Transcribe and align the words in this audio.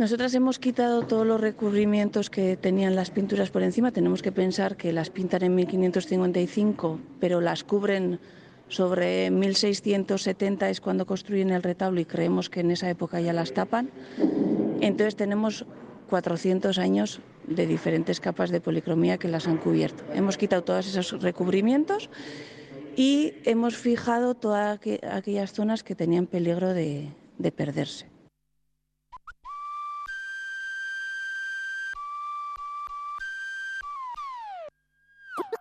Nosotras 0.00 0.32
hemos 0.32 0.58
quitado 0.58 1.02
todos 1.02 1.26
los 1.26 1.38
recubrimientos 1.38 2.30
que 2.30 2.56
tenían 2.56 2.96
las 2.96 3.10
pinturas 3.10 3.50
por 3.50 3.62
encima. 3.62 3.92
Tenemos 3.92 4.22
que 4.22 4.32
pensar 4.32 4.78
que 4.78 4.94
las 4.94 5.10
pintan 5.10 5.42
en 5.42 5.54
1555, 5.54 6.98
pero 7.20 7.42
las 7.42 7.64
cubren 7.64 8.18
sobre 8.68 9.30
1670 9.30 10.70
es 10.70 10.80
cuando 10.80 11.04
construyen 11.04 11.50
el 11.50 11.62
retablo 11.62 12.00
y 12.00 12.06
creemos 12.06 12.48
que 12.48 12.60
en 12.60 12.70
esa 12.70 12.88
época 12.88 13.20
ya 13.20 13.34
las 13.34 13.52
tapan. 13.52 13.90
Entonces 14.80 15.16
tenemos 15.16 15.66
400 16.08 16.78
años 16.78 17.20
de 17.46 17.66
diferentes 17.66 18.20
capas 18.20 18.48
de 18.48 18.62
policromía 18.62 19.18
que 19.18 19.28
las 19.28 19.46
han 19.48 19.58
cubierto. 19.58 20.02
Hemos 20.14 20.38
quitado 20.38 20.64
todos 20.64 20.86
esos 20.86 21.20
recubrimientos 21.20 22.08
y 22.96 23.34
hemos 23.44 23.76
fijado 23.76 24.34
todas 24.34 24.80
aquellas 25.12 25.52
zonas 25.52 25.84
que 25.84 25.94
tenían 25.94 26.26
peligro 26.26 26.72
de, 26.72 27.10
de 27.36 27.52
perderse. 27.52 28.09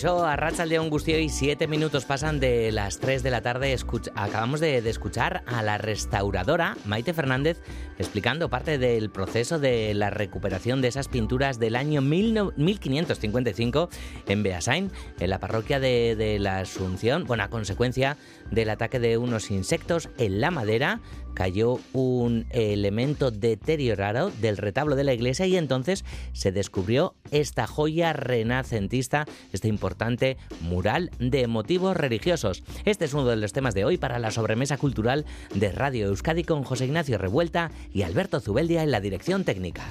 Caixo, 0.00 0.24
a 0.24 0.36
León 0.64 0.90
y 1.06 1.28
siete 1.28 1.66
minutos 1.66 2.04
pasan 2.04 2.38
de 2.38 2.70
las 2.70 3.00
3 3.00 3.24
de 3.24 3.32
la 3.32 3.40
tarde. 3.40 3.76
acabamos 4.14 4.60
de, 4.60 4.78
escuchar 4.78 5.42
a 5.44 5.60
la 5.64 5.76
restauradora 5.76 6.76
Maite 6.84 7.12
Fernández 7.12 7.60
explicando 7.98 8.48
parte 8.48 8.78
del 8.78 9.10
proceso 9.10 9.58
de 9.58 9.92
la 9.94 10.10
recuperación 10.10 10.80
de 10.82 10.88
esas 10.88 11.08
pinturas 11.08 11.58
del 11.58 11.74
año 11.74 12.00
1555 12.00 13.88
en 14.28 14.42
Beasain, 14.44 14.92
en 15.18 15.30
la 15.30 15.40
parroquia 15.40 15.80
de, 15.80 16.14
de 16.14 16.38
la 16.38 16.60
Asunción, 16.60 17.24
bueno, 17.24 17.42
a 17.42 17.48
consecuencia 17.48 18.16
del 18.52 18.70
ataque 18.70 19.00
de 19.00 19.18
unos 19.18 19.50
insectos 19.50 20.10
en 20.16 20.40
la 20.40 20.52
madera 20.52 21.00
cayó 21.38 21.78
un 21.92 22.46
elemento 22.50 23.30
deteriorado 23.30 24.32
del 24.40 24.56
retablo 24.56 24.96
de 24.96 25.04
la 25.04 25.12
iglesia 25.12 25.46
y 25.46 25.56
entonces 25.56 26.04
se 26.32 26.50
descubrió 26.50 27.14
esta 27.30 27.68
joya 27.68 28.12
renacentista, 28.12 29.24
este 29.52 29.68
importante 29.68 30.36
mural 30.62 31.12
de 31.20 31.46
motivos 31.46 31.96
religiosos. 31.96 32.64
Este 32.84 33.04
es 33.04 33.14
uno 33.14 33.26
de 33.26 33.36
los 33.36 33.52
temas 33.52 33.74
de 33.74 33.84
hoy 33.84 33.98
para 33.98 34.18
la 34.18 34.32
sobremesa 34.32 34.78
cultural 34.78 35.26
de 35.54 35.70
Radio 35.70 36.08
Euskadi 36.08 36.42
con 36.42 36.64
José 36.64 36.86
Ignacio 36.86 37.18
Revuelta 37.18 37.70
y 37.92 38.02
Alberto 38.02 38.40
Zubeldia 38.40 38.82
en 38.82 38.90
la 38.90 39.00
dirección 39.00 39.44
técnica. 39.44 39.84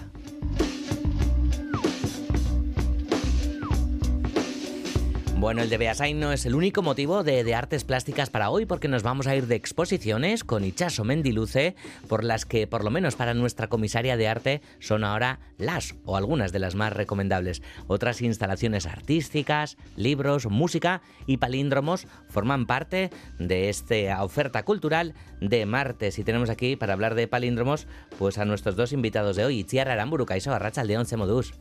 Bueno, 5.40 5.62
el 5.62 5.70
de 5.70 5.78
Beasain 5.78 6.20
no 6.20 6.32
es 6.32 6.48
el 6.48 6.56
único 6.56 6.82
motivo 6.82 7.24
de, 7.24 7.54
artes 7.54 7.84
plásticas 7.84 8.32
para 8.32 8.50
hoy, 8.50 8.66
porque 8.66 8.88
nos 8.88 9.04
vamos 9.04 9.28
a 9.28 9.36
ir 9.36 9.46
de 9.46 9.54
exposiciones 9.54 10.44
con 10.44 10.66
Ichaso 10.66 11.04
Mendiluce, 11.04 11.76
por 12.08 12.24
las 12.24 12.46
que, 12.46 12.66
por 12.66 12.84
lo 12.84 12.90
menos 12.90 13.16
para 13.16 13.36
nuestra 13.36 13.68
comisaria 13.68 14.18
de 14.18 14.28
arte, 14.28 14.62
son 14.80 15.04
ahora 15.04 15.40
las 15.60 15.94
o 16.06 16.18
algunas 16.18 16.52
de 16.52 16.58
las 16.58 16.74
más 16.74 16.92
recomendables. 16.92 17.62
Otras 17.86 18.24
instalaciones 18.24 18.88
artísticas, 18.88 19.78
libros, 19.96 20.48
música 20.48 21.04
y 21.28 21.38
palíndromos 21.38 22.08
forman 22.30 22.66
parte 22.66 23.12
de 23.38 23.70
esta 23.70 24.24
oferta 24.24 24.64
cultural 24.64 25.14
de 25.40 25.68
martes. 25.68 26.18
Y 26.18 26.24
tenemos 26.24 26.50
aquí, 26.50 26.76
para 26.76 26.94
hablar 26.94 27.14
de 27.14 27.28
palíndromos, 27.28 27.86
pues 28.18 28.40
a 28.40 28.46
nuestros 28.46 28.76
dos 28.76 28.92
invitados 28.92 29.36
de 29.36 29.46
hoy, 29.46 29.60
Itziar 29.60 29.88
Aramburu, 29.88 30.26
Caiso, 30.26 30.52
Arracha 30.52 30.84
León, 30.84 31.06
Semodús. 31.06 31.54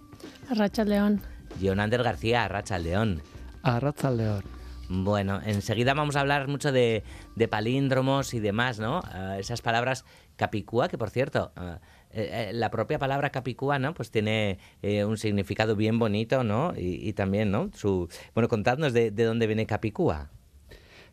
Arracha 0.49 0.83
León. 0.83 1.21
Jonander 1.61 2.03
García, 2.03 2.47
Arracha 2.47 2.79
León 2.79 3.21
a 3.67 4.11
León. 4.11 4.45
Bueno, 4.89 5.41
enseguida 5.45 5.93
vamos 5.93 6.15
a 6.15 6.21
hablar 6.21 6.47
mucho 6.47 6.71
de, 6.71 7.03
palíndromos 7.51 8.33
y 8.35 8.39
demás, 8.39 8.79
¿no? 8.79 9.03
Ah, 9.05 9.37
esas 9.41 9.61
palabras 9.61 10.05
capicúa, 10.37 10.89
que 10.89 10.97
por 10.97 11.11
cierto, 11.11 11.51
ah, 11.57 11.81
eh, 12.13 12.51
eh, 12.51 12.51
la 12.53 12.71
propia 12.71 13.01
palabra 13.01 13.31
capicúa, 13.31 13.81
¿no? 13.81 13.93
Pues 13.95 14.13
tiene 14.13 14.61
eh, 14.83 15.05
un 15.05 15.19
significado 15.19 15.75
bien 15.75 15.99
bonito, 15.99 16.45
¿no? 16.45 16.75
Y, 16.77 17.13
también, 17.15 17.51
¿no? 17.51 17.71
Su... 17.75 18.09
Bueno, 18.35 18.49
contadnos 18.49 18.93
de, 18.93 19.11
de 19.11 19.25
dónde 19.25 19.49
viene 19.49 19.67
capicúa. 19.67 20.31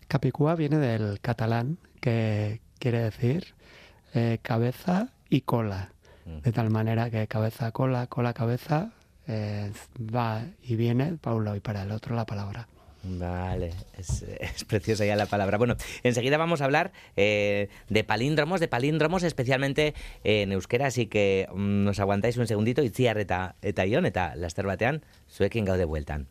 Capicúa 0.08 0.54
viene 0.54 0.78
del 0.78 1.20
catalán, 1.22 1.80
que 2.00 2.62
quiere 2.78 3.00
decir 3.00 3.56
cabeza 4.44 5.10
y 5.28 5.42
cola. 5.42 5.90
Mm. 6.26 6.42
De 6.42 6.52
tal 6.52 6.70
manera 6.70 7.10
que 7.10 7.26
cabeza, 7.28 7.72
cola, 7.72 8.06
cola, 8.06 8.34
cabeza, 8.34 8.92
eh, 9.28 9.72
va 9.98 10.44
y 10.64 10.76
viene 10.76 11.18
para 11.22 11.36
un 11.36 11.46
lado 11.46 11.56
y 11.56 11.60
para 11.60 11.84
el 11.84 11.92
otro 11.92 12.16
la 12.16 12.26
palabra. 12.26 12.68
Vale, 13.06 13.72
es, 13.98 14.64
preciosa 14.66 15.06
ya 15.06 15.18
la 15.18 15.26
palabra. 15.26 15.58
Bueno, 15.58 15.76
enseguida 16.04 16.38
vamos 16.38 16.62
a 16.62 16.66
hablar 16.66 16.94
eh, 17.18 17.68
de 17.90 18.04
palíndromos, 18.06 18.62
de 18.62 18.70
palíndromos 18.70 19.24
especialmente 19.24 19.94
en 20.24 20.54
euskera, 20.54 20.88
así 20.88 21.08
que 21.08 21.50
mm, 21.54 21.84
nos 21.84 22.00
aguantáis 22.00 22.38
un 22.38 22.48
segundito 22.48 22.82
y 22.82 22.92
eta, 22.96 23.56
eta 23.62 23.86
ion 23.86 24.06
eta 24.06 24.36
laster 24.36 24.66
batean 24.66 25.04
zuekin 25.30 25.66
de 25.66 25.86
vuelta 25.86 26.22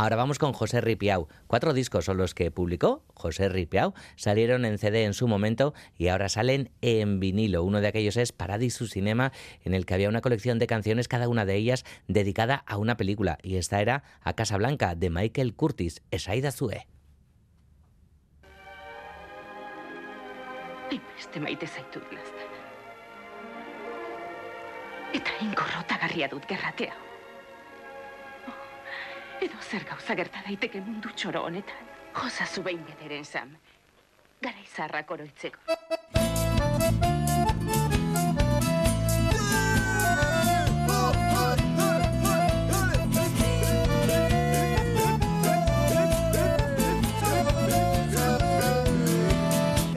Ahora 0.00 0.14
vamos 0.14 0.38
con 0.38 0.52
José 0.52 0.80
Ripiau. 0.80 1.26
Cuatro 1.48 1.72
discos 1.72 2.04
son 2.04 2.18
los 2.18 2.32
que 2.32 2.52
publicó 2.52 3.02
José 3.14 3.48
Ripiau. 3.48 3.94
Salieron 4.14 4.64
en 4.64 4.78
CD 4.78 5.02
en 5.02 5.12
su 5.12 5.26
momento 5.26 5.74
y 5.96 6.06
ahora 6.06 6.28
salen 6.28 6.70
en 6.82 7.18
vinilo. 7.18 7.64
Uno 7.64 7.80
de 7.80 7.88
aquellos 7.88 8.16
es 8.16 8.30
Paradiso 8.30 8.86
Cinema, 8.86 9.32
en 9.64 9.74
el 9.74 9.86
que 9.86 9.94
había 9.94 10.08
una 10.08 10.20
colección 10.20 10.60
de 10.60 10.68
canciones, 10.68 11.08
cada 11.08 11.28
una 11.28 11.44
de 11.44 11.56
ellas 11.56 11.84
dedicada 12.06 12.62
a 12.68 12.76
una 12.76 12.96
película. 12.96 13.38
Y 13.42 13.56
esta 13.56 13.80
era 13.80 14.04
A 14.22 14.34
Casa 14.34 14.56
Blanca, 14.56 14.94
de 14.94 15.10
Michael 15.10 15.56
Curtis, 15.56 16.00
Esaida 16.12 16.52
Zue. 16.52 16.86
Edo 29.40 29.58
zer 29.62 29.84
gauza 29.86 30.14
gerta 30.18 30.40
daiteke 30.46 30.80
mundu 30.82 31.12
txoro 31.14 31.44
honetan. 31.46 31.84
Josa 32.18 32.46
zu 32.46 32.62
behin 32.62 32.82
bederen 32.88 33.24
sam. 33.24 33.52
Gara 34.42 34.58
izarrak 34.64 35.10
oroitzeko. 35.10 35.58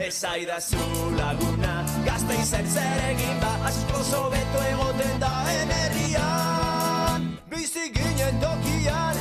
Ezaida 0.06 0.60
zu 0.60 0.78
laguna, 1.18 1.74
gazte 2.06 2.34
izen 2.42 2.66
zer 2.70 3.02
egin 3.10 3.40
ba, 3.42 3.52
asko 3.66 4.04
sobeto 4.06 4.62
egoten 4.70 5.18
da 5.18 5.32
enerrian. 5.56 7.26
Bizi 7.50 7.88
ginen 7.96 8.38
tokian, 8.40 9.11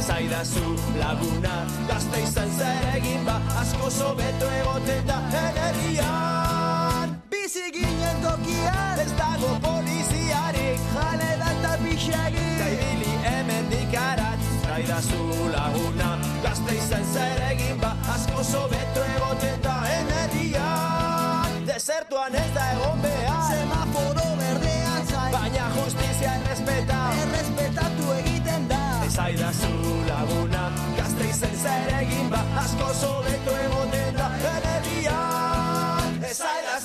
Ezaidazu 0.00 0.76
laguna 0.98 1.54
Gazte 1.88 2.20
izan 2.22 2.50
zer 2.58 2.84
egin 2.96 3.24
ba 3.26 3.34
Asko 3.60 3.90
sobeto 3.90 4.46
egoten 4.60 5.02
da 5.06 5.18
Energian 5.40 7.12
Bizi 7.30 7.66
ginen 7.74 8.22
tokian 8.24 9.02
Ez 9.04 9.12
dago 9.18 9.50
poliziarik 9.66 10.80
Jale 10.94 11.30
da 11.42 11.50
eta 11.56 11.74
pixegi 11.82 12.46
Zaibili 12.62 13.12
hemen 13.26 13.68
dikarat 13.74 14.48
Ezaidazu 14.54 15.50
laguna 15.56 16.10
Gazte 16.46 16.78
izan 16.78 17.04
zer 17.12 17.44
egin 17.50 17.76
ba 17.84 17.92
Asko 18.14 18.44
sobeto 18.52 19.04
egoten 19.18 19.60
da 19.68 19.76
Energian 19.98 21.60
Desertuan 21.68 22.40
ez 22.44 22.48
da 22.56 22.70
egon 22.78 22.99
Ezaidazu 29.10 29.70
laguna. 30.06 30.70
Gazte 30.96 31.24
izen 31.30 31.56
zer 31.62 31.88
egin 31.98 32.28
ba 32.30 32.44
Asko 32.62 32.92
sobeto 32.94 33.56
egoten 33.64 34.14
da 34.14 34.28
Energian 34.52 36.22
Ezaidazu 36.30 36.79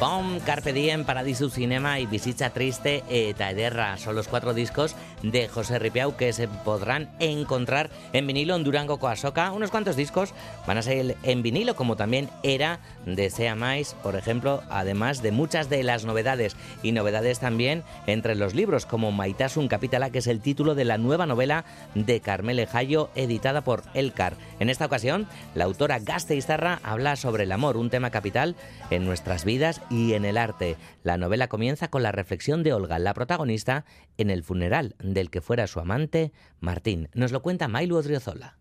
Bomb, 0.00 0.40
Carpe 0.40 0.72
Diem, 0.72 1.04
Paradisu 1.04 1.48
Cinema 1.48 2.00
y 2.00 2.06
Visita 2.06 2.50
Triste 2.50 3.04
eta 3.08 3.50
Ederra 3.50 3.96
son 3.98 4.16
los 4.16 4.26
cuatro 4.26 4.52
discos 4.52 4.96
de 5.22 5.48
José 5.48 5.78
Ripiau 5.78 6.16
que 6.16 6.32
se 6.32 6.48
podrán 6.48 7.10
encontrar 7.18 7.90
en 8.12 8.26
vinilo 8.26 8.56
en 8.56 8.64
Durango 8.64 8.98
Coasoca. 8.98 9.52
Unos 9.52 9.70
cuantos 9.70 9.96
discos 9.96 10.34
van 10.66 10.78
a 10.78 10.82
ser 10.82 11.16
en 11.22 11.42
vinilo, 11.42 11.76
como 11.76 11.96
también 11.96 12.28
era 12.42 12.80
de 13.06 13.30
Sea 13.30 13.54
Mais, 13.54 13.94
por 14.02 14.16
ejemplo, 14.16 14.62
además 14.70 15.22
de 15.22 15.32
muchas 15.32 15.68
de 15.68 15.82
las 15.82 16.04
novedades 16.04 16.56
y 16.82 16.92
novedades 16.92 17.38
también 17.38 17.82
entre 18.06 18.34
los 18.34 18.54
libros, 18.54 18.86
como 18.86 19.12
Maitasun 19.12 19.68
Capitala, 19.68 20.10
que 20.10 20.18
es 20.18 20.26
el 20.26 20.40
título 20.40 20.74
de 20.74 20.84
la 20.84 20.98
nueva 20.98 21.26
novela 21.26 21.64
de 21.94 22.20
Carmele 22.20 22.66
Jayo, 22.66 23.10
editada 23.14 23.62
por 23.62 23.82
Elcar. 23.94 24.34
En 24.58 24.70
esta 24.70 24.86
ocasión, 24.86 25.26
la 25.54 25.64
autora 25.64 25.98
Gasteizarra 25.98 26.80
habla 26.82 27.16
sobre 27.16 27.44
el 27.44 27.52
amor, 27.52 27.76
un 27.76 27.90
tema 27.90 28.10
capital 28.10 28.56
en 28.90 29.04
nuestras 29.04 29.44
vidas 29.44 29.80
y 29.90 30.14
en 30.14 30.24
el 30.24 30.36
arte. 30.36 30.76
La 31.02 31.16
novela 31.16 31.48
comienza 31.48 31.88
con 31.88 32.02
la 32.02 32.12
reflexión 32.12 32.62
de 32.62 32.72
Olga, 32.72 32.98
la 32.98 33.14
protagonista, 33.14 33.84
en 34.18 34.30
el 34.30 34.42
funeral 34.44 34.94
del 35.14 35.30
que 35.30 35.40
fuera 35.40 35.66
su 35.66 35.80
amante, 35.80 36.32
Martín. 36.60 37.08
Nos 37.14 37.32
lo 37.32 37.42
cuenta 37.42 37.68
Mailu 37.68 37.96
Odriozola. 37.96 38.56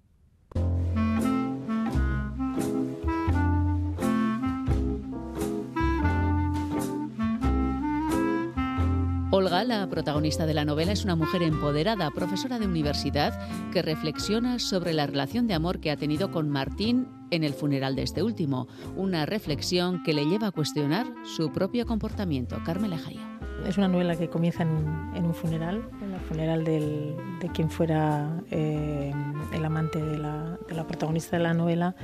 Olga, 9.31 9.63
la 9.63 9.87
protagonista 9.87 10.47
de 10.47 10.55
la 10.55 10.65
novela, 10.65 10.91
es 10.91 11.05
una 11.05 11.15
mujer 11.15 11.43
empoderada, 11.43 12.09
profesora 12.11 12.57
de 12.57 12.65
universidad, 12.65 13.39
que 13.71 13.83
reflexiona 13.83 14.57
sobre 14.57 14.91
la 14.91 15.05
relación 15.05 15.45
de 15.45 15.53
amor 15.53 15.79
que 15.79 15.91
ha 15.91 15.97
tenido 15.97 16.31
con 16.31 16.49
Martín 16.49 17.07
en 17.29 17.43
el 17.43 17.53
funeral 17.53 17.95
de 17.95 18.03
este 18.03 18.23
último. 18.23 18.67
Una 18.97 19.27
reflexión 19.27 20.01
que 20.03 20.13
le 20.13 20.25
lleva 20.25 20.47
a 20.47 20.51
cuestionar 20.51 21.05
su 21.23 21.53
propio 21.53 21.85
comportamiento. 21.85 22.57
Carmela 22.65 22.97
Jayo. 22.97 23.38
Es 23.65 23.77
una 23.77 23.87
novela 23.87 24.15
que 24.15 24.29
comienza 24.29 24.63
en 24.63 24.69
un, 24.69 25.33
funeral, 25.33 25.83
en 26.01 26.13
el 26.13 26.19
funeral 26.21 26.63
de 26.63 27.49
quien 27.53 27.69
fuera 27.69 28.41
eh, 28.51 29.13
el 29.53 29.65
amante 29.65 30.03
de 30.03 30.17
la, 30.17 30.57
protagonista 30.87 31.37
de 31.37 31.43
la 31.43 31.53
novela. 31.53 31.95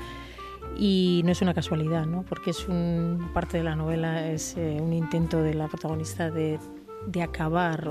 Y 0.77 1.21
no 1.23 1.31
es 1.31 1.41
una 1.41 1.53
casualidad, 1.53 2.05
¿no? 2.05 2.23
porque 2.23 2.51
es 2.51 2.67
un, 2.67 3.29
parte 3.33 3.57
de 3.57 3.63
la 3.63 3.75
novela 3.75 4.27
es 4.27 4.57
eh, 4.57 4.79
un 4.81 4.91
intento 4.91 5.41
de 5.41 5.53
la 5.53 5.67
protagonista 5.67 6.29
de, 6.29 6.59
acabar 7.23 7.87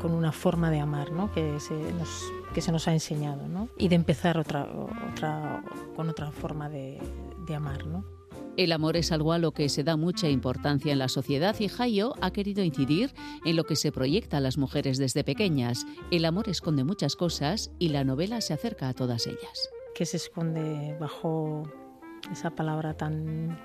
con 0.00 0.12
una 0.12 0.32
forma 0.32 0.70
de 0.70 0.80
amar 0.80 1.12
¿no? 1.12 1.30
que, 1.30 1.60
se 1.60 1.74
nos, 1.74 2.24
que 2.54 2.60
se 2.60 2.72
nos 2.72 2.88
ha 2.88 2.92
enseñado 2.92 3.46
¿no? 3.46 3.68
y 3.76 3.88
de 3.88 3.96
empezar 3.96 4.38
otra, 4.38 4.66
otra, 5.12 5.62
con 5.94 6.08
otra 6.08 6.32
forma 6.32 6.68
de, 6.68 6.98
de 7.46 7.54
amar. 7.54 7.86
¿no? 7.86 8.19
El 8.60 8.72
amor 8.72 8.98
es 8.98 9.10
algo 9.10 9.32
a 9.32 9.38
lo 9.38 9.52
que 9.52 9.70
se 9.70 9.84
da 9.84 9.96
mucha 9.96 10.28
importancia 10.28 10.92
en 10.92 10.98
la 10.98 11.08
sociedad 11.08 11.56
y 11.58 11.70
Hayo 11.78 12.12
ha 12.20 12.30
querido 12.30 12.62
incidir 12.62 13.10
en 13.46 13.56
lo 13.56 13.64
que 13.64 13.74
se 13.74 13.90
proyecta 13.90 14.36
a 14.36 14.40
las 14.40 14.58
mujeres 14.58 14.98
desde 14.98 15.24
pequeñas. 15.24 15.86
El 16.10 16.26
amor 16.26 16.46
esconde 16.46 16.84
muchas 16.84 17.16
cosas 17.16 17.70
y 17.78 17.88
la 17.88 18.04
novela 18.04 18.42
se 18.42 18.52
acerca 18.52 18.90
a 18.90 18.92
todas 18.92 19.26
ellas. 19.26 19.70
que 19.94 20.04
se 20.04 20.18
esconde 20.18 20.94
bajo 21.00 21.62
esa 22.30 22.50
palabra 22.50 22.92
tan, 22.98 23.58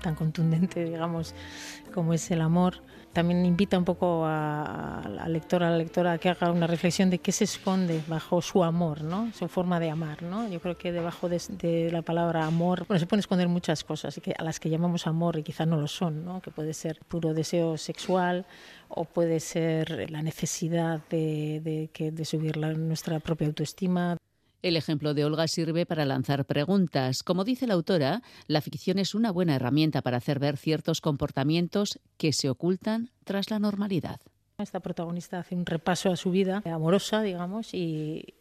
tan 0.00 0.14
contundente, 0.14 0.84
digamos, 0.84 1.34
como 1.92 2.14
es 2.14 2.30
el 2.30 2.40
amor. 2.40 2.82
También 3.12 3.44
invita 3.44 3.76
un 3.76 3.84
poco 3.84 4.24
al 4.24 5.32
lector, 5.32 5.64
a 5.64 5.70
la 5.70 5.78
lectora 5.78 6.12
a 6.12 6.18
que 6.18 6.28
haga 6.28 6.52
una 6.52 6.68
reflexión 6.68 7.10
de 7.10 7.18
qué 7.18 7.32
se 7.32 7.42
esconde 7.42 8.00
bajo 8.06 8.40
su 8.40 8.62
amor, 8.62 9.02
¿no? 9.02 9.32
su 9.32 9.48
forma 9.48 9.80
de 9.80 9.90
amar. 9.90 10.22
¿no? 10.22 10.48
Yo 10.48 10.60
creo 10.60 10.78
que 10.78 10.92
debajo 10.92 11.28
de, 11.28 11.88
la 11.90 12.02
palabra 12.02 12.46
amor 12.46 12.86
bueno, 12.86 13.00
se 13.00 13.06
pueden 13.06 13.18
esconder 13.20 13.48
muchas 13.48 13.82
cosas 13.82 14.20
que, 14.22 14.32
a 14.38 14.44
las 14.44 14.60
que 14.60 14.70
llamamos 14.70 15.08
amor 15.08 15.36
y 15.38 15.42
quizás 15.42 15.66
no 15.66 15.76
lo 15.76 15.88
son, 15.88 16.24
¿no? 16.24 16.40
que 16.40 16.52
puede 16.52 16.72
ser 16.72 17.00
puro 17.08 17.34
deseo 17.34 17.76
sexual 17.78 18.46
o 18.88 19.04
puede 19.04 19.40
ser 19.40 20.08
la 20.10 20.22
necesidad 20.22 21.00
de, 21.10 21.88
de, 21.92 22.10
de 22.12 22.24
subir 22.24 22.56
la- 22.56 22.72
nuestra 22.74 23.18
propia 23.18 23.48
autoestima, 23.48 24.16
El 24.62 24.76
ejemplo 24.76 25.14
de 25.14 25.24
Olga 25.24 25.48
sirve 25.48 25.86
para 25.86 26.04
lanzar 26.04 26.44
preguntas. 26.44 27.22
Como 27.22 27.44
dice 27.44 27.66
la 27.66 27.74
autora, 27.74 28.22
la 28.46 28.60
ficción 28.60 28.98
es 28.98 29.14
una 29.14 29.30
buena 29.30 29.56
herramienta 29.56 30.02
para 30.02 30.18
hacer 30.18 30.38
ver 30.38 30.58
ciertos 30.58 31.00
comportamientos 31.00 31.98
que 32.18 32.34
se 32.34 32.50
ocultan 32.50 33.10
tras 33.24 33.50
la 33.50 33.58
normalidad. 33.58 34.20
Esta 34.58 34.80
protagonista 34.80 35.38
hace 35.38 35.54
un 35.54 35.64
repaso 35.64 36.10
a 36.12 36.16
su 36.16 36.30
vida 36.30 36.62
amorosa, 36.66 37.22
digamos, 37.22 37.72
y, 37.72 38.34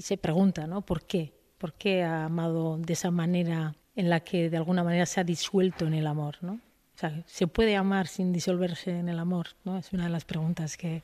se 0.00 0.16
pregunta, 0.16 0.68
¿no? 0.68 0.82
¿Por 0.82 1.02
qué? 1.02 1.32
¿Por 1.58 1.72
qué 1.72 2.04
ha 2.04 2.26
amado 2.26 2.78
de 2.78 2.92
esa 2.92 3.10
manera 3.10 3.74
en 3.96 4.10
la 4.10 4.20
que 4.20 4.50
de 4.50 4.56
alguna 4.56 4.84
manera 4.84 5.06
se 5.06 5.20
ha 5.20 5.24
disuelto 5.24 5.86
en 5.86 5.94
el 5.94 6.06
amor, 6.06 6.36
¿no? 6.42 6.52
O 6.52 6.98
sea, 6.98 7.24
¿se 7.26 7.48
puede 7.48 7.74
amar 7.74 8.06
sin 8.06 8.32
disolverse 8.32 8.96
en 8.96 9.08
el 9.08 9.18
amor? 9.18 9.48
¿no? 9.64 9.78
Es 9.78 9.92
una 9.92 10.04
de 10.04 10.10
las 10.10 10.24
preguntas 10.24 10.76
que, 10.76 11.02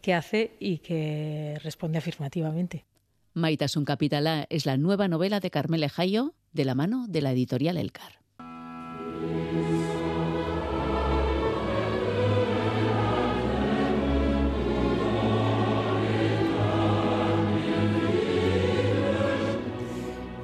que 0.00 0.14
hace 0.14 0.52
y 0.58 0.78
que 0.78 1.58
responde 1.62 1.98
afirmativamente. 1.98 2.86
Maitasun 3.36 3.84
Capitala 3.84 4.46
es 4.48 4.64
la 4.64 4.78
nueva 4.78 5.08
novela 5.08 5.40
de 5.40 5.50
Carmele 5.50 5.90
Jayo 5.90 6.32
de 6.52 6.64
la 6.64 6.74
mano 6.74 7.04
de 7.06 7.20
la 7.20 7.32
editorial 7.32 7.76
Elcar. 7.76 8.22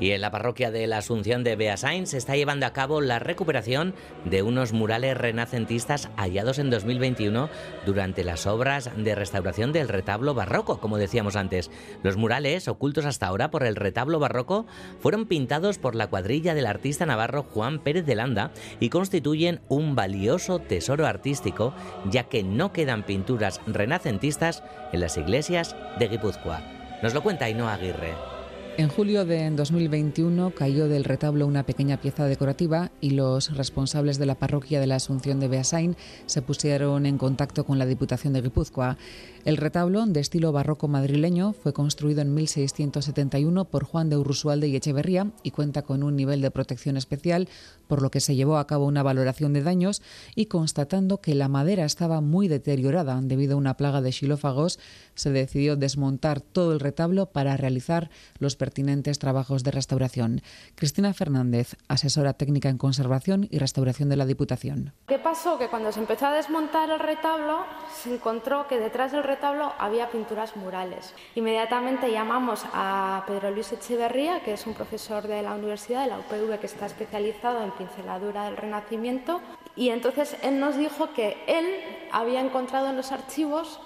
Y 0.03 0.11
en 0.11 0.21
la 0.21 0.33
parroquia 0.33 0.73
de 0.73 0.89
la 0.89 0.99
Asunción 0.99 1.45
de 1.45 1.55
Beasain 1.55 2.09
se 2.09 2.19
está 2.19 2.35
llevando 2.35 2.67
a 2.67 2.73
cabo 2.73 3.01
la 3.01 3.21
recuperación 3.21 3.95
de 4.25 4.43
unos 4.43 4.73
murales 4.73 5.17
renacentistas 5.17 6.11
hallados 6.17 6.59
en 6.59 6.71
2021 6.71 7.49
durante 7.87 8.25
las 8.25 8.49
obras 8.49 8.91
de 8.97 9.15
restauración 9.15 9.71
del 9.71 9.89
retablo 9.89 10.35
barroco, 10.35 10.81
como 10.81 10.99
decíamos 10.99 11.37
antes. 11.37 11.71
Los 12.03 12.17
murales, 12.17 12.67
ocultos 12.67 13.05
hasta 13.05 13.29
ahora 13.29 13.53
por 13.53 13.63
el 13.63 13.77
retablo 13.77 14.19
barroco, 14.19 14.67
fueron 14.99 15.27
pintados 15.27 15.79
por 15.79 15.95
la 15.95 16.09
cuadrilla 16.09 16.55
del 16.55 16.67
artista 16.67 17.07
navarro 17.07 17.45
Juan 17.45 17.79
Pérez 17.79 18.05
de 18.05 18.17
Landa 18.17 18.51
y 18.81 18.89
constituyen 18.89 19.61
un 19.69 19.95
valioso 19.95 20.59
tesoro 20.59 21.07
artístico, 21.07 21.75
ya 22.11 22.25
que 22.25 22.43
no 22.43 22.73
quedan 22.73 23.05
pinturas 23.05 23.61
renacentistas 23.69 24.65
en 24.93 24.99
las 24.99 25.17
iglesias 25.17 25.77
de 26.01 26.09
Guipúzcoa. 26.09 26.61
Nos 27.05 27.15
lo 27.15 27.23
cuenta 27.23 27.45
Ainhoa 27.45 27.75
Aguirre. 27.75 28.42
En 28.79 28.89
julio 28.89 29.27
de 29.27 29.51
2021 29.51 30.55
cayó 30.55 30.89
del 30.89 31.05
retablo 31.05 31.47
una 31.47 31.65
pequeña 31.65 32.01
pieza 32.01 32.25
decorativa 32.25 32.91
y 33.03 33.11
los 33.11 33.55
responsables 33.55 34.19
de 34.19 34.25
la 34.25 34.35
parroquia 34.35 34.81
de 34.81 34.87
la 34.87 34.95
Asunción 34.95 35.41
de 35.41 35.49
Beasain 35.49 35.95
se 36.25 36.41
pusieron 36.41 37.05
en 37.05 37.19
contacto 37.19 37.65
con 37.65 37.79
la 37.79 37.85
Diputación 37.85 38.33
de 38.33 38.41
Guipúzcoa. 38.41 38.97
El 39.45 39.59
retablo, 39.59 40.07
de 40.07 40.21
estilo 40.21 40.53
barroco 40.53 40.89
madrileño, 40.89 41.53
fue 41.53 41.75
construido 41.75 42.23
en 42.23 42.33
1671 42.33 43.67
por 43.67 43.85
Juan 43.85 44.09
de 44.09 44.17
Urrusualde 44.17 44.69
y 44.69 44.77
Echeverría 44.77 45.33
y 45.43 45.51
cuenta 45.51 45.83
con 45.83 46.03
un 46.03 46.17
nivel 46.17 46.41
de 46.41 46.51
protección 46.51 46.97
especial, 46.97 47.49
por 47.89 48.01
lo 48.01 48.11
que 48.11 48.21
se 48.21 48.37
llevó 48.37 48.57
a 48.57 48.67
cabo 48.67 48.87
una 48.87 49.03
valoración 49.03 49.53
de 49.53 49.63
daños 49.63 50.01
y 50.35 50.47
constatando 50.47 51.21
que 51.21 51.35
la 51.35 51.49
madera 51.49 51.85
estaba 51.85 52.23
muy 52.23 52.49
deteriorada 52.49 53.21
debido 53.21 53.55
a 53.55 53.59
una 53.59 53.77
plaga 53.77 54.01
de 54.01 54.13
xilófagos, 54.13 54.79
se 55.15 55.31
decidió 55.31 55.77
desmontar 55.77 56.41
todo 56.41 56.73
el 56.73 56.81
retablo 56.81 57.27
para 57.27 57.57
realizar 57.57 58.11
los 58.39 58.57
pertinentes 58.57 59.19
trabajos 59.19 59.65
de 59.65 59.71
restauración. 59.71 60.43
Cristina 60.75 61.13
Fernández, 61.15 61.77
asesora 61.89 62.35
técnica 62.35 62.69
en 62.69 62.79
conservación 62.79 63.49
y 63.51 63.59
restauración 63.59 64.09
de 64.09 64.17
la 64.17 64.27
Diputación. 64.27 64.93
¿Qué 65.07 65.19
pasó? 65.19 65.59
Que 65.59 65.69
cuando 65.69 65.93
se 65.93 66.01
empezó 66.01 66.27
a 66.27 66.33
desmontar 66.33 66.91
el 66.91 66.99
retablo, 66.99 67.65
se 68.03 68.15
encontró 68.15 68.67
que 68.69 68.79
detrás 68.79 69.13
del 69.13 69.25
retablo 69.25 69.73
había 69.79 70.11
pinturas 70.11 70.57
murales. 70.57 71.15
Inmediatamente 71.35 72.11
llamamos 72.11 72.65
a 72.73 73.25
Pedro 73.27 73.51
Luis 73.51 73.73
Echeverría, 73.73 74.43
que 74.43 74.55
es 74.55 74.67
un 74.67 74.75
profesor 74.75 75.27
de 75.27 75.43
la 75.43 75.55
Universidad 75.55 76.03
de 76.03 76.09
la 76.09 76.19
UPV 76.19 76.59
que 76.59 76.67
está 76.67 76.87
especializado 76.87 77.63
en 77.63 77.73
pinceladura 77.73 78.45
del 78.45 78.57
Renacimiento, 78.57 79.41
y 79.75 79.89
entonces 79.89 80.37
él 80.43 80.61
nos 80.61 80.77
dijo 80.77 81.13
que 81.15 81.37
él 81.47 81.67
había 82.13 82.41
encontrado 82.41 82.89
en 82.89 82.97
los 82.97 83.11
archivos 83.13 83.81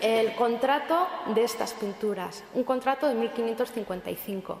el 0.00 0.34
contrato 0.34 1.08
de 1.34 1.44
estas 1.44 1.72
pinturas, 1.72 2.44
un 2.54 2.64
contrato 2.64 3.08
de 3.08 3.14
1555, 3.14 4.58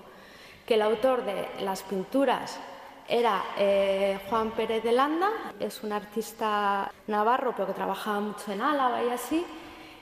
que 0.66 0.74
el 0.74 0.82
autor 0.82 1.24
de 1.24 1.46
las 1.60 1.82
pinturas 1.82 2.58
era 3.06 3.44
eh, 3.58 4.18
Juan 4.30 4.52
Pérez 4.52 4.82
de 4.82 4.92
Landa, 4.92 5.30
es 5.60 5.82
un 5.82 5.92
artista 5.92 6.90
navarro 7.06 7.52
pero 7.52 7.66
que 7.66 7.74
trabajaba 7.74 8.20
mucho 8.20 8.52
en 8.52 8.62
Álava 8.62 9.04
y 9.04 9.10
así, 9.10 9.44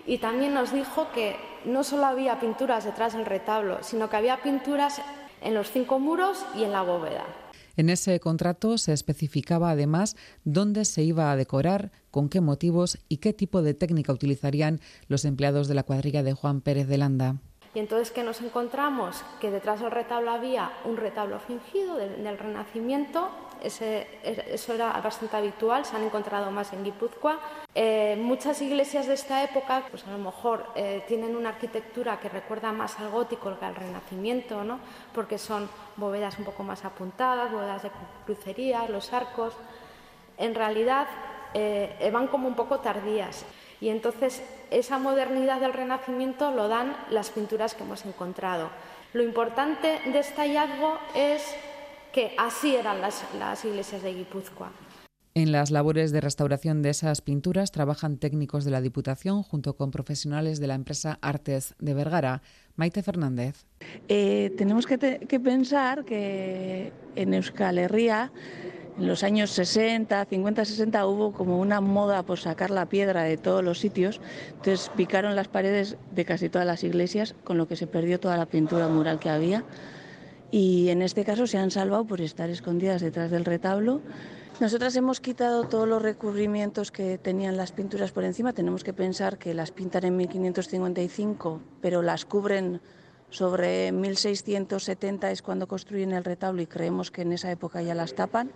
y 0.07 0.19
también 0.19 0.55
nos 0.55 0.73
dijo 0.73 1.09
que 1.13 1.37
no 1.65 1.85
solo 1.85 2.07
había 2.07 2.39
pinturas 2.41 2.85
detrás 2.85 3.15
del 3.15 3.27
retablo, 3.27 3.83
sino 3.83 4.09
que 4.09 4.17
había 4.17 4.43
pinturas 4.43 5.01
en 5.41 5.55
los 5.55 5.71
cinco 5.71 5.99
muros 5.99 6.45
y 6.55 6.65
en 6.65 6.73
la 6.73 6.83
bóveda. 6.83 7.25
En 7.77 7.91
ese 7.91 8.19
contrato 8.21 8.79
se 8.79 8.93
especificaba 8.93 9.71
además 9.71 10.17
dónde 10.45 10.85
se 10.85 11.03
iba 11.03 11.33
a 11.33 11.37
decorar, 11.37 11.93
con 12.11 12.29
qué 12.29 12.41
motivos 12.41 12.99
y 13.09 13.19
qué 13.19 13.33
tipo 13.33 13.63
de 13.63 13.75
técnica 13.75 14.13
utilizarían 14.13 14.81
los 15.09 15.25
empleados 15.25 15.69
de 15.69 15.75
la 15.75 15.83
cuadrilla 15.83 16.23
de 16.23 16.35
Juan 16.35 16.61
Pérez 16.61 16.87
de 16.89 16.99
Landa. 16.99 17.41
Y 17.75 17.79
entonces, 17.79 18.11
¿qué 18.11 18.23
nos 18.23 18.41
encontramos? 18.43 19.25
Que 19.41 19.51
detrás 19.51 19.81
del 19.81 19.91
retablo 19.91 20.31
había 20.31 20.73
un 20.85 20.99
retablo 20.99 21.39
fingido 21.39 21.97
del, 21.97 22.39
Renacimiento. 22.39 23.31
Eso 23.63 24.75
era 24.75 24.93
bastante 25.01 25.37
habitual, 25.37 25.85
se 25.87 25.97
han 25.97 26.03
encontrado 26.03 26.51
más 26.51 26.73
en 26.73 26.85
Guipúzcoa. 26.85 27.39
Eh, 27.75 28.19
muchas 28.21 28.61
iglesias 28.61 29.07
de 29.07 29.15
esta 29.15 29.43
época, 29.43 29.85
pues 29.91 30.07
a 30.07 30.11
lo 30.11 30.19
mejor 30.19 30.67
eh, 30.75 31.03
tienen 31.09 31.35
una 31.35 31.51
arquitectura 31.51 32.21
que 32.21 32.29
recuerda 32.29 32.73
más 32.73 32.99
al 32.99 33.09
gótico 33.09 33.57
que 33.59 33.65
al 33.65 33.75
Renacimiento, 33.75 34.65
¿no? 34.65 34.79
porque 35.15 35.39
son 35.39 35.71
bóvedas 35.97 36.39
un 36.39 36.45
poco 36.45 36.65
más 36.65 36.85
apuntadas, 36.85 37.53
bóvedas 37.53 37.85
de 37.85 37.91
crucería, 38.27 38.87
los 38.89 39.13
arcos. 39.13 39.55
En 40.37 40.55
realidad 40.55 41.07
eh, 41.55 42.11
van 42.13 42.27
como 42.27 42.49
un 42.49 42.55
poco 42.55 42.81
tardías. 42.81 43.47
Y 43.83 43.89
entonces 43.89 44.41
esa 44.71 45.01
modernidad 45.01 45.61
del 45.61 45.73
Renacimiento 45.73 46.53
lo 46.53 46.69
dan 46.69 46.97
las 47.11 47.31
pinturas 47.31 47.75
que 47.75 47.83
hemos 47.83 48.07
encontrado. 48.07 48.71
Lo 49.13 49.25
importante 49.25 49.99
de 50.07 50.21
este 50.21 50.37
hallazgo 50.43 50.99
es 51.17 51.43
que 52.13 52.33
así 52.39 52.77
eran 52.77 53.01
las, 53.01 53.25
las 53.37 53.65
iglesias 53.65 54.05
de 54.05 54.15
Guipúzcoa. 54.15 54.71
En 55.35 55.51
las 55.51 55.73
labores 55.73 56.13
de 56.13 56.21
restauración 56.21 56.83
de 56.83 56.91
esas 56.91 57.23
pinturas 57.23 57.73
trabajan 57.73 58.19
técnicos 58.19 58.65
de 58.65 58.71
la 58.71 58.81
Diputación 58.81 59.43
junto 59.43 59.75
con 59.75 59.91
profesionales 59.91 60.61
de 60.61 60.69
la 60.69 60.75
empresa 60.75 61.19
Artes 61.21 61.75
de 61.81 61.95
Vergara. 61.95 62.43
Maite 62.77 63.03
Fernández. 63.03 63.67
Eh, 64.09 64.55
tenemos 64.57 64.87
que, 64.87 64.97
te, 64.97 65.19
que, 65.27 65.41
pensar 65.41 66.05
que 66.05 66.93
en 67.17 67.35
Euskal 67.35 67.79
Herria 67.79 68.31
en 68.99 69.07
los 69.07 69.23
años 69.23 69.51
60, 69.51 70.27
50, 70.27 70.65
60 70.65 71.07
hubo 71.07 71.33
como 71.33 71.59
una 71.59 71.81
moda 71.81 72.23
por 72.23 72.39
sacar 72.39 72.71
la 72.71 72.87
piedra 72.87 73.23
de 73.23 73.37
todos 73.37 73.65
los 73.65 73.79
sitios, 73.79 74.21
entonces 74.49 74.91
picaron 74.97 75.35
las 75.35 75.49
paredes 75.49 75.97
de 76.11 76.25
casi 76.25 76.49
todas 76.49 76.67
las 76.67 76.85
iglesias, 76.85 77.35
con 77.45 77.59
lo 77.59 77.67
que 77.67 77.77
se 77.77 77.87
perdió 77.87 78.21
toda 78.21 78.37
la 78.37 78.47
pintura 78.47 78.89
mural 78.89 79.19
que 79.19 79.31
había. 79.31 79.65
Y 80.51 80.91
en 80.91 81.01
este 81.01 81.25
caso 81.25 81.47
se 81.47 81.57
han 81.57 81.71
salvado 81.71 82.05
por 82.05 82.21
estar 82.21 82.51
escondidas 82.51 83.01
detrás 83.01 83.31
del 83.31 83.47
retablo. 83.47 84.03
Nosotras 84.61 84.95
hemos 84.97 85.21
quitado 85.21 85.65
todos 85.65 85.89
los 85.89 86.03
recubrimientos 86.03 86.93
que 86.93 87.17
tenían 87.17 87.57
las 87.57 87.73
pinturas 87.73 88.13
por 88.13 88.25
encima. 88.25 88.53
Tenemos 88.53 88.85
que 88.85 88.93
pensar 88.93 89.39
que 89.39 89.55
las 89.55 89.73
pintan 89.73 90.05
en 90.05 90.17
1555, 90.19 91.63
pero 91.81 92.03
las 92.03 92.27
cubren 92.27 92.83
sobre 93.31 93.93
1670 93.93 95.31
es 95.31 95.41
cuando 95.41 95.67
construyen 95.67 96.13
el 96.13 96.23
retablo 96.23 96.61
y 96.61 96.67
creemos 96.67 97.11
que 97.11 97.23
en 97.23 97.33
esa 97.33 97.51
época 97.51 97.81
ya 97.81 97.95
las 97.95 98.15
tapan. 98.15 98.53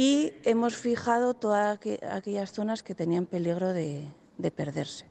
Y 0.00 0.32
hemos 0.44 0.76
fijado 0.76 1.34
todas 1.34 1.76
aquellas 2.08 2.52
zonas 2.52 2.84
que 2.84 2.94
tenían 2.94 3.26
peligro 3.26 3.72
de, 3.72 4.06
de 4.36 4.50
perderse 4.52 5.06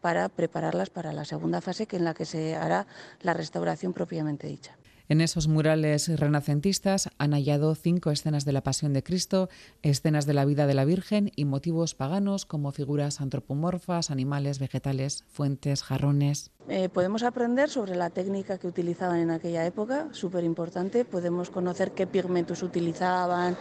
para 0.00 0.28
prepararlas 0.28 0.90
para 0.90 1.12
la 1.12 1.24
segunda 1.24 1.60
fase, 1.60 1.86
que 1.86 1.98
en 1.98 2.04
la 2.04 2.14
que 2.14 2.24
se 2.24 2.56
hará 2.56 2.88
la 3.20 3.32
restauración 3.32 3.92
propiamente 3.92 4.48
dicha. 4.48 4.76
En 5.08 5.20
esos 5.20 5.46
murales 5.48 6.08
renacentistas 6.18 7.08
han 7.16 7.32
hallado 7.32 7.74
cinco 7.74 8.10
escenas 8.10 8.44
de 8.44 8.52
la 8.52 8.62
Pasión 8.62 8.92
de 8.92 9.02
Cristo, 9.02 9.48
escenas 9.82 10.26
de 10.26 10.34
la 10.34 10.44
vida 10.44 10.66
de 10.66 10.74
la 10.74 10.84
Virgen 10.84 11.30
y 11.34 11.46
motivos 11.46 11.94
paganos 11.94 12.44
como 12.44 12.72
figuras 12.72 13.20
antropomorfas, 13.22 14.10
animales, 14.10 14.58
vegetales, 14.58 15.24
fuentes, 15.28 15.82
jarrones. 15.82 16.50
Eh, 16.68 16.90
podemos 16.90 17.22
aprender 17.22 17.70
sobre 17.70 17.96
la 17.96 18.10
técnica 18.10 18.58
que 18.58 18.66
utilizaban 18.66 19.20
en 19.20 19.30
aquella 19.30 19.64
época, 19.64 20.08
súper 20.10 20.44
importante. 20.44 21.06
Podemos 21.06 21.48
conocer 21.48 21.92
qué 21.92 22.06
pigmentos 22.06 22.62
utilizaban, 22.62 23.56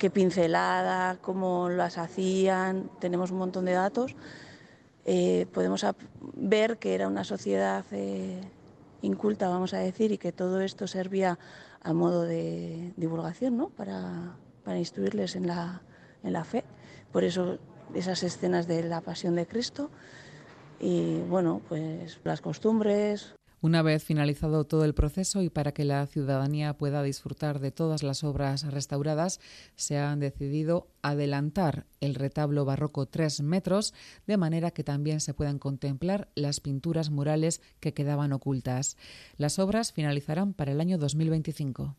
qué 0.00 0.10
pincelada, 0.10 1.18
cómo 1.20 1.68
las 1.68 1.98
hacían. 1.98 2.90
Tenemos 2.98 3.30
un 3.30 3.38
montón 3.38 3.66
de 3.66 3.72
datos. 3.72 4.16
Eh, 5.04 5.46
podemos 5.52 5.84
ver 6.34 6.78
que 6.78 6.94
era 6.94 7.06
una 7.06 7.22
sociedad 7.22 7.84
eh, 7.92 8.40
inculta, 9.02 9.48
vamos 9.48 9.74
a 9.74 9.78
decir, 9.78 10.10
y 10.10 10.18
que 10.18 10.32
todo 10.32 10.62
esto 10.62 10.86
servía 10.86 11.38
a 11.82 11.92
modo 11.92 12.22
de 12.22 12.94
divulgación, 12.96 13.58
¿no? 13.58 13.68
Para, 13.68 14.36
instruirles 14.78 15.34
en 15.36 15.48
la, 15.48 15.82
en 16.22 16.32
la 16.32 16.44
fe. 16.44 16.64
Por 17.12 17.24
eso 17.24 17.58
esas 17.92 18.22
escenas 18.22 18.68
de 18.68 18.84
la 18.84 19.00
pasión 19.00 19.34
de 19.34 19.46
Cristo 19.46 19.90
y, 20.78 21.20
bueno, 21.28 21.60
pues 21.68 22.20
las 22.22 22.40
costumbres, 22.40 23.34
una 23.60 23.82
vez 23.82 24.04
finalizado 24.04 24.64
todo 24.64 24.84
el 24.84 24.94
proceso 24.94 25.42
y 25.42 25.50
para 25.50 25.72
que 25.72 25.84
la 25.84 26.06
ciudadanía 26.06 26.76
pueda 26.76 27.02
disfrutar 27.02 27.60
de 27.60 27.70
todas 27.70 28.02
las 28.02 28.24
obras 28.24 28.62
restauradas, 28.64 29.40
se 29.76 29.98
han 29.98 30.20
decidido 30.20 30.88
adelantar 31.02 31.86
el 32.00 32.14
retablo 32.14 32.64
barroco 32.64 33.06
tres 33.06 33.40
metros, 33.40 33.94
de 34.26 34.36
manera 34.36 34.70
que 34.70 34.84
también 34.84 35.20
se 35.20 35.34
puedan 35.34 35.58
contemplar 35.58 36.28
las 36.34 36.60
pinturas 36.60 37.10
murales 37.10 37.60
que 37.80 37.94
quedaban 37.94 38.32
ocultas. 38.32 38.96
Las 39.36 39.58
obras 39.58 39.92
finalizarán 39.92 40.54
para 40.54 40.72
el 40.72 40.80
año 40.80 40.98
2025. 40.98 41.96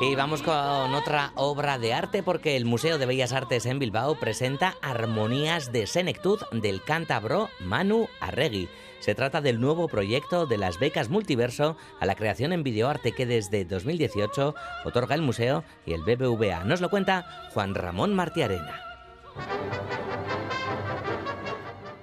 Y 0.00 0.14
vamos 0.14 0.42
con 0.42 0.94
otra 0.94 1.32
obra 1.34 1.76
de 1.76 1.92
arte 1.92 2.22
porque 2.22 2.56
el 2.56 2.64
Museo 2.64 2.98
de 2.98 3.06
Bellas 3.06 3.32
Artes 3.32 3.66
en 3.66 3.80
Bilbao 3.80 4.14
presenta 4.14 4.76
Armonías 4.80 5.72
de 5.72 5.88
Senectud 5.88 6.40
del 6.52 6.84
cántabro 6.84 7.48
Manu 7.58 8.06
Arregui. 8.20 8.68
Se 9.00 9.16
trata 9.16 9.40
del 9.40 9.60
nuevo 9.60 9.88
proyecto 9.88 10.46
de 10.46 10.56
las 10.56 10.78
becas 10.78 11.08
Multiverso 11.08 11.76
a 11.98 12.06
la 12.06 12.14
creación 12.14 12.52
en 12.52 12.62
videoarte 12.62 13.10
que 13.10 13.26
desde 13.26 13.64
2018 13.64 14.54
otorga 14.84 15.16
el 15.16 15.22
museo 15.22 15.64
y 15.84 15.94
el 15.94 16.02
BBVA. 16.02 16.62
Nos 16.62 16.80
lo 16.80 16.90
cuenta 16.90 17.50
Juan 17.52 17.74
Ramón 17.74 18.14
Martiarena. 18.14 18.87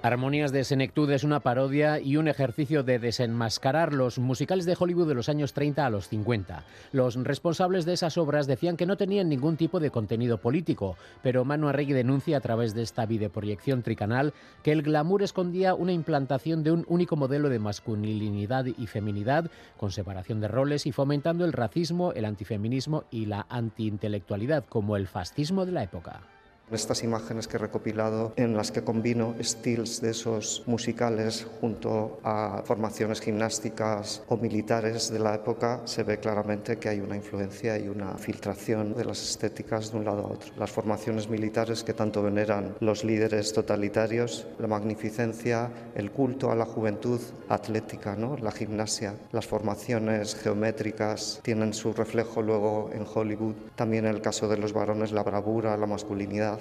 Armonías 0.06 0.52
de 0.52 0.62
Senectud 0.62 1.10
es 1.10 1.24
una 1.24 1.40
parodia 1.40 1.98
y 1.98 2.16
un 2.16 2.28
ejercicio 2.28 2.84
de 2.84 3.00
desenmascarar 3.00 3.92
los 3.92 4.20
musicales 4.20 4.64
de 4.64 4.76
Hollywood 4.78 5.08
de 5.08 5.16
los 5.16 5.28
años 5.28 5.52
30 5.52 5.84
a 5.84 5.90
los 5.90 6.06
50. 6.06 6.62
Los 6.92 7.16
responsables 7.16 7.84
de 7.84 7.94
esas 7.94 8.16
obras 8.16 8.46
decían 8.46 8.76
que 8.76 8.86
no 8.86 8.96
tenían 8.96 9.28
ningún 9.28 9.56
tipo 9.56 9.80
de 9.80 9.90
contenido 9.90 10.38
político, 10.38 10.96
pero 11.24 11.44
Manu 11.44 11.66
Arregui 11.66 11.92
denuncia 11.92 12.36
a 12.36 12.40
través 12.40 12.72
de 12.72 12.82
esta 12.82 13.04
videoproyección 13.04 13.82
tricanal 13.82 14.32
que 14.62 14.70
el 14.70 14.82
glamour 14.82 15.24
escondía 15.24 15.74
una 15.74 15.92
implantación 15.92 16.62
de 16.62 16.70
un 16.70 16.84
único 16.86 17.16
modelo 17.16 17.48
de 17.48 17.58
masculinidad 17.58 18.66
y 18.66 18.86
feminidad, 18.86 19.50
con 19.76 19.90
separación 19.90 20.40
de 20.40 20.46
roles 20.46 20.86
y 20.86 20.92
fomentando 20.92 21.44
el 21.44 21.52
racismo, 21.52 22.12
el 22.12 22.26
antifeminismo 22.26 23.06
y 23.10 23.26
la 23.26 23.44
antiintelectualidad, 23.48 24.66
como 24.68 24.96
el 24.96 25.08
fascismo 25.08 25.66
de 25.66 25.72
la 25.72 25.82
época. 25.82 26.35
Estas 26.72 27.04
imágenes 27.04 27.46
que 27.46 27.58
he 27.58 27.60
recopilado 27.60 28.32
en 28.34 28.56
las 28.56 28.72
que 28.72 28.82
combino 28.82 29.36
estilos 29.38 30.00
de 30.00 30.10
esos 30.10 30.64
musicales 30.66 31.46
junto 31.60 32.18
a 32.24 32.62
formaciones 32.64 33.20
gimnásticas 33.20 34.24
o 34.28 34.36
militares 34.36 35.12
de 35.12 35.20
la 35.20 35.36
época, 35.36 35.82
se 35.84 36.02
ve 36.02 36.18
claramente 36.18 36.78
que 36.78 36.88
hay 36.88 36.98
una 36.98 37.14
influencia 37.14 37.78
y 37.78 37.86
una 37.86 38.18
filtración 38.18 38.94
de 38.94 39.04
las 39.04 39.22
estéticas 39.22 39.92
de 39.92 39.98
un 39.98 40.06
lado 40.06 40.22
a 40.22 40.32
otro. 40.32 40.52
Las 40.58 40.72
formaciones 40.72 41.28
militares 41.28 41.84
que 41.84 41.94
tanto 41.94 42.20
veneran 42.20 42.74
los 42.80 43.04
líderes 43.04 43.52
totalitarios, 43.52 44.48
la 44.58 44.66
magnificencia, 44.66 45.70
el 45.94 46.10
culto 46.10 46.50
a 46.50 46.56
la 46.56 46.64
juventud 46.64 47.20
atlética, 47.48 48.16
¿no? 48.16 48.36
la 48.38 48.50
gimnasia, 48.50 49.14
las 49.30 49.46
formaciones 49.46 50.34
geométricas 50.34 51.38
tienen 51.44 51.72
su 51.74 51.92
reflejo 51.92 52.42
luego 52.42 52.90
en 52.92 53.06
Hollywood, 53.06 53.54
también 53.76 54.06
en 54.06 54.16
el 54.16 54.20
caso 54.20 54.48
de 54.48 54.56
los 54.56 54.72
varones 54.72 55.12
la 55.12 55.22
bravura, 55.22 55.76
la 55.76 55.86
masculinidad. 55.86 56.55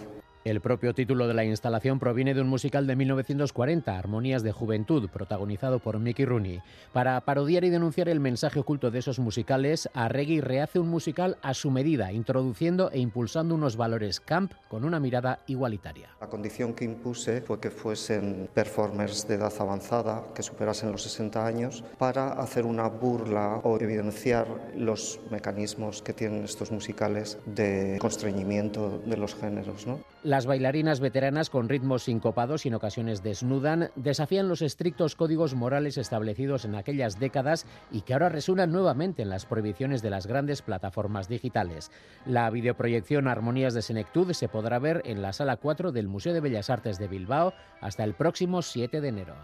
El 0.46 0.62
propio 0.62 0.94
título 0.94 1.28
de 1.28 1.34
la 1.34 1.44
instalación 1.44 1.98
proviene 1.98 2.36
de 2.36 2.42
un 2.42 2.48
musical 2.48 2.86
de 2.86 2.96
1940, 2.96 3.98
Armonías 3.98 4.44
de 4.44 4.52
Juventud, 4.52 5.10
protagonizado 5.10 5.80
por 5.80 5.98
Mickey 5.98 6.24
Rooney. 6.24 6.62
Para 6.94 7.20
parodiar 7.22 7.64
y 7.64 7.72
denunciar 7.72 8.10
el 8.10 8.20
mensaje 8.20 8.60
oculto 8.60 8.92
de 8.92 9.00
esos 9.00 9.18
musicales, 9.18 9.90
Arregui 9.96 10.42
rehace 10.42 10.78
un 10.78 10.88
musical 10.88 11.40
a 11.42 11.56
su 11.56 11.72
medida, 11.72 12.14
introduciendo 12.14 12.92
e 12.92 13.00
impulsando 13.00 13.56
unos 13.56 13.76
valores 13.76 14.20
camp 14.20 14.54
con 14.68 14.86
una 14.86 15.00
mirada 15.00 15.40
igualitaria. 15.48 16.10
La 16.22 16.30
condición 16.30 16.76
que 16.76 16.86
impuse 16.86 17.42
fue 17.42 17.60
que 17.60 17.72
fuesen 17.72 18.48
performers 18.54 19.28
de 19.28 19.36
edad 19.36 19.54
avanzada, 19.58 20.26
que 20.36 20.44
superasen 20.44 20.92
los 20.92 21.02
60 21.02 21.44
años, 21.44 21.84
para 21.98 22.34
hacer 22.34 22.68
una 22.68 22.88
burla 22.88 23.62
o 23.64 23.80
evidenciar 23.80 24.46
los 24.78 25.20
mecanismos 25.32 26.04
que 26.04 26.14
tienen 26.14 26.44
estos 26.44 26.72
musicales 26.72 27.40
de 27.48 27.98
constreñimiento 28.00 29.02
de 29.08 29.18
los 29.18 29.34
géneros. 29.34 29.88
¿no? 29.88 30.02
Las 30.36 30.48
bailarinas 30.48 31.00
veteranas 31.00 31.50
con 31.50 31.70
ritmos 31.70 32.04
sincopados 32.04 32.66
y 32.66 32.68
en 32.68 32.74
ocasiones 32.74 33.24
desnudan 33.24 33.92
desafían 33.96 34.50
los 34.50 34.62
estrictos 34.62 35.16
códigos 35.16 35.56
morales 35.56 35.98
establecidos 35.98 36.66
en 36.66 36.76
aquellas 36.76 37.22
décadas 37.22 37.66
y 37.90 38.02
que 38.02 38.12
ahora 38.12 38.28
resuenan 38.28 38.70
nuevamente 38.74 39.22
en 39.22 39.30
las 39.30 39.46
prohibiciones 39.46 40.02
de 40.02 40.10
las 40.10 40.28
grandes 40.28 40.62
plataformas 40.62 41.30
digitales. 41.30 41.90
La 42.26 42.50
videoproyección 42.50 43.30
Armonías 43.30 43.74
de 43.74 43.82
Senectud 43.82 44.34
se 44.34 44.50
podrá 44.50 44.78
ver 44.78 45.04
en 45.06 45.22
la 45.22 45.32
sala 45.32 45.56
4 45.56 45.94
del 45.94 46.10
Museo 46.10 46.34
de 46.34 46.42
Bellas 46.42 46.70
Artes 46.70 47.00
de 47.00 47.08
Bilbao 47.08 47.54
hasta 47.80 48.04
el 48.04 48.14
próximo 48.14 48.62
7 48.62 49.00
de 49.00 49.08
enero. 49.08 49.36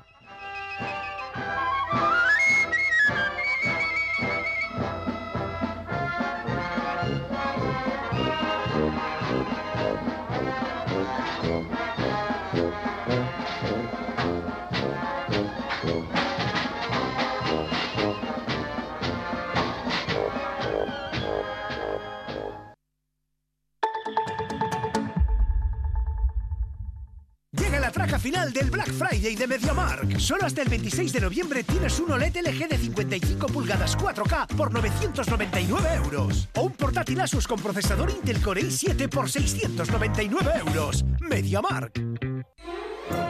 Final 28.21 28.53
del 28.53 28.69
Black 28.69 28.91
Friday 28.91 29.35
de 29.35 29.47
MediaMark. 29.47 30.19
Solo 30.19 30.45
hasta 30.45 30.61
el 30.61 30.69
26 30.69 31.11
de 31.11 31.21
noviembre 31.21 31.63
tienes 31.63 31.99
un 31.99 32.11
OLED 32.11 32.37
LG 32.37 32.69
de 32.69 32.77
55 32.77 33.47
pulgadas 33.47 33.97
4K 33.97 34.47
por 34.55 34.71
999 34.71 35.89
euros. 35.95 36.47
O 36.55 36.61
un 36.61 36.73
portátil 36.73 37.19
Asus 37.19 37.47
con 37.47 37.59
procesador 37.59 38.11
Intel 38.11 38.39
Core 38.41 38.61
i7 38.61 39.09
por 39.09 39.29
699 39.29 40.51
euros. 40.67 41.03
MediaMark. 41.19 41.99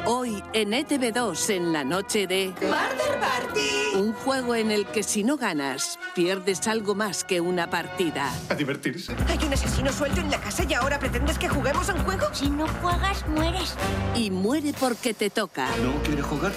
Hoy 0.06 0.44
en 0.54 0.72
ETV2 0.72 1.50
en 1.50 1.74
la 1.74 1.84
noche 1.84 2.28
de 2.28 2.54
Murder 2.62 3.20
Party. 3.20 3.98
Un 3.98 4.14
juego 4.14 4.56
en 4.56 4.72
el 4.72 4.86
que 4.88 5.04
si 5.04 5.24
no 5.24 5.38
ganas, 5.38 6.00
pierdes 6.16 6.68
algo 6.68 6.96
más 6.96 7.24
que 7.24 7.42
una 7.42 7.70
partida. 7.70 8.32
A 8.50 8.56
divertirse. 8.56 9.16
Hay 9.28 9.46
un 9.46 9.54
asesino 9.54 9.92
suelto 9.92 10.22
en 10.22 10.32
la 10.32 10.40
casa 10.40 10.64
y 10.68 10.74
ahora 10.74 11.00
pretendes 11.00 11.38
que 11.38 11.50
juguemos 11.50 11.90
a 11.90 11.94
un 11.94 12.04
juego. 12.04 12.28
Si 12.34 12.50
no 12.50 12.68
juegas, 12.82 13.28
mueres. 13.28 13.76
Y 14.16 14.32
muere 14.32 14.74
porque 14.80 15.14
te 15.14 15.30
toca. 15.30 15.68
¿No 15.84 16.02
quiere 16.04 16.22
jugar? 16.22 16.52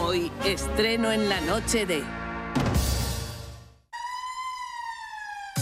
Hoy 0.00 0.30
estreno 0.44 1.12
en 1.12 1.28
la 1.28 1.40
noche 1.42 1.86
de 1.86 2.02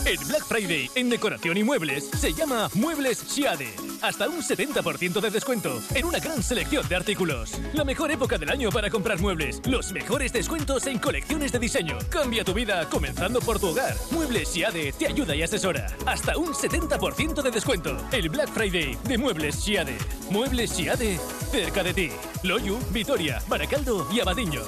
El 0.06 0.18
Black 0.26 0.44
Friday 0.44 0.90
en 0.96 1.08
decoración 1.08 1.56
y 1.56 1.64
muebles 1.64 2.10
se 2.10 2.34
llama 2.34 2.68
Muebles 2.74 3.16
Siade. 3.16 3.74
Hasta 4.02 4.28
un 4.28 4.42
70% 4.42 5.18
de 5.18 5.30
descuento 5.30 5.80
en 5.94 6.04
una 6.04 6.18
gran 6.18 6.42
selección 6.42 6.86
de 6.86 6.96
artículos. 6.96 7.58
La 7.72 7.84
mejor 7.84 8.10
época 8.10 8.36
del 8.36 8.50
año 8.50 8.68
para 8.68 8.90
comprar 8.90 9.18
muebles. 9.18 9.62
Los 9.66 9.92
mejores 9.92 10.30
descuentos 10.30 10.86
en 10.88 10.98
colecciones 10.98 11.52
de 11.52 11.58
diseño. 11.58 11.96
Cambia 12.10 12.44
tu 12.44 12.52
vida 12.52 12.86
comenzando 12.90 13.40
por 13.40 13.58
tu 13.58 13.68
hogar. 13.68 13.96
Muebles 14.10 14.48
Siade 14.50 14.92
te 14.92 15.06
ayuda 15.06 15.34
y 15.34 15.42
asesora. 15.42 15.86
Hasta 16.04 16.36
un 16.36 16.52
70% 16.52 17.40
de 17.40 17.50
descuento. 17.50 17.96
El 18.12 18.28
Black 18.28 18.50
Friday 18.50 18.98
de 19.04 19.16
Muebles 19.16 19.54
Siade. 19.54 19.96
Muebles 20.30 20.70
Siade 20.70 21.18
cerca 21.50 21.82
de 21.82 21.94
ti. 21.94 22.10
Loyu, 22.42 22.78
Vitoria, 22.90 23.42
Baracaldo 23.48 24.06
y 24.12 24.20
Abadiño. 24.20 24.64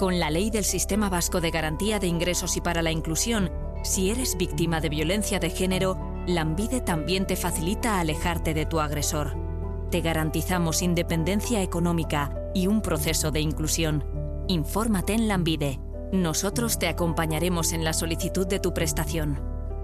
Con 0.00 0.18
la 0.18 0.30
ley 0.30 0.48
del 0.48 0.64
Sistema 0.64 1.10
Vasco 1.10 1.42
de 1.42 1.50
Garantía 1.50 1.98
de 1.98 2.06
Ingresos 2.06 2.56
y 2.56 2.62
para 2.62 2.80
la 2.80 2.90
Inclusión, 2.90 3.50
si 3.82 4.10
eres 4.10 4.36
víctima 4.36 4.80
de 4.80 4.88
violencia 4.88 5.38
de 5.38 5.50
género, 5.50 5.96
Lambide 6.26 6.80
también 6.80 7.24
te 7.26 7.36
facilita 7.36 8.00
alejarte 8.00 8.54
de 8.54 8.66
tu 8.66 8.80
agresor. 8.80 9.36
Te 9.90 10.00
garantizamos 10.00 10.82
independencia 10.82 11.62
económica 11.62 12.34
y 12.54 12.66
un 12.66 12.82
proceso 12.82 13.30
de 13.30 13.40
inclusión. 13.40 14.04
Infórmate 14.48 15.14
en 15.14 15.28
Lambide. 15.28 15.78
Nosotros 16.12 16.78
te 16.78 16.88
acompañaremos 16.88 17.72
en 17.72 17.84
la 17.84 17.92
solicitud 17.92 18.46
de 18.46 18.60
tu 18.60 18.72
prestación. 18.74 19.40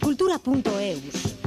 Cultura.eus. 0.02 1.38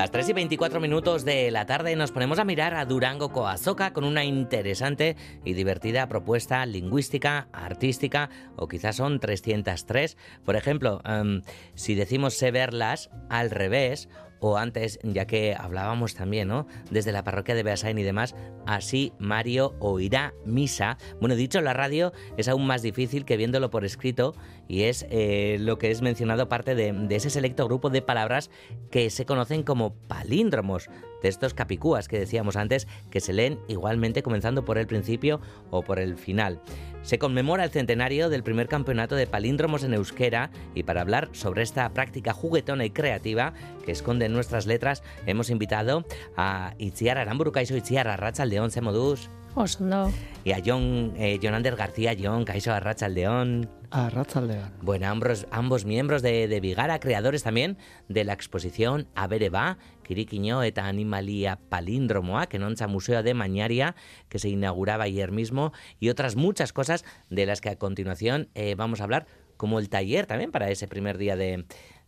Las 0.00 0.10
3 0.12 0.30
y 0.30 0.32
24 0.32 0.80
minutos 0.80 1.26
de 1.26 1.50
la 1.50 1.66
tarde 1.66 1.94
nos 1.94 2.10
ponemos 2.10 2.38
a 2.38 2.44
mirar 2.46 2.72
a 2.72 2.86
Durango 2.86 3.32
Coazoca 3.32 3.92
con 3.92 4.04
una 4.04 4.24
interesante 4.24 5.14
y 5.44 5.52
divertida 5.52 6.08
propuesta 6.08 6.64
lingüística, 6.64 7.48
artística, 7.52 8.30
o 8.56 8.66
quizás 8.66 8.96
son 8.96 9.20
303. 9.20 10.16
Por 10.42 10.56
ejemplo, 10.56 11.02
em, 11.04 11.42
si 11.74 11.94
decimos 11.94 12.32
sé 12.32 12.50
verlas 12.50 13.10
al 13.28 13.50
revés, 13.50 14.08
o 14.40 14.56
antes, 14.56 14.98
ya 15.02 15.26
que 15.26 15.54
hablábamos 15.54 16.14
también, 16.14 16.48
¿no? 16.48 16.66
Desde 16.90 17.12
la 17.12 17.24
parroquia 17.24 17.54
de 17.54 17.62
Beasain 17.62 17.98
y 17.98 18.02
demás, 18.02 18.34
así 18.66 19.12
Mario 19.18 19.74
oirá 19.78 20.34
misa. 20.44 20.98
Bueno, 21.20 21.36
dicho 21.36 21.60
la 21.60 21.72
radio, 21.72 22.12
es 22.36 22.48
aún 22.48 22.66
más 22.66 22.82
difícil 22.82 23.24
que 23.24 23.36
viéndolo 23.36 23.70
por 23.70 23.84
escrito 23.84 24.34
y 24.68 24.84
es 24.84 25.06
eh, 25.10 25.58
lo 25.60 25.78
que 25.78 25.90
es 25.90 26.02
mencionado 26.02 26.48
parte 26.48 26.74
de 26.74 27.16
ese 27.16 27.30
selecto 27.30 27.66
grupo 27.66 27.90
de 27.90 28.02
palabras 28.02 28.50
que 28.90 29.10
se 29.10 29.26
conocen 29.26 29.62
como 29.62 29.94
palíndromos, 29.94 30.88
de 31.22 31.28
estos 31.28 31.54
capicúas 31.54 32.08
que 32.08 32.18
decíamos 32.18 32.56
antes, 32.56 32.86
que 33.10 33.20
se 33.20 33.32
leen 33.32 33.58
igualmente 33.68 34.22
comenzando 34.22 34.64
por 34.64 34.78
el 34.78 34.86
principio 34.86 35.40
o 35.70 35.82
por 35.82 35.98
el 35.98 36.16
final. 36.16 36.60
Se 37.02 37.18
conmemora 37.18 37.64
el 37.64 37.70
centenario 37.70 38.28
del 38.28 38.42
primer 38.42 38.68
campeonato 38.68 39.14
de 39.16 39.26
palíndromos 39.26 39.84
en 39.84 39.94
euskera 39.94 40.50
y 40.74 40.82
para 40.82 41.00
hablar 41.00 41.30
sobre 41.32 41.62
esta 41.62 41.88
práctica 41.94 42.34
juguetona 42.34 42.84
y 42.84 42.90
creativa 42.90 43.54
que 43.86 43.92
esconde 43.92 44.26
en 44.26 44.34
nuestras 44.34 44.66
letras 44.66 45.02
hemos 45.26 45.48
invitado 45.48 46.04
a 46.36 46.74
Itziar 46.78 47.16
Aramburu 47.16 47.52
Kaixo 47.52 47.76
Itziar 47.76 48.06
Arratsaldeon 48.06 48.70
Semodus. 48.70 49.30
Osondo. 49.54 50.12
Y 50.44 50.52
a 50.52 50.62
John, 50.64 51.14
eh, 51.16 51.40
John 51.42 51.54
Ander 51.54 51.74
García 51.74 52.14
John 52.20 52.44
Kaixo 52.44 52.72
Arratsaldeon. 52.72 53.68
Arratsaldeon. 53.90 54.70
Bueno, 54.82 55.08
ambos, 55.08 55.46
ambos 55.50 55.84
miembros 55.84 56.22
de, 56.22 56.46
de 56.48 56.60
Vigara, 56.60 57.00
creadores 57.00 57.42
también 57.42 57.76
de 58.08 58.24
la 58.24 58.34
exposición 58.34 59.08
Abereba, 59.16 59.78
Kirikiño 60.10 60.64
eta 60.64 60.90
Animalia 60.90 61.60
Palíndromoa, 61.70 62.48
que 62.48 62.58
nonza 62.58 62.88
Museo 62.88 63.22
de 63.22 63.32
Mañaria, 63.32 63.94
que 64.28 64.40
se 64.40 64.48
inauguraba 64.48 65.04
ayer 65.04 65.30
mismo, 65.30 65.72
y 66.00 66.08
otras 66.08 66.34
muchas 66.34 66.72
cosas 66.72 67.04
de 67.28 67.46
las 67.46 67.60
que 67.60 67.68
a 67.70 67.78
continuación 67.78 68.48
eh, 68.56 68.74
vamos 68.74 69.00
a 69.00 69.04
hablar, 69.04 69.28
como 69.56 69.78
el 69.78 69.88
taller 69.88 70.26
también 70.26 70.50
para 70.50 70.68
ese 70.68 70.88
primer 70.88 71.16
día 71.16 71.36
de, 71.36 71.64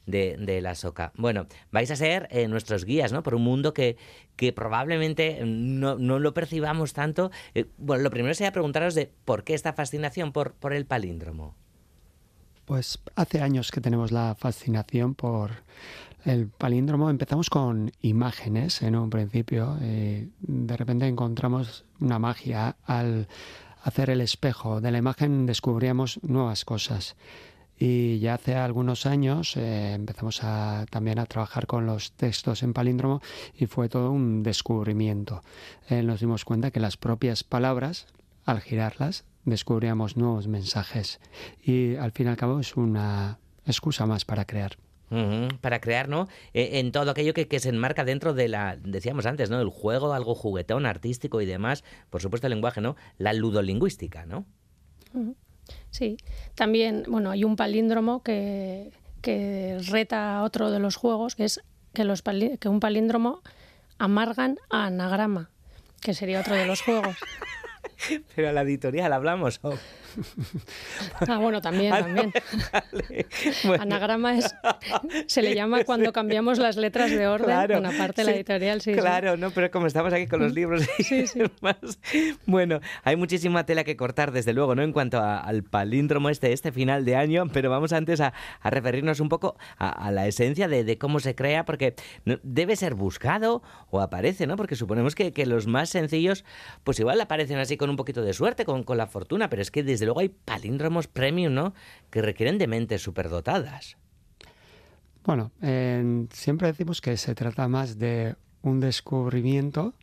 de, 0.06 0.36
de, 0.36 0.60
la 0.60 0.74
soca. 0.74 1.12
Bueno, 1.14 1.46
vais 1.70 1.92
a 1.92 1.94
ser 1.94 2.26
eh, 2.32 2.48
nuestros 2.48 2.84
guías, 2.84 3.12
¿no? 3.12 3.22
Por 3.22 3.36
un 3.36 3.44
mundo 3.44 3.72
que, 3.72 3.96
que 4.34 4.52
probablemente 4.52 5.40
no, 5.46 5.96
no, 5.96 6.18
lo 6.18 6.34
percibamos 6.34 6.94
tanto. 6.94 7.30
Eh, 7.54 7.66
bueno, 7.78 8.02
lo 8.02 8.10
primero 8.10 8.34
sería 8.34 8.50
preguntaros 8.50 8.96
de 8.96 9.12
por 9.24 9.44
qué 9.44 9.54
esta 9.54 9.74
fascinación 9.74 10.32
por, 10.32 10.54
por 10.54 10.72
el 10.72 10.86
palíndromo. 10.86 11.54
Pues 12.64 12.98
hace 13.14 13.40
años 13.40 13.70
que 13.70 13.80
tenemos 13.80 14.10
la 14.10 14.34
fascinación 14.34 15.14
por 15.14 15.50
el 16.24 16.48
palíndromo. 16.48 17.10
Empezamos 17.10 17.50
con 17.50 17.92
imágenes 18.00 18.82
en 18.82 18.96
un 18.96 19.10
principio. 19.10 19.76
Eh, 19.80 20.28
de 20.40 20.76
repente 20.76 21.06
encontramos 21.06 21.84
una 22.00 22.18
magia 22.18 22.76
al 22.84 23.28
hacer 23.82 24.10
el 24.10 24.20
espejo. 24.20 24.80
De 24.80 24.90
la 24.90 24.98
imagen 24.98 25.46
descubríamos 25.46 26.20
nuevas 26.22 26.64
cosas. 26.64 27.16
Y 27.78 28.20
ya 28.20 28.34
hace 28.34 28.54
algunos 28.54 29.06
años 29.06 29.56
eh, 29.56 29.94
empezamos 29.94 30.44
a, 30.44 30.86
también 30.90 31.18
a 31.18 31.26
trabajar 31.26 31.66
con 31.66 31.84
los 31.84 32.12
textos 32.12 32.62
en 32.62 32.74
palíndromo 32.74 33.20
y 33.56 33.66
fue 33.66 33.88
todo 33.88 34.12
un 34.12 34.42
descubrimiento. 34.42 35.42
Eh, 35.88 36.02
nos 36.02 36.20
dimos 36.20 36.44
cuenta 36.44 36.70
que 36.70 36.78
las 36.78 36.96
propias 36.96 37.42
palabras, 37.42 38.06
al 38.44 38.60
girarlas, 38.60 39.24
descubríamos 39.44 40.16
nuevos 40.16 40.46
mensajes. 40.46 41.18
Y 41.60 41.96
al 41.96 42.12
fin 42.12 42.28
y 42.28 42.30
al 42.30 42.36
cabo 42.36 42.60
es 42.60 42.76
una 42.76 43.38
excusa 43.66 44.06
más 44.06 44.24
para 44.24 44.44
crear. 44.44 44.76
Uh 45.12 45.14
-huh, 45.14 45.58
para 45.58 45.80
crear, 45.80 46.08
¿no? 46.08 46.26
Eh, 46.54 46.80
en 46.80 46.90
todo 46.90 47.10
aquello 47.10 47.34
que, 47.34 47.46
que, 47.46 47.60
se 47.60 47.68
enmarca 47.68 48.04
dentro 48.04 48.32
de 48.32 48.48
la, 48.48 48.78
decíamos 48.82 49.26
antes, 49.26 49.50
¿no? 49.50 49.60
El 49.60 49.68
juego, 49.68 50.14
algo 50.14 50.34
juguetón, 50.34 50.86
artístico 50.86 51.42
y 51.42 51.46
demás. 51.46 51.84
Por 52.08 52.22
supuesto, 52.22 52.46
el 52.46 52.52
lenguaje, 52.52 52.80
¿no? 52.80 52.96
La 53.18 53.34
ludolingüística, 53.34 54.24
¿no? 54.24 54.46
Uh 55.12 55.20
-huh. 55.20 55.34
Sí, 55.90 56.16
también, 56.54 57.04
bueno, 57.08 57.30
hay 57.30 57.44
un 57.44 57.56
palíndromo 57.56 58.22
que, 58.22 58.90
que 59.20 59.78
reta 59.88 60.38
a 60.38 60.42
otro 60.44 60.70
de 60.70 60.78
los 60.78 60.96
juegos, 60.96 61.34
que 61.36 61.44
es 61.44 61.60
que, 61.92 62.04
los 62.04 62.22
que 62.22 62.68
un 62.68 62.80
palíndromo 62.80 63.42
amargan 63.98 64.58
a 64.70 64.86
anagrama, 64.86 65.50
que 66.00 66.14
sería 66.14 66.40
otro 66.40 66.54
de 66.54 66.66
los 66.66 66.82
juegos. 66.82 67.16
Pero 68.34 68.48
a 68.48 68.52
la 68.52 68.62
editorial 68.62 69.12
hablamos. 69.12 69.60
Ah, 71.28 71.38
bueno, 71.38 71.60
también, 71.60 71.92
también. 71.92 72.32
Anagrama 73.80 74.36
es, 74.36 74.54
se 75.26 75.42
le 75.42 75.54
llama 75.54 75.84
cuando 75.86 76.12
cambiamos 76.12 76.58
las 76.58 76.76
letras 76.76 77.10
de 77.10 77.26
orden 77.26 77.46
claro, 77.46 77.78
una 77.78 77.92
parte 77.92 78.22
de 78.22 78.30
la 78.30 78.36
editorial. 78.36 78.80
Sí, 78.80 78.92
claro, 78.92 79.36
no, 79.36 79.50
pero 79.50 79.70
como 79.70 79.86
estamos 79.86 80.12
aquí 80.12 80.26
con 80.26 80.40
los 80.40 80.52
libros 80.52 80.82
sí, 80.98 81.26
sí. 81.26 81.42
Bueno, 82.46 82.80
hay 83.04 83.16
muchísima 83.16 83.64
tela 83.64 83.84
que 83.84 83.96
cortar, 83.96 84.32
desde 84.32 84.52
luego, 84.52 84.74
¿no? 84.74 84.82
En 84.82 84.92
cuanto 84.92 85.20
al 85.20 85.62
palíndromo 85.62 86.28
este, 86.28 86.52
este 86.52 86.72
final 86.72 87.04
de 87.04 87.16
año, 87.16 87.44
pero 87.52 87.70
vamos 87.70 87.92
antes 87.92 88.20
a, 88.20 88.32
referirnos 88.62 89.20
un 89.20 89.28
poco 89.28 89.56
a, 89.78 90.10
la 90.10 90.26
esencia 90.26 90.68
de, 90.68 90.98
cómo 90.98 91.20
se 91.20 91.34
crea, 91.34 91.64
porque 91.64 91.94
debe 92.42 92.76
ser 92.76 92.94
buscado 92.94 93.62
o 93.90 94.00
aparece, 94.00 94.46
¿no? 94.46 94.56
Porque 94.56 94.76
suponemos 94.76 95.14
que, 95.14 95.32
los 95.42 95.66
más 95.66 95.90
sencillos, 95.90 96.44
pues 96.84 97.00
igual 97.00 97.20
aparecen 97.20 97.58
así 97.58 97.76
con 97.76 97.90
un 97.90 97.96
poquito 97.96 98.22
de 98.22 98.32
suerte, 98.32 98.64
con, 98.64 98.84
con 98.84 98.96
la 98.96 99.06
fortuna, 99.06 99.50
pero 99.50 99.60
es 99.60 99.70
que 99.70 99.82
desde 99.82 100.01
luego 100.04 100.20
hay 100.20 100.28
palíndromos 100.28 101.06
premium, 101.06 101.54
¿no? 101.54 101.74
Que 102.10 102.22
requieren 102.22 102.58
de 102.58 102.66
mentes 102.66 103.02
superdotadas. 103.02 103.96
Bueno, 105.24 105.52
siempre 106.30 106.68
decimos 106.68 107.00
que 107.00 107.16
se 107.16 107.34
trata 107.34 107.68
más 107.68 107.98
de 107.98 108.36
un 108.62 108.80
descubrimiento. 108.80 109.94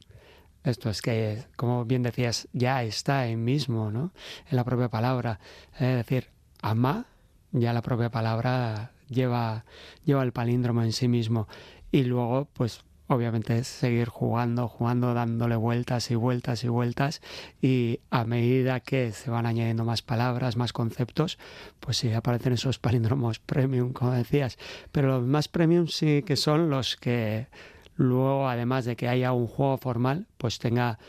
Esto 0.63 0.89
es 0.89 1.01
que, 1.01 1.43
como 1.55 1.85
bien 1.85 2.03
decías, 2.03 2.47
ya 2.53 2.83
está 2.83 3.27
en 3.27 3.43
mismo, 3.43 3.91
¿no? 3.91 4.13
En 4.49 4.55
la 4.55 4.63
propia 4.63 4.89
palabra. 4.89 5.39
Es 5.73 5.95
decir, 5.95 6.29
ama, 6.62 7.05
ya 7.51 7.73
la 7.73 7.81
propia 7.81 8.12
palabra 8.12 8.91
lleva, 9.07 9.65
lleva 10.03 10.23
el 10.23 10.33
palíndromo 10.33 10.83
en 10.83 10.93
sí 10.93 11.07
mismo. 11.07 11.47
Y 11.91 12.03
luego, 12.03 12.49
pues 12.53 12.83
obviamente 13.10 13.58
es 13.58 13.67
seguir 13.67 14.08
jugando, 14.08 14.67
jugando, 14.67 15.13
dándole 15.13 15.56
vueltas 15.56 16.12
y 16.12 16.15
vueltas 16.15 16.63
y 16.63 16.69
vueltas 16.69 17.22
y 17.60 18.00
a 18.12 18.24
medida 18.24 18.80
que 18.80 19.12
se 19.12 19.32
van 19.32 19.48
añadiendo 19.48 19.84
más 19.84 20.04
palabras, 20.04 20.56
más 20.56 20.74
conceptos, 20.74 21.39
pues 21.80 21.98
sí 21.98 22.13
aparecen 22.13 22.54
esos 22.54 22.78
palíndromos 22.80 23.39
premium, 23.39 23.93
como 23.93 24.12
decías, 24.12 24.58
pero 24.91 25.08
los 25.08 25.24
más 25.24 25.48
premium 25.48 25.88
sí 25.88 26.24
que 26.24 26.36
son 26.36 26.69
los 26.69 26.95
que 26.95 27.48
luego, 27.95 28.48
además 28.48 28.86
de 28.86 28.95
que 28.95 29.10
haya 29.10 29.34
un 29.34 29.48
juego 29.48 29.78
formal, 29.78 30.28
pues 30.38 30.60
tenga 30.60 31.00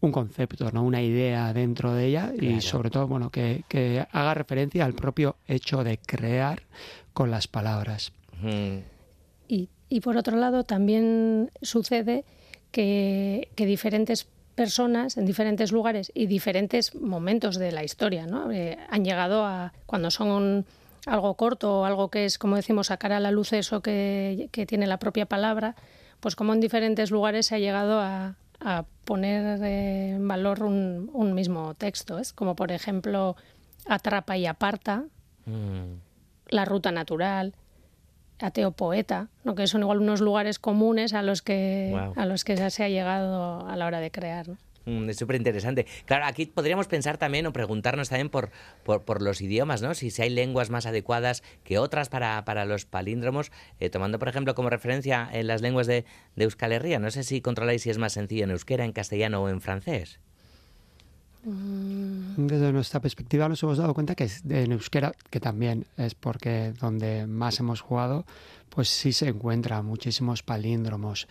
un 0.00 0.12
concepto, 0.12 0.70
¿no? 0.70 0.84
una 0.84 1.02
idea 1.02 1.52
dentro 1.52 1.92
de 1.92 2.06
ella 2.06 2.32
y 2.40 2.60
sobre 2.60 2.90
todo 2.90 3.08
bueno 3.08 3.30
que, 3.30 3.64
que, 3.68 4.06
haga 4.12 4.32
referencia 4.34 4.84
al 4.84 4.94
propio 4.94 5.36
hecho 5.48 5.82
de 5.82 5.98
crear 5.98 6.62
con 7.12 7.32
las 7.32 7.48
palabras. 7.48 8.12
Y 9.48 9.68
y 9.88 10.00
por 10.00 10.16
otro 10.16 10.36
lado, 10.36 10.64
también 10.64 11.50
sucede 11.62 12.24
que, 12.70 13.48
diferentes 13.56 14.26
personas 14.54 15.16
en 15.16 15.24
diferentes 15.24 15.70
lugares 15.70 16.10
y 16.14 16.26
diferentes 16.26 16.94
momentos 16.96 17.58
de 17.58 17.70
la 17.70 17.84
historia 17.84 18.26
¿no? 18.26 18.50
Eh, 18.50 18.76
han 18.90 19.04
llegado 19.04 19.44
a, 19.44 19.72
cuando 19.86 20.10
son 20.10 20.66
algo 21.06 21.34
corto 21.34 21.80
o 21.80 21.84
algo 21.84 22.10
que 22.10 22.24
es, 22.24 22.38
como 22.38 22.56
decimos, 22.56 22.88
sacar 22.88 23.12
a 23.12 23.20
la 23.20 23.30
luz 23.30 23.52
eso 23.52 23.80
que, 23.80 24.50
tiene 24.66 24.86
la 24.86 24.98
propia 24.98 25.26
palabra, 25.26 25.76
pues 26.20 26.34
como 26.34 26.52
en 26.52 26.60
diferentes 26.60 27.10
lugares 27.10 27.46
se 27.46 27.54
ha 27.54 27.58
llegado 27.58 28.00
a, 28.00 28.34
poner 29.04 29.62
en 29.62 30.26
valor 30.26 30.64
un, 30.64 31.32
mismo 31.32 31.74
texto. 31.74 32.18
Es 32.18 32.32
como, 32.32 32.56
por 32.56 32.72
ejemplo, 32.72 33.36
Atrapa 33.86 34.36
y 34.36 34.46
Aparta, 34.46 35.04
mm. 35.46 36.00
La 36.48 36.64
Ruta 36.64 36.90
Natural, 36.90 37.54
ateo 38.40 38.72
poeta, 38.72 39.28
¿no? 39.44 39.54
que 39.54 39.66
son 39.66 39.82
igual 39.82 40.00
unos 40.00 40.20
lugares 40.20 40.58
comunes 40.58 41.14
a 41.14 41.22
los 41.22 41.42
que, 41.42 41.98
a 42.16 42.26
los 42.26 42.44
que 42.44 42.70
se 42.70 42.84
ha 42.84 42.88
llegado 42.88 43.66
a 43.66 43.76
la 43.76 43.86
hora 43.86 44.00
de 44.00 44.10
crear. 44.10 44.48
¿no? 44.48 44.56
Mm, 44.88 45.10
es 45.10 45.16
súper 45.18 45.36
interesante. 45.36 45.86
Claro, 46.06 46.24
aquí 46.24 46.46
podríamos 46.46 46.86
pensar 46.86 47.18
también 47.18 47.46
o 47.46 47.52
preguntarnos 47.52 48.08
también 48.08 48.30
por, 48.30 48.50
por, 48.84 49.20
los 49.20 49.42
idiomas, 49.42 49.82
¿no? 49.82 49.94
Si, 49.94 50.10
si, 50.10 50.22
hay 50.22 50.30
lenguas 50.30 50.70
más 50.70 50.86
adecuadas 50.86 51.42
que 51.62 51.78
otras 51.78 52.08
para, 52.08 52.42
para 52.44 52.64
los 52.64 52.86
palíndromos, 52.86 53.52
eh, 53.80 53.90
tomando 53.90 54.18
por 54.18 54.28
ejemplo 54.28 54.54
como 54.54 54.70
referencia 54.70 55.28
en 55.30 55.46
las 55.46 55.60
lenguas 55.60 55.86
de, 55.86 56.06
de 56.36 56.44
Euskal 56.44 56.72
Herria. 56.72 56.98
No 56.98 57.10
sé 57.10 57.22
si 57.22 57.42
controláis 57.42 57.82
si 57.82 57.90
es 57.90 57.98
más 57.98 58.14
sencillo 58.14 58.44
en 58.44 58.50
euskera, 58.50 58.84
en 58.84 58.92
castellano 58.92 59.42
o 59.42 59.48
en 59.50 59.60
francés. 59.60 60.20
Desde 62.36 62.72
nuestra 62.72 63.00
perspectiva 63.00 63.48
nos 63.48 63.62
hemos 63.62 63.78
dado 63.78 63.94
cuenta 63.94 64.14
que 64.14 64.28
en 64.48 64.72
euskera, 64.72 65.12
que 65.30 65.40
también 65.40 65.86
es 65.96 66.14
porque 66.14 66.72
donde 66.78 67.26
más 67.26 67.58
hemos 67.60 67.80
jugado, 67.80 68.26
pues 68.68 68.88
sí 68.88 69.12
se 69.12 69.28
encuentran 69.28 69.84
muchísimos 69.84 70.42
palíndromos. 70.42 71.26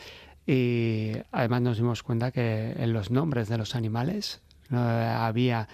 Y 0.45 1.11
además 1.31 1.61
nos 1.61 1.77
dimos 1.77 2.03
cuenta 2.03 2.31
que 2.31 2.71
en 2.77 2.93
los 2.93 3.11
nombres 3.11 3.49
de 3.49 3.57
los 3.57 3.75
animales 3.75 4.41
había 4.69 5.67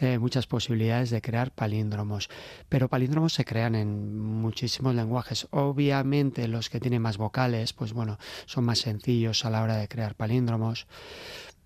eh, 0.00 0.18
muchas 0.18 0.46
posibilidades 0.46 1.10
de 1.10 1.20
crear 1.20 1.52
palíndromos. 1.52 2.28
Pero 2.68 2.88
palíndromos 2.88 3.34
se 3.34 3.44
crean 3.44 3.74
en 3.74 4.18
muchísimos 4.18 4.94
lenguajes. 4.94 5.46
Obviamente 5.50 6.48
los 6.48 6.70
que 6.70 6.80
tienen 6.80 7.02
más 7.02 7.18
vocales, 7.18 7.72
pues 7.72 7.92
bueno, 7.92 8.18
son 8.46 8.64
más 8.64 8.78
sencillos 8.78 9.44
a 9.44 9.50
la 9.50 9.62
hora 9.62 9.76
de 9.76 9.88
crear 9.88 10.14
palíndromos 10.14 10.86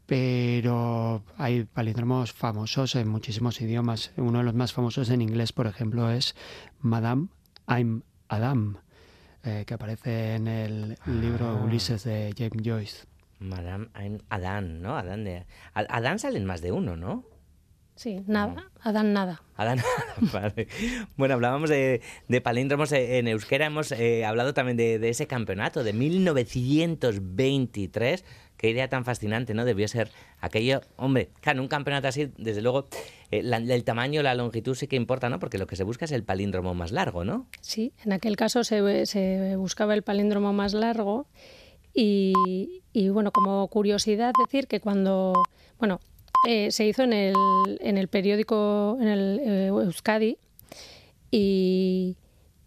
pero 0.07 1.23
hay 1.39 1.65
palíndromos 1.65 2.33
famosos 2.33 2.95
en 2.95 3.09
muchísimos 3.09 3.61
idiomas. 3.61 4.13
Uno 4.17 4.39
de 4.39 4.45
los 4.45 4.55
más 4.55 4.73
famosos 4.73 5.11
en 5.11 5.23
inglés, 5.23 5.53
por 5.53 5.67
ejemplo, 5.67 6.11
es 6.11 6.35
Madame 6.81 7.29
I'm 7.69 8.03
Adam, 8.29 8.79
eh, 9.45 9.65
que 9.67 9.75
aparece 9.75 10.35
en 10.35 10.49
el 10.49 10.99
libro 11.07 11.49
ah. 11.49 11.65
Ulises 11.65 12.05
de 12.05 12.35
James 12.37 12.63
Joyce. 12.65 13.07
Madame 13.39 13.89
I'm 13.95 14.21
Adán, 14.29 14.83
¿no? 14.83 14.97
Adán, 14.97 15.25
de... 15.25 15.47
Adán 15.75 16.19
salen 16.19 16.45
más 16.45 16.61
de 16.61 16.73
uno, 16.73 16.97
¿no? 16.97 17.25
Sí, 17.97 18.23
nada, 18.27 18.71
Adán 18.81 19.13
nada. 19.13 19.43
Adán 19.57 19.79
nada, 19.85 20.15
vale. 20.33 20.69
Bueno, 21.17 21.35
hablábamos 21.35 21.71
de, 21.71 22.01
palíndromos 22.43 22.91
en 22.93 23.29
euskera, 23.29 23.67
hemos 23.67 23.93
eh, 23.93 24.25
hablado 24.25 24.55
también 24.55 24.77
de, 24.77 24.99
de, 24.99 25.11
ese 25.11 25.27
campeonato 25.27 25.85
de 25.85 25.93
1923 25.93 28.25
qué 28.57 28.71
idea 28.71 28.89
tan 28.89 29.05
fascinante, 29.05 29.55
¿no? 29.55 29.65
Debió 29.65 29.89
ser 29.89 30.11
aquello, 30.41 30.81
hombre, 30.97 31.31
claro, 31.41 31.61
un 31.61 31.69
campeonato 31.69 32.09
así, 32.09 32.31
desde 32.39 32.63
luego, 32.63 32.87
eh, 33.31 33.41
el 33.41 33.85
tamaño, 33.85 34.23
la 34.23 34.35
longitud 34.35 34.75
sí 34.75 34.87
que 34.87 34.97
importa, 34.97 35.29
¿no? 35.29 35.39
Porque 35.39 35.59
lo 35.59 35.67
que 35.67 35.77
se 35.77 35.85
busca 35.85 36.05
es 36.05 36.13
el 36.13 36.25
palíndromo 36.25 36.75
más 36.75 36.93
largo, 36.93 37.25
¿no? 37.25 37.47
Sí, 37.61 37.93
en 38.05 38.13
aquel 38.13 38.37
caso 38.37 38.65
se, 38.65 39.07
se 39.07 39.57
buscaba 39.57 39.95
el 39.95 40.03
palíndromo 40.03 40.53
más 40.53 40.73
largo 40.73 41.27
y, 41.93 42.83
y, 42.93 43.09
bueno, 43.11 43.33
como 43.33 43.67
curiosidad 43.69 44.33
decir 44.47 44.67
que 44.67 44.81
cuando, 44.81 45.33
bueno, 45.79 46.01
eh, 46.47 46.71
se 46.71 46.87
hizo 46.87 47.03
en 47.03 47.13
el, 47.13 47.35
en 47.81 47.99
el 47.99 48.09
periódico, 48.09 48.99
en 49.01 49.09
el 49.09 49.41
eh, 49.41 49.67
Euskadi 49.67 50.37
y 51.31 52.17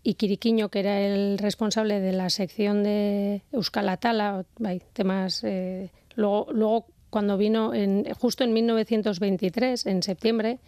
y 0.07 0.13
Quiriquiño, 0.13 0.69
que 0.69 0.79
era 0.79 1.01
el 1.01 1.37
responsable 1.37 1.99
de 1.99 2.13
la 2.13 2.29
sección 2.29 2.81
de 2.81 3.41
Euskal 3.51 3.89
Atala, 3.89 4.45
temas. 4.93 5.43
Eh, 5.43 5.91
luego, 6.15 6.47
luego, 6.53 6.85
cuando 7.09 7.37
vino, 7.37 7.73
en, 7.73 8.05
justo 8.13 8.45
en 8.45 8.53
1923, 8.53 9.85
en 9.85 10.01
septiembre, 10.01 10.59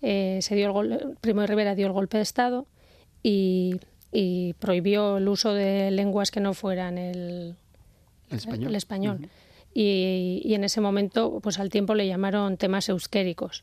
eh, 0.00 0.38
se 0.40 0.54
dio 0.54 0.80
el 0.80 1.14
Primo 1.20 1.42
de 1.42 1.46
Rivera 1.46 1.74
dio 1.74 1.88
el 1.88 1.92
golpe 1.92 2.16
de 2.16 2.22
Estado 2.22 2.66
y, 3.22 3.80
prohibió 4.60 5.18
el 5.18 5.28
uso 5.28 5.52
de 5.52 5.90
lenguas 5.90 6.30
que 6.30 6.40
no 6.40 6.54
fueran 6.54 6.96
el, 6.96 7.54
español. 8.74 9.28
Y, 9.78 10.54
en 10.54 10.64
ese 10.64 10.80
momento, 10.80 11.38
pues 11.42 11.58
al 11.58 11.68
tiempo 11.68 11.94
le 11.94 12.06
llamaron 12.06 12.56
temas 12.56 12.88
euskéricos. 12.88 13.62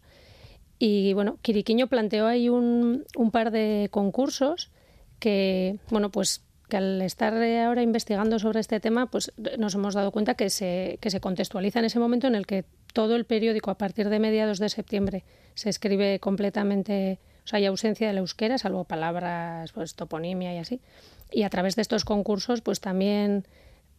Y 0.77 1.13
bueno, 1.13 1.39
Quiriquiño 1.41 1.87
planteó 1.87 2.27
ahí 2.27 2.49
un, 2.49 3.05
un 3.17 3.31
par 3.31 3.49
de 3.49 3.87
concursos 3.89 4.69
que, 5.17 5.79
bueno, 5.89 6.11
pues 6.11 6.43
que 6.69 6.77
al 6.77 7.01
estar 7.01 7.33
ahora 7.33 7.81
investigando 7.81 8.37
sobre 8.37 8.59
este 8.59 8.79
tema, 8.79 9.07
pues 9.07 9.31
nos 9.57 9.73
hemos 9.73 9.95
dado 9.95 10.11
cuenta 10.11 10.35
que 10.35 10.51
se, 10.51 10.99
que 11.01 11.09
se 11.09 11.19
contextualiza 11.19 11.79
en 11.79 11.85
ese 11.85 11.97
momento 11.97 12.27
en 12.27 12.35
el 12.35 12.45
que 12.45 12.63
todo 12.93 13.15
el 13.15 13.25
periódico 13.25 13.71
a 13.71 13.79
partir 13.79 14.09
de 14.09 14.19
mediados 14.19 14.59
de 14.59 14.69
septiembre 14.69 15.23
se 15.55 15.69
escribe 15.69 16.19
completamente, 16.19 17.17
o 17.43 17.47
sea, 17.47 17.57
hay 17.57 17.65
ausencia 17.65 18.05
de 18.05 18.13
la 18.13 18.19
euskera, 18.19 18.59
salvo 18.59 18.83
palabras, 18.83 19.71
pues 19.71 19.95
toponimia 19.95 20.53
y 20.53 20.59
así. 20.59 20.79
Y 21.31 21.41
a 21.41 21.49
través 21.49 21.75
de 21.75 21.81
estos 21.81 22.05
concursos, 22.05 22.61
pues 22.61 22.81
también 22.81 23.47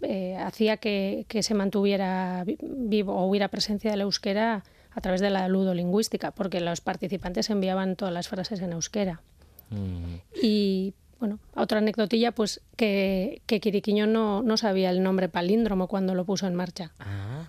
eh, 0.02 0.36
hacía 0.36 0.76
que, 0.76 1.24
que, 1.28 1.42
se 1.42 1.54
mantuviera 1.54 2.44
vivo 2.62 3.14
o 3.14 3.26
hubiera 3.26 3.48
presencia 3.48 3.90
de 3.90 3.96
la 3.96 4.04
euskera 4.04 4.64
a 4.90 5.00
través 5.00 5.20
de 5.20 5.30
la 5.30 5.48
ludolingüística, 5.48 6.30
porque 6.32 6.60
los 6.60 6.80
participantes 6.80 7.50
enviaban 7.50 7.96
todas 7.96 8.14
las 8.14 8.28
frases 8.28 8.60
en 8.60 8.72
euskera. 8.72 9.22
Mm. 9.70 10.16
Y 10.42 10.94
bueno, 11.18 11.38
otra 11.54 11.78
anecdotilla, 11.78 12.32
pues 12.32 12.60
que, 12.76 13.42
que 13.46 13.60
Quiriquiño 13.60 14.06
no, 14.06 14.42
no, 14.42 14.56
sabía 14.56 14.90
el 14.90 15.02
nombre 15.02 15.28
palíndromo 15.28 15.88
cuando 15.88 16.14
lo 16.14 16.24
puso 16.24 16.46
en 16.46 16.54
marcha. 16.54 16.92
Ah. 16.98 17.48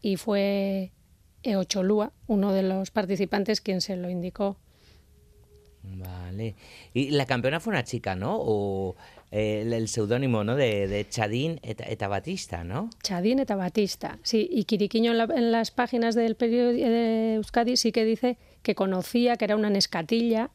Y 0.00 0.16
fue 0.16 0.92
Eocholúa, 1.42 2.12
uno 2.26 2.52
de 2.52 2.62
los 2.62 2.90
participantes, 2.90 3.60
quien 3.60 3.80
se 3.80 3.96
lo 3.96 4.10
indicó. 4.10 4.58
Vale. 5.82 6.54
Y 6.94 7.10
la 7.10 7.26
campeona 7.26 7.60
fue 7.60 7.72
una 7.72 7.84
chica, 7.84 8.14
¿no? 8.14 8.36
O 8.38 8.96
el, 9.32 9.72
el 9.72 9.88
seudónimo, 9.88 10.44
¿no? 10.44 10.54
De, 10.54 10.86
de 10.86 11.08
Chadín 11.08 11.58
eta, 11.62 11.84
eta 11.88 12.06
Batista, 12.06 12.62
¿no? 12.64 12.90
Chadín 13.02 13.38
eta 13.40 13.56
Batista, 13.56 14.18
sí. 14.22 14.46
Y 14.50 14.64
Quiriquiño 14.64 15.10
en, 15.12 15.18
la- 15.18 15.28
en 15.34 15.50
las 15.50 15.70
páginas 15.70 16.14
del 16.14 16.36
periódico 16.36 16.88
de 16.88 17.34
Euskadi 17.34 17.76
sí 17.76 17.90
que 17.92 18.04
dice 18.04 18.36
que 18.62 18.74
conocía, 18.74 19.36
que 19.36 19.46
era 19.46 19.56
una 19.56 19.70
nescatilla, 19.70 20.50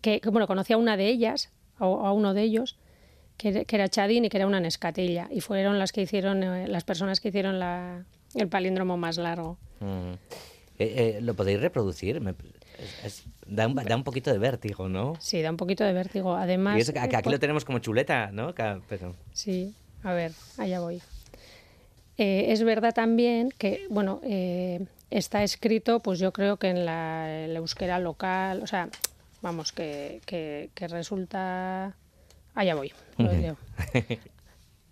que, 0.00 0.20
que, 0.20 0.30
bueno, 0.30 0.46
conocía 0.46 0.76
a 0.76 0.78
una 0.78 0.96
de 0.96 1.08
ellas, 1.08 1.50
o 1.78 2.06
a 2.06 2.12
uno 2.12 2.32
de 2.32 2.42
ellos, 2.42 2.78
que, 3.36 3.48
era- 3.48 3.64
que 3.64 3.76
era 3.76 3.88
Chadín 3.88 4.24
y 4.24 4.28
que 4.28 4.36
era 4.38 4.46
una 4.46 4.60
nescatilla. 4.60 5.28
Y 5.30 5.40
fueron 5.40 5.78
las 5.80 5.90
que 5.92 6.02
hicieron, 6.02 6.42
eh, 6.44 6.68
las 6.68 6.84
personas 6.84 7.20
que 7.20 7.28
hicieron 7.28 7.58
la, 7.58 8.04
el 8.36 8.48
palíndromo 8.48 8.96
más 8.96 9.16
largo. 9.18 9.58
Mm. 9.80 10.12
Eh, 10.78 11.16
eh, 11.18 11.18
¿Lo 11.20 11.34
podéis 11.34 11.60
reproducir? 11.60 12.20
Me- 12.20 12.34
es- 12.82 13.04
es- 13.04 13.24
da, 13.46 13.66
un, 13.66 13.74
da 13.74 13.96
un 13.96 14.04
poquito 14.04 14.32
de 14.32 14.38
vértigo, 14.38 14.88
¿no? 14.88 15.14
Sí, 15.20 15.40
da 15.42 15.50
un 15.50 15.56
poquito 15.56 15.84
de 15.84 15.92
vértigo. 15.92 16.34
Además, 16.34 16.78
y 16.78 16.80
eso 16.82 16.92
aquí 16.96 17.30
lo 17.30 17.38
tenemos 17.38 17.64
como 17.64 17.78
chuleta, 17.78 18.30
¿no? 18.32 18.54
Pero... 18.88 19.14
Sí, 19.32 19.74
a 20.02 20.12
ver, 20.12 20.32
allá 20.58 20.80
voy. 20.80 21.00
Eh, 22.18 22.46
es 22.52 22.62
verdad 22.62 22.92
también 22.94 23.50
que, 23.56 23.86
bueno, 23.90 24.20
eh, 24.22 24.84
está 25.10 25.42
escrito, 25.42 26.00
pues 26.00 26.18
yo 26.18 26.32
creo 26.32 26.56
que 26.58 26.68
en 26.68 26.84
la, 26.84 27.46
euskera 27.54 27.98
local, 27.98 28.62
o 28.62 28.66
sea, 28.66 28.88
vamos, 29.40 29.72
que, 29.72 30.20
que, 30.26 30.70
que 30.74 30.88
resulta... 30.88 31.96
Allá 32.54 32.74
voy. 32.74 32.92
lo 33.16 33.32
leo. 33.32 33.56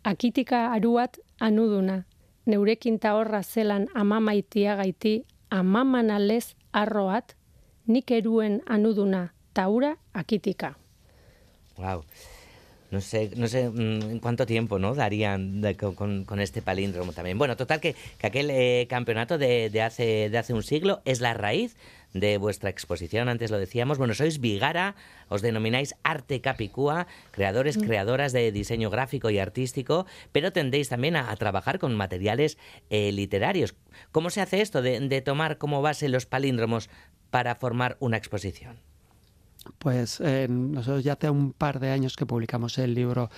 Akitika 0.03 0.73
aruat 0.73 1.19
anuduna, 1.39 2.07
neurekin 2.47 2.99
tahorra 2.99 3.43
zelan 3.43 3.89
amama 3.95 4.35
itiagaiti, 4.35 5.27
amaman 5.51 6.11
alez 6.11 6.57
arroat, 6.73 7.33
nik 7.87 8.11
eruen 8.11 8.63
anuduna, 8.67 9.35
taura 9.53 9.97
akitika. 10.13 10.77
Wow. 11.77 12.05
No 12.91 13.01
sé, 13.01 13.31
no 13.37 13.47
sé 13.47 13.69
mm, 13.71 14.03
en 14.11 14.19
cuánto 14.19 14.47
tiempo 14.47 14.79
¿no? 14.81 14.95
darían 14.97 15.61
de- 15.61 15.77
con- 15.77 16.25
con 16.25 16.41
este 16.41 16.61
palíndromo 16.61 17.13
también. 17.13 17.39
Bueno, 17.39 17.57
total 17.57 17.81
que, 17.81 17.95
que 18.19 18.27
aquel 18.27 18.51
eh, 18.51 18.87
campeonato 18.91 19.39
de, 19.39 19.71
de 19.71 19.83
hace, 19.83 20.29
de 20.29 20.39
hace 20.39 20.53
un 20.55 20.65
siglo 20.65 21.01
es 21.05 21.21
la 21.21 21.33
raíz 21.33 21.77
de 22.13 22.39
vuestra 22.39 22.71
exposición, 22.71 23.29
antes 23.29 23.51
lo 23.51 23.59
decíamos. 23.59 23.99
Bueno, 23.99 24.15
sois 24.15 24.41
Vigara, 24.41 24.97
os 25.29 25.43
denomináis 25.43 25.95
Arte 26.03 26.41
Capicúa, 26.41 27.07
creadores, 27.31 27.77
Mm. 27.79 27.83
creadoras 27.83 28.33
de 28.33 28.51
diseño 28.53 28.91
gráfico 28.91 29.31
y 29.31 29.39
artístico, 29.39 30.07
pero 30.33 30.53
tendéis 30.53 30.89
también 30.89 31.17
a, 31.17 31.31
a 31.31 31.37
trabajar 31.37 31.79
con 31.79 31.95
materiales 31.95 32.59
eh, 32.91 33.13
literarios. 33.13 33.75
¿Cómo 34.13 34.31
se 34.31 34.41
hace 34.41 34.61
esto 34.61 34.83
de, 34.83 34.99
de 35.01 35.21
tomar 35.21 35.59
como 35.59 35.83
base 35.83 36.09
los 36.09 36.27
palíndromos 36.27 36.91
para 37.31 37.55
formar 37.55 37.97
una 38.01 38.17
exposición? 38.17 38.79
Pues 39.79 40.21
eh, 40.21 40.47
nosotros 40.49 41.05
ya 41.05 41.13
hace 41.13 41.31
un 41.31 41.53
par 41.53 41.81
de 41.81 41.91
años 41.91 42.17
que 42.17 42.27
publicamos 42.27 42.79
el 42.79 42.95
libro 42.95 43.31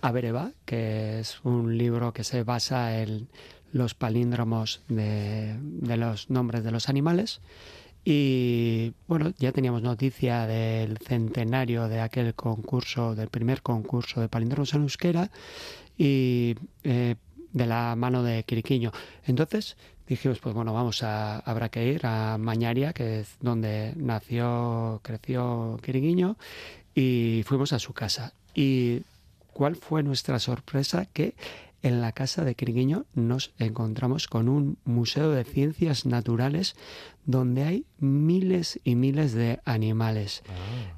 Avereba, 0.00 0.52
que 0.64 1.20
es 1.20 1.40
un 1.44 1.76
libro 1.76 2.12
que 2.12 2.24
se 2.24 2.42
basa 2.42 3.00
en 3.02 3.28
los 3.72 3.94
palíndromos 3.94 4.82
de, 4.88 5.56
de 5.58 5.96
los 5.96 6.30
nombres 6.30 6.62
de 6.62 6.70
los 6.70 6.88
animales. 6.88 7.40
Y 8.04 8.92
bueno, 9.06 9.32
ya 9.38 9.52
teníamos 9.52 9.82
noticia 9.82 10.46
del 10.46 10.98
centenario 10.98 11.88
de 11.88 12.00
aquel 12.00 12.34
concurso, 12.34 13.14
del 13.14 13.28
primer 13.28 13.62
concurso 13.62 14.20
de 14.20 14.28
palíndromos 14.28 14.74
en 14.74 14.82
euskera 14.82 15.30
y 15.96 16.54
eh, 16.82 17.14
de 17.52 17.66
la 17.66 17.96
mano 17.96 18.22
de 18.22 18.42
Quiriquiño. 18.42 18.92
Entonces 19.24 19.76
dijimos, 20.06 20.38
pues 20.40 20.54
bueno, 20.54 20.74
vamos 20.74 21.02
a, 21.02 21.38
habrá 21.38 21.70
que 21.70 21.86
ir 21.86 22.04
a 22.04 22.36
Mañaria, 22.36 22.92
que 22.92 23.20
es 23.20 23.36
donde 23.40 23.94
nació, 23.96 25.00
creció 25.02 25.78
Quiriquiño, 25.82 26.36
y 26.94 27.42
fuimos 27.46 27.72
a 27.72 27.78
su 27.78 27.94
casa. 27.94 28.34
Y 28.54 29.02
cuál 29.52 29.76
fue 29.76 30.02
nuestra 30.02 30.38
sorpresa 30.38 31.06
que 31.06 31.34
en 31.84 32.00
la 32.00 32.12
casa 32.12 32.44
de 32.44 32.54
Quiriquiño 32.54 33.04
nos 33.14 33.52
encontramos 33.58 34.26
con 34.26 34.48
un 34.48 34.78
museo 34.86 35.30
de 35.32 35.44
ciencias 35.44 36.06
naturales 36.06 36.76
donde 37.26 37.64
hay 37.64 37.86
miles 37.98 38.80
y 38.84 38.94
miles 38.94 39.34
de 39.34 39.60
animales. 39.66 40.42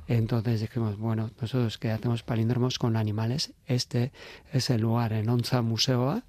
Entonces 0.07 0.61
dijimos, 0.61 0.97
bueno, 0.97 1.33
nosotros 1.41 1.79
que 1.79 1.91
hacemos 1.91 2.23
palíndromos 2.23 2.79
con 2.79 2.97
animales, 2.97 3.53
este 3.67 4.13
es 4.53 4.71
el 4.71 4.83
lugar 4.83 5.13
en 5.13 5.29
Onza 5.29 5.61
Museoa. 5.61 6.23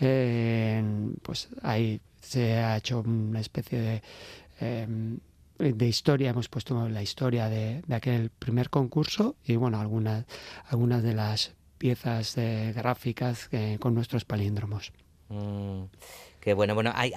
Pues 0.00 1.48
ahí 1.62 2.00
se 2.20 2.54
ha 2.58 2.76
hecho 2.78 3.04
una 3.06 3.38
especie 3.38 3.80
de, 3.80 4.02
em, 4.58 5.18
de 5.56 5.86
historia, 5.86 6.30
hemos 6.30 6.48
puesto 6.48 6.88
la 6.88 7.02
historia 7.02 7.48
de, 7.48 7.82
de 7.86 7.94
aquel 7.94 8.30
primer 8.30 8.70
concurso 8.70 9.36
y 9.44 9.54
bueno, 9.54 9.78
algunas, 9.78 10.24
algunas 10.68 11.04
de 11.04 11.14
las 11.14 11.52
piezas 11.80 12.36
eh, 12.36 12.72
gráficas 12.76 13.48
eh, 13.52 13.78
con 13.80 13.94
nuestros 13.94 14.26
palíndromos. 14.26 14.92
Mm, 15.30 15.84
qué 16.40 16.52
bueno, 16.52 16.74
bueno, 16.74 16.92
ahí, 16.94 17.12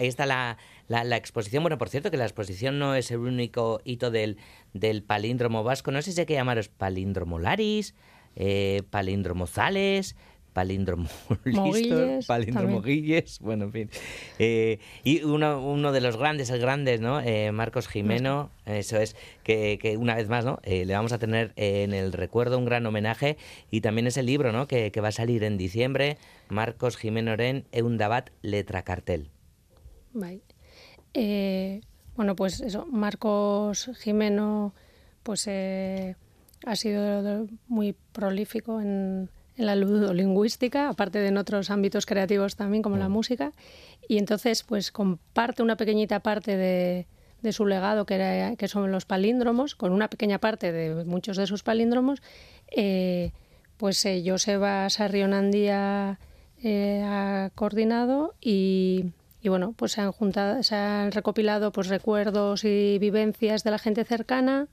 está 0.00 0.26
la, 0.26 0.58
la- 0.88 1.16
exposición. 1.16 1.62
Bueno, 1.64 1.78
por 1.78 1.88
cierto, 1.88 2.10
que 2.10 2.18
la 2.18 2.24
exposición 2.26 2.78
no 2.78 2.94
es 2.94 3.10
el 3.10 3.20
único 3.20 3.80
hito 3.82 4.10
del, 4.10 4.36
del 4.74 5.02
palíndromo 5.02 5.64
vasco. 5.64 5.90
No 5.90 6.02
sé 6.02 6.12
si 6.12 6.20
hay 6.20 6.26
que 6.26 6.34
llamaros 6.34 6.68
palíndromolaris, 6.68 7.94
eh, 8.36 8.82
palíndromozales, 8.90 10.16
palíndromo 10.54 11.10
Moguilles, 11.44 12.26
palíndromo 12.26 12.80
guilles, 12.80 13.38
bueno, 13.40 13.64
en 13.64 13.72
fin. 13.72 13.90
Eh, 14.38 14.78
y 15.02 15.22
uno, 15.24 15.60
uno 15.60 15.92
de 15.92 16.00
los 16.00 16.16
grandes, 16.16 16.48
el 16.48 16.60
grande, 16.60 16.98
¿no? 16.98 17.20
Eh, 17.20 17.52
Marcos 17.52 17.88
Jimeno, 17.88 18.50
eso 18.64 18.96
es, 18.96 19.14
que, 19.42 19.78
que 19.78 19.98
una 19.98 20.14
vez 20.14 20.28
más, 20.30 20.46
¿no? 20.46 20.60
Eh, 20.62 20.86
le 20.86 20.94
vamos 20.94 21.12
a 21.12 21.18
tener 21.18 21.52
en 21.56 21.92
el 21.92 22.12
recuerdo 22.12 22.56
un 22.56 22.64
gran 22.64 22.86
homenaje 22.86 23.36
y 23.70 23.82
también 23.82 24.06
ese 24.06 24.22
libro, 24.22 24.52
¿no? 24.52 24.66
Que, 24.66 24.90
que 24.90 25.00
va 25.02 25.08
a 25.08 25.12
salir 25.12 25.44
en 25.44 25.58
diciembre, 25.58 26.16
Marcos 26.48 26.96
Jimenoren, 26.96 27.66
Eundabat 27.72 28.30
Letra 28.40 28.82
Cartel. 28.82 29.28
Eh, 31.12 31.80
bueno, 32.16 32.36
pues 32.36 32.60
eso, 32.60 32.86
Marcos 32.86 33.90
Jimeno 33.98 34.72
pues 35.22 35.46
eh, 35.48 36.16
ha 36.66 36.76
sido 36.76 37.46
muy 37.66 37.96
prolífico 38.12 38.80
en, 38.80 39.30
en 39.56 39.66
la 39.66 39.76
ludolingüística, 39.76 40.88
aparte 40.88 41.18
de 41.20 41.28
en 41.28 41.36
otros 41.36 41.70
ámbitos 41.70 42.06
creativos 42.06 42.56
también, 42.56 42.82
como 42.82 42.96
la 42.96 43.08
música, 43.08 43.52
y 44.08 44.18
entonces 44.18 44.62
pues 44.62 44.90
comparte 44.90 45.62
una 45.62 45.76
pequeñita 45.76 46.20
parte 46.20 46.56
de, 46.56 47.06
de 47.42 47.52
su 47.52 47.66
legado, 47.66 48.04
que, 48.04 48.14
era, 48.16 48.56
que 48.56 48.68
son 48.68 48.90
los 48.90 49.04
palíndromos, 49.04 49.74
con 49.74 49.92
una 49.92 50.08
pequeña 50.08 50.38
parte 50.38 50.72
de 50.72 51.04
muchos 51.04 51.36
de 51.36 51.46
sus 51.46 51.62
palíndromos, 51.62 52.20
eh, 52.70 53.32
pues 53.76 54.04
eh, 54.06 54.22
Joseba 54.26 54.88
Sarrionandia 54.90 56.18
eh, 56.62 57.02
ha 57.04 57.50
coordinado 57.54 58.34
y, 58.40 59.12
y 59.42 59.48
bueno, 59.48 59.74
pues 59.76 59.92
se 59.92 60.00
han 60.00 60.12
juntado, 60.12 60.62
se 60.62 60.74
han 60.74 61.12
recopilado 61.12 61.70
pues 61.70 61.88
recuerdos 61.88 62.64
y 62.64 62.98
vivencias 62.98 63.62
de 63.62 63.70
la 63.70 63.78
gente 63.78 64.04
cercana. 64.04 64.68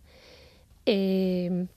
eh, 0.85 1.67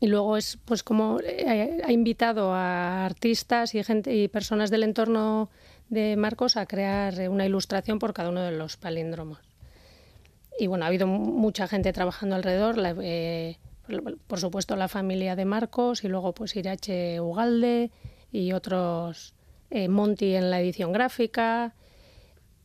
y 0.00 0.06
luego 0.06 0.36
es 0.36 0.58
pues 0.64 0.82
como 0.82 1.18
eh, 1.22 1.82
ha 1.84 1.92
invitado 1.92 2.52
a 2.54 3.04
artistas 3.04 3.74
y 3.74 3.82
gente 3.84 4.14
y 4.14 4.28
personas 4.28 4.70
del 4.70 4.82
entorno 4.82 5.50
de 5.90 6.16
Marcos 6.16 6.56
a 6.56 6.66
crear 6.66 7.28
una 7.28 7.44
ilustración 7.46 7.98
por 7.98 8.12
cada 8.14 8.30
uno 8.30 8.40
de 8.42 8.52
los 8.52 8.76
palíndromos. 8.76 9.38
Y 10.58 10.66
bueno, 10.66 10.84
ha 10.84 10.88
habido 10.88 11.06
mu- 11.06 11.18
mucha 11.32 11.66
gente 11.68 11.92
trabajando 11.92 12.36
alrededor, 12.36 12.76
la- 12.78 12.94
eh, 13.02 13.58
por 14.26 14.38
supuesto 14.38 14.76
la 14.76 14.88
familia 14.88 15.36
de 15.36 15.44
Marcos 15.44 16.04
y 16.04 16.08
luego 16.08 16.32
pues 16.32 16.54
Irache 16.56 17.20
Ugalde 17.20 17.90
y 18.30 18.52
otros, 18.52 19.34
eh, 19.70 19.88
Monty 19.88 20.34
en 20.36 20.50
la 20.50 20.60
edición 20.60 20.92
gráfica, 20.92 21.74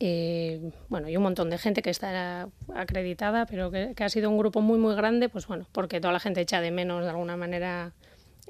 eh, 0.00 0.70
bueno, 0.88 1.08
y 1.08 1.16
un 1.16 1.22
montón 1.22 1.48
de 1.50 1.58
gente 1.58 1.82
que 1.82 1.90
está 1.90 2.48
acreditada, 2.74 3.46
pero 3.46 3.70
que, 3.70 3.94
que 3.94 4.04
ha 4.04 4.08
sido 4.08 4.28
un 4.30 4.38
grupo 4.38 4.60
muy, 4.60 4.78
muy 4.78 4.94
grande, 4.94 5.28
pues 5.28 5.46
bueno, 5.46 5.66
porque 5.72 6.00
toda 6.00 6.12
la 6.12 6.20
gente 6.20 6.40
echa 6.40 6.60
de 6.60 6.70
menos 6.70 7.02
de 7.04 7.10
alguna 7.10 7.36
manera 7.36 7.92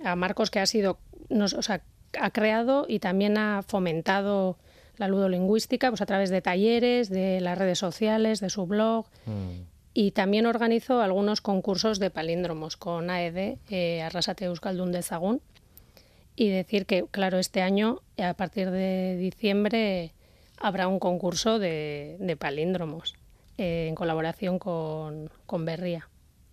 a 0.05 0.17
Marcos, 0.17 0.51
que 0.51 0.59
ha 0.61 0.67
sido, 0.67 0.99
nos- 1.29 1.55
o 1.55 1.63
sea, 1.63 1.83
ha 2.21 2.31
creado 2.31 2.87
y 2.89 2.99
también 2.99 3.39
ha 3.39 3.63
fomentado 3.67 4.59
la 4.97 5.09
ludolingüística 5.09 5.91
pues 5.91 6.01
a 6.01 6.07
través 6.07 6.31
de 6.31 6.41
talleres, 6.41 7.11
de 7.11 7.41
las 7.41 7.57
redes 7.59 7.79
sociales, 7.79 8.41
de 8.41 8.51
su 8.51 8.67
blog, 8.67 9.07
y 9.95 10.11
también 10.11 10.47
organizó 10.47 11.01
algunos 11.01 11.41
concursos 11.41 11.99
de 11.99 12.11
palíndromos 12.11 12.77
con 12.77 13.09
AED, 13.11 13.59
eh, 13.71 14.03
Arrasate 14.03 14.47
Euskaldun 14.47 14.93
Dezagun, 14.93 15.41
y 16.35 16.49
decir 16.49 16.85
que, 16.87 17.05
claro, 17.11 17.39
este 17.39 17.63
año, 17.63 18.01
a 18.19 18.35
partir 18.35 18.71
de 18.71 19.17
diciembre, 19.17 20.13
habrá 20.59 20.89
un 20.89 20.99
concurso 20.99 21.59
de, 21.59 22.17
de 22.19 22.37
palíndromos 22.37 23.15
eh, 23.59 23.87
en 23.89 23.95
colaboración 23.95 24.59
con, 24.59 25.31
con 25.47 25.65
Berría. 25.65 26.09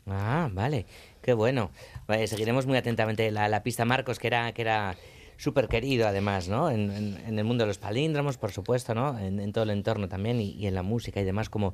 Ah, 0.08 0.50
vale, 0.52 0.86
qué 1.22 1.34
bueno. 1.34 1.72
Vale, 2.08 2.28
seguiremos 2.28 2.66
muy 2.66 2.78
atentamente 2.78 3.30
la, 3.32 3.48
la 3.48 3.64
pista 3.64 3.86
Marcos, 3.86 4.20
que 4.20 4.28
era, 4.28 4.52
que 4.54 4.62
era 4.62 4.96
súper 5.38 5.68
querido 5.68 6.08
además, 6.08 6.48
¿no? 6.48 6.70
En, 6.70 6.90
el 7.28 7.44
mundo 7.44 7.64
de 7.64 7.68
los 7.68 7.78
palíndromos, 7.78 8.38
por 8.38 8.52
supuesto, 8.52 8.94
¿no? 8.94 9.18
En, 9.20 9.52
todo 9.52 9.64
el 9.64 9.72
entorno 9.72 10.08
también 10.08 10.40
y, 10.40 10.66
en 10.68 10.76
la 10.76 10.84
música 10.84 11.20
y 11.22 11.24
demás, 11.24 11.50
como, 11.50 11.74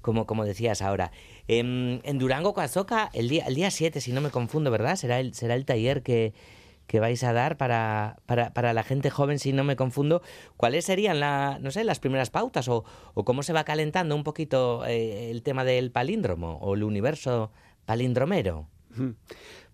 como, 0.00 0.26
como 0.26 0.44
decías 0.44 0.82
ahora. 0.82 1.12
En, 1.48 2.00
Durango, 2.18 2.54
Coazoca, 2.54 3.10
el 3.12 3.28
día, 3.28 3.44
el 3.46 3.54
día 3.54 3.70
7, 3.70 4.00
si 4.00 4.12
no 4.12 4.20
me 4.20 4.30
confundo, 4.30 4.70
¿verdad? 4.70 4.96
Será 4.96 5.20
el, 5.20 5.34
será 5.34 5.54
el 5.54 5.64
taller 5.64 6.02
que, 6.02 6.34
que 6.86 7.00
vais 7.00 7.22
a 7.24 7.32
dar 7.32 7.56
para, 7.56 8.18
para, 8.26 8.52
para, 8.52 8.72
la 8.72 8.82
gente 8.82 9.10
joven, 9.10 9.38
si 9.38 9.52
no 9.52 9.64
me 9.64 9.76
confundo, 9.76 10.22
¿cuáles 10.56 10.84
serían 10.84 11.20
la, 11.20 11.58
no 11.60 11.70
sé, 11.70 11.84
las 11.84 11.98
primeras 11.98 12.30
pautas 12.30 12.68
o, 12.68 12.84
o 13.14 13.24
cómo 13.24 13.42
se 13.42 13.52
va 13.52 13.64
calentando 13.64 14.14
un 14.14 14.24
poquito 14.24 14.84
eh, 14.86 15.30
el 15.30 15.42
tema 15.42 15.64
del 15.64 15.90
palíndromo 15.90 16.58
o 16.60 16.74
el 16.74 16.82
universo 16.82 17.50
palindromero? 17.84 18.68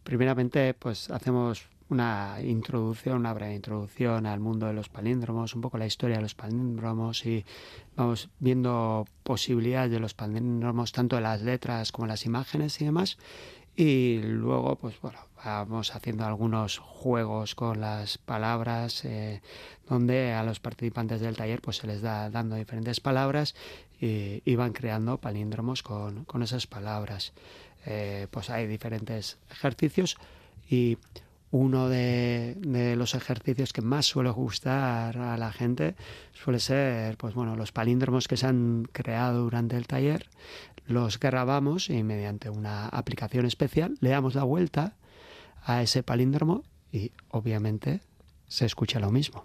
Primeramente, 0.02 0.74
pues 0.74 1.10
hacemos 1.10 1.68
una 1.92 2.38
introducción, 2.42 3.18
una 3.18 3.34
breve 3.34 3.54
introducción 3.54 4.26
al 4.26 4.40
mundo 4.40 4.66
de 4.66 4.72
los 4.72 4.88
palíndromos, 4.88 5.54
un 5.54 5.60
poco 5.60 5.78
la 5.78 5.86
historia 5.86 6.16
de 6.16 6.22
los 6.22 6.34
palíndromos 6.34 7.24
y 7.26 7.44
vamos 7.94 8.30
viendo 8.38 9.06
posibilidades 9.22 9.90
de 9.90 10.00
los 10.00 10.14
palíndromos, 10.14 10.92
tanto 10.92 11.16
de 11.16 11.22
las 11.22 11.42
letras 11.42 11.92
como 11.92 12.06
las 12.06 12.24
imágenes 12.24 12.80
y 12.80 12.86
demás. 12.86 13.18
Y 13.76 14.20
luego, 14.22 14.76
pues 14.76 15.00
bueno, 15.00 15.18
vamos 15.44 15.94
haciendo 15.94 16.24
algunos 16.24 16.78
juegos 16.78 17.54
con 17.54 17.80
las 17.80 18.18
palabras, 18.18 19.04
eh, 19.04 19.42
donde 19.88 20.32
a 20.32 20.42
los 20.42 20.60
participantes 20.60 21.20
del 21.20 21.36
taller 21.36 21.60
pues 21.60 21.78
se 21.78 21.86
les 21.86 22.02
da 22.02 22.30
dando 22.30 22.56
diferentes 22.56 23.00
palabras 23.00 23.54
y, 24.00 24.56
van 24.56 24.72
creando 24.72 25.18
palíndromos 25.18 25.82
con, 25.82 26.24
con 26.24 26.42
esas 26.42 26.66
palabras. 26.66 27.32
Eh, 27.86 28.26
pues 28.30 28.50
hay 28.50 28.66
diferentes 28.66 29.38
ejercicios 29.50 30.16
y 30.68 30.98
uno 31.52 31.90
de, 31.90 32.94
los 32.96 33.14
ejercicios 33.14 33.72
que 33.72 33.82
más 33.82 34.06
suele 34.06 34.30
gustar 34.30 35.18
a 35.18 35.36
la 35.36 35.52
gente 35.52 35.94
suele 36.32 36.58
ser 36.60 37.18
pues 37.18 37.34
bueno 37.34 37.56
los 37.56 37.72
palíndromos 37.72 38.26
que 38.26 38.38
se 38.38 38.46
han 38.46 38.88
creado 38.90 39.42
durante 39.42 39.76
el 39.76 39.86
taller 39.86 40.28
los 40.86 41.20
grabamos 41.20 41.90
y 41.90 42.02
mediante 42.02 42.48
una 42.48 42.88
aplicación 42.88 43.44
especial 43.44 43.96
le 44.00 44.10
damos 44.10 44.34
la 44.34 44.44
vuelta 44.44 44.94
a 45.64 45.82
ese 45.82 46.02
palíndromo 46.02 46.62
y 46.90 47.12
obviamente 47.28 48.00
se 48.46 48.66
escucha 48.66 49.00
lo 49.00 49.10
mismo 49.10 49.44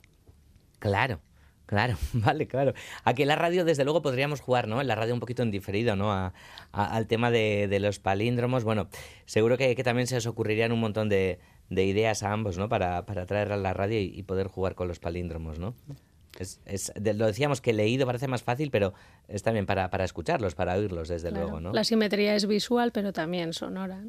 claro 0.80 1.22
Claro, 1.68 1.98
vale, 2.14 2.48
claro. 2.48 2.74
Aquí 3.04 3.22
en 3.22 3.28
la 3.28 3.36
radio, 3.36 3.64
desde 3.64 3.84
luego, 3.84 4.02
podríamos 4.02 4.40
jugar, 4.42 4.68
¿no? 4.68 4.82
En 4.82 4.88
la 4.88 4.96
radio 4.96 5.14
un 5.14 5.20
poquito 5.20 5.44
en 5.44 5.52
diferido, 5.52 5.96
¿no? 5.96 6.32
al 6.72 7.08
tema 7.08 7.30
de, 7.30 7.78
los 7.80 8.00
palíndromos. 8.00 8.64
Bueno, 8.64 8.88
seguro 9.26 9.58
que, 9.58 9.76
también 9.84 10.08
se 10.08 10.18
os 10.18 10.26
ocurrirían 10.26 10.72
un 10.72 10.80
montón 10.80 11.10
de, 11.10 11.40
ideas 11.70 12.24
a 12.24 12.32
ambos, 12.32 12.58
¿no? 12.58 12.70
Para, 12.70 13.06
para 13.06 13.26
traer 13.26 13.52
a 13.52 13.58
la 13.58 13.74
radio 13.74 14.00
y, 14.00 14.24
poder 14.24 14.48
jugar 14.48 14.76
con 14.76 14.88
los 14.88 15.00
palíndromos, 15.00 15.60
¿no? 15.60 15.76
Es, 16.40 16.94
lo 16.96 17.26
decíamos 17.26 17.62
que 17.62 17.74
leído 17.74 18.06
parece 18.06 18.28
más 18.28 18.44
fácil, 18.44 18.72
pero 18.72 18.94
es 19.28 19.44
también 19.44 19.66
para, 19.66 19.90
para 19.90 20.06
escucharlos, 20.06 20.56
para 20.56 20.76
oírlos, 20.76 21.10
desde 21.10 21.32
luego, 21.32 21.60
¿no? 21.60 21.74
La 21.74 21.84
simetría 21.84 22.36
es 22.36 22.48
visual, 22.48 22.92
pero 22.94 23.12
también 23.12 23.52
sonora. 23.52 24.04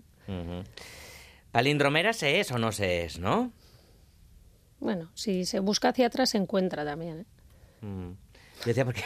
Palindromera 1.53 2.13
se 2.13 2.41
es 2.41 2.53
o 2.53 2.59
no 2.59 2.73
se 2.73 3.05
es, 3.05 3.19
¿no? 3.19 3.53
Bueno, 4.81 5.11
si 5.15 5.45
se 5.45 5.61
busca 5.61 5.89
hacia 5.89 6.07
atrás 6.07 6.31
se 6.31 6.39
encuentra 6.39 6.85
también, 6.85 7.21
¿eh? 7.21 7.25
Mm. 7.81 8.13
decía, 8.65 8.85
porque 8.85 9.03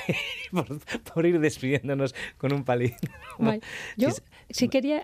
por, 1.14 1.26
ir 1.26 1.40
despidiéndonos 1.40 2.14
con 2.36 2.52
un 2.52 2.64
palín. 2.64 2.94
Yo 3.96 4.08
sí 4.50 4.68
quería 4.68 5.02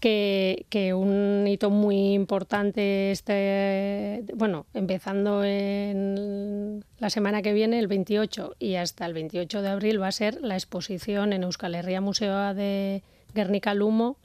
que, 0.00 0.66
que 0.68 0.94
un 0.94 1.46
hito 1.46 1.70
muy 1.70 2.12
importante 2.14 3.10
este, 3.10 4.24
bueno, 4.34 4.66
empezando 4.74 5.44
en 5.44 6.84
la 6.98 7.10
semana 7.10 7.42
que 7.42 7.52
viene, 7.52 7.78
el 7.78 7.86
28, 7.86 8.56
y 8.58 8.74
hasta 8.74 9.06
el 9.06 9.14
28 9.14 9.62
de 9.62 9.68
abril 9.68 10.00
va 10.00 10.08
a 10.08 10.12
ser 10.12 10.40
la 10.40 10.54
exposición 10.54 11.32
en 11.32 11.44
Euskal 11.44 11.74
Herria 11.74 12.00
Museo 12.00 12.54
de 12.54 13.02
Guernica 13.34 13.74
Lumo 13.74 14.18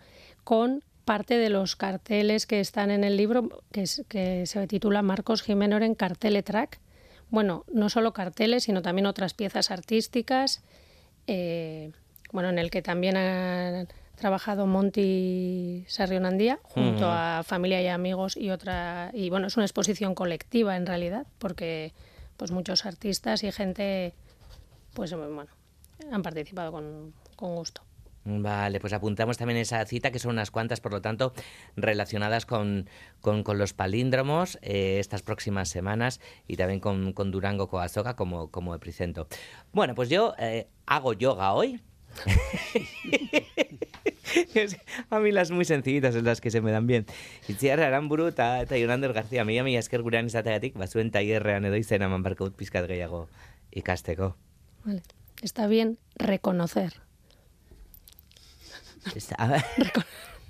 con 0.46 0.84
parte 1.04 1.38
de 1.38 1.50
los 1.50 1.76
carteles 1.76 2.46
que 2.46 2.62
están 2.62 2.92
en 2.92 3.04
el 3.04 3.18
libro, 3.18 3.50
que, 3.74 3.84
que 4.08 4.46
se 4.46 4.68
titula 4.68 5.02
Marcos 5.02 5.42
Jiménez 5.42 5.82
en 5.82 5.96
Carteletrack, 5.96 6.80
bueno, 7.30 7.66
no 7.74 7.90
solo 7.90 8.14
carteles, 8.14 8.64
sino 8.64 8.82
también 8.82 9.08
otras 9.08 9.34
piezas 9.34 9.72
artísticas, 9.72 10.64
eh, 11.28 11.92
bueno, 12.32 12.50
en 12.50 12.60
el 12.60 12.70
que 12.70 12.82
también 12.82 13.18
ha 13.18 13.86
trabajado 14.16 14.68
Monty 14.68 15.84
Sarrionandía 15.88 16.60
junto 16.64 17.08
a 17.10 17.44
familia 17.44 17.82
y 17.82 17.88
amigos 17.88 18.38
y 18.38 18.52
otra 18.52 19.10
y 19.14 19.30
bueno, 19.30 19.48
es 19.48 19.58
una 19.58 19.66
exposición 19.66 20.16
colectiva 20.16 20.78
en 20.78 20.86
realidad, 20.86 21.26
porque 21.40 21.94
pues 22.38 22.52
muchos 22.52 22.86
artistas 22.86 23.44
y 23.44 23.52
gente 23.52 24.14
pues 24.94 25.14
bueno, 25.14 25.48
han 26.12 26.22
participado 26.22 26.72
con 26.72 27.14
gusto. 27.38 27.82
Vale, 28.28 28.80
pues 28.80 28.92
apuntamos 28.92 29.38
también 29.38 29.60
esa 29.60 29.86
cita, 29.86 30.10
que 30.10 30.18
son 30.18 30.32
unas 30.32 30.50
cuantas, 30.50 30.82
por 30.82 30.92
lo 30.92 31.00
tanto, 31.00 31.32
relacionadas 31.76 32.48
con, 32.48 32.90
con, 33.22 33.44
los 33.60 33.74
palíndromos 33.74 34.58
eh, 34.64 34.98
estas 35.00 35.22
próximas 35.22 35.70
semanas 35.70 36.20
y 36.48 36.58
también 36.58 36.80
con, 36.80 37.14
con 37.14 37.30
Durango 37.30 37.68
Coazoga 37.68 38.16
como, 38.16 38.50
como 38.50 38.74
epicentro. 38.74 39.28
Bueno, 39.74 39.94
pues 39.94 40.10
yo 40.10 40.34
eh, 40.40 40.68
hago 40.88 41.14
yoga 41.14 41.54
hoy. 41.54 41.80
a 45.12 45.20
mí 45.20 45.32
las 45.32 45.52
muy 45.52 45.66
sencillitas 45.66 46.16
son 46.16 46.26
las 46.26 46.42
que 46.42 46.50
se 46.50 46.62
me 46.62 46.72
dan 46.72 46.88
bien. 46.88 47.06
Itziar 47.48 47.80
Aramburu 47.80 48.26
eta, 48.26 48.60
eta 48.62 48.76
Yonander 48.76 49.14
García, 49.14 49.46
mi 49.46 49.60
ami 49.60 49.78
esker 49.78 50.02
gurean 50.02 50.26
izateagatik, 50.26 50.74
bazuen 50.74 51.12
tailerrean 51.12 51.66
edo 51.66 51.78
izena 51.78 52.10
man 52.10 52.24
barkaut 52.24 52.58
pizkat 52.58 52.90
gehiago 52.90 53.28
ikasteko. 53.70 54.36
Vale. 54.84 55.04
Está 55.44 55.68
bien 55.68 56.00
reconocer 56.16 57.05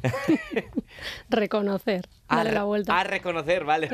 reconocer. 1.30 2.08
Dale 2.30 2.52
la 2.52 2.64
vuelta. 2.64 3.00
A 3.00 3.04
reconocer, 3.04 3.64
vale. 3.66 3.90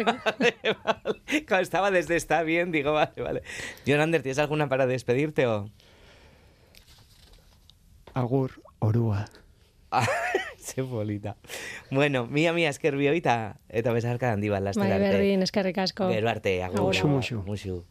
Cuando 1.48 1.62
estaba 1.62 1.92
desde 1.92 2.16
está 2.16 2.44
bien, 2.44 2.72
digo, 2.72 2.94
vale, 2.94 3.22
vale. 3.22 3.44
Jonander, 3.86 4.22
¿tienes 4.22 4.40
alguna 4.40 4.70
para 4.70 4.86
despedirte 4.88 5.48
o...? 5.48 5.70
Agur, 8.14 8.62
orua. 8.80 9.30
Se 10.58 10.82
bolita. 10.82 11.38
Bueno, 11.90 12.28
mía, 12.28 12.54
mía, 12.54 12.70
esker 12.70 12.96
bioita, 12.96 13.60
eta 13.68 13.92
besarka 13.92 14.32
handi 14.32 14.50
bat 14.50 14.64
laster 14.64 14.88
arte. 14.88 15.00
Bai, 15.00 15.12
berdin, 15.12 15.44
eskerrik 15.44 15.78
asko. 15.84 16.08
Gero 16.12 16.30
arte, 16.30 16.64
agur. 16.64 16.82
Musu, 16.88 17.08
musu. 17.08 17.44
Musu. 17.46 17.86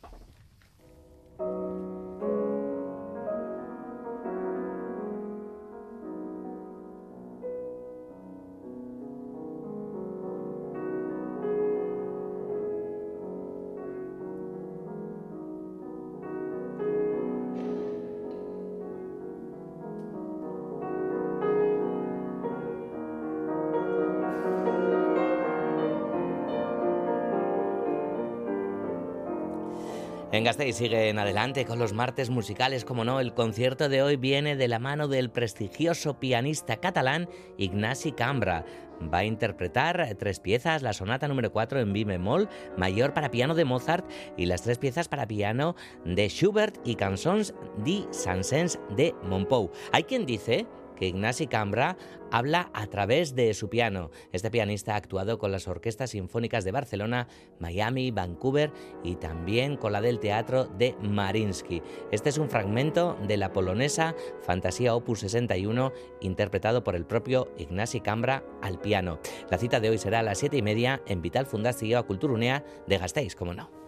En 30.33 30.45
Gasteiz 30.45 30.77
siguen 30.77 31.19
adelante 31.19 31.65
con 31.65 31.81
los 31.81 31.93
martes 31.93 32.31
musicales, 32.31 32.85
como 32.85 33.05
no, 33.05 33.19
el 33.19 33.35
concierto 33.35 33.89
de 33.89 34.01
hoy 34.01 34.15
viene 34.15 34.55
de 34.55 34.69
la 34.69 34.79
mano 34.79 35.09
del 35.09 35.29
prestigioso 35.29 36.21
pianista 36.21 36.77
catalán 36.77 37.29
Ignasi 37.59 38.13
Cambra. 38.13 38.65
Va 39.13 39.19
a 39.19 39.25
interpretar 39.25 40.15
tres 40.21 40.39
piezas, 40.39 40.83
la 40.83 40.93
sonata 40.93 41.27
número 41.27 41.51
4 41.51 41.81
en 41.81 41.91
mi 41.91 42.05
bemol, 42.05 42.49
mayor 42.77 43.13
para 43.13 43.33
piano 43.33 43.57
de 43.57 43.65
Mozart 43.65 44.09
y 44.37 44.47
las 44.47 44.63
tres 44.63 44.79
piezas 44.79 45.09
para 45.09 45.27
piano 45.27 45.75
de 46.05 46.29
Schubert 46.29 46.77
y 46.85 46.95
cançons 46.95 47.53
di 47.83 48.07
Sansens 48.13 48.79
de 48.97 49.13
Montpou. 49.25 49.73
Hay 49.91 50.05
quien 50.05 50.27
dice 50.27 50.65
que 51.01 51.09
Ignasi 51.09 51.47
Cambra 51.47 51.97
habla 52.31 52.71
a 52.75 52.87
través 52.87 53.35
de 53.35 53.53
su 53.55 53.71
piano. 53.71 54.11
Este 54.33 54.51
pianista 54.51 54.93
ha 54.93 54.97
actuado 54.97 55.39
con 55.39 55.51
las 55.51 55.67
orquestas 55.67 56.11
sinfónicas 56.11 56.63
de 56.63 56.71
Barcelona, 56.71 57.27
Miami, 57.59 58.11
Vancouver 58.11 58.71
y 59.03 59.17
también 59.17 59.77
con 59.77 59.93
la 59.93 60.03
del 60.03 60.21
teatro 60.21 60.67
de 60.67 60.95
Marinsky. 61.01 61.83
Este 62.13 62.29
es 62.29 62.39
un 62.39 62.51
fragmento 62.51 63.17
de 63.27 63.39
la 63.39 63.53
polonesa 63.53 64.15
Fantasía 64.43 64.95
Opus 64.95 65.21
61, 65.21 65.93
interpretado 66.21 66.85
por 66.85 66.95
el 66.95 67.07
propio 67.07 67.53
Ignasi 67.57 68.01
Cambra 68.01 68.45
al 68.61 68.79
piano. 68.79 69.19
La 69.51 69.59
cita 69.59 69.81
de 69.81 69.89
hoy 69.89 69.99
será 69.99 70.21
a 70.21 70.23
las 70.23 70.39
7 70.39 70.59
y 70.59 70.63
media 70.63 71.03
en 71.07 71.23
Vital 71.23 71.47
Fundación 71.47 71.81
Culturunea 72.07 72.65
de 72.87 72.99
Gasteiz, 72.99 73.35
como 73.35 73.55
no. 73.55 73.80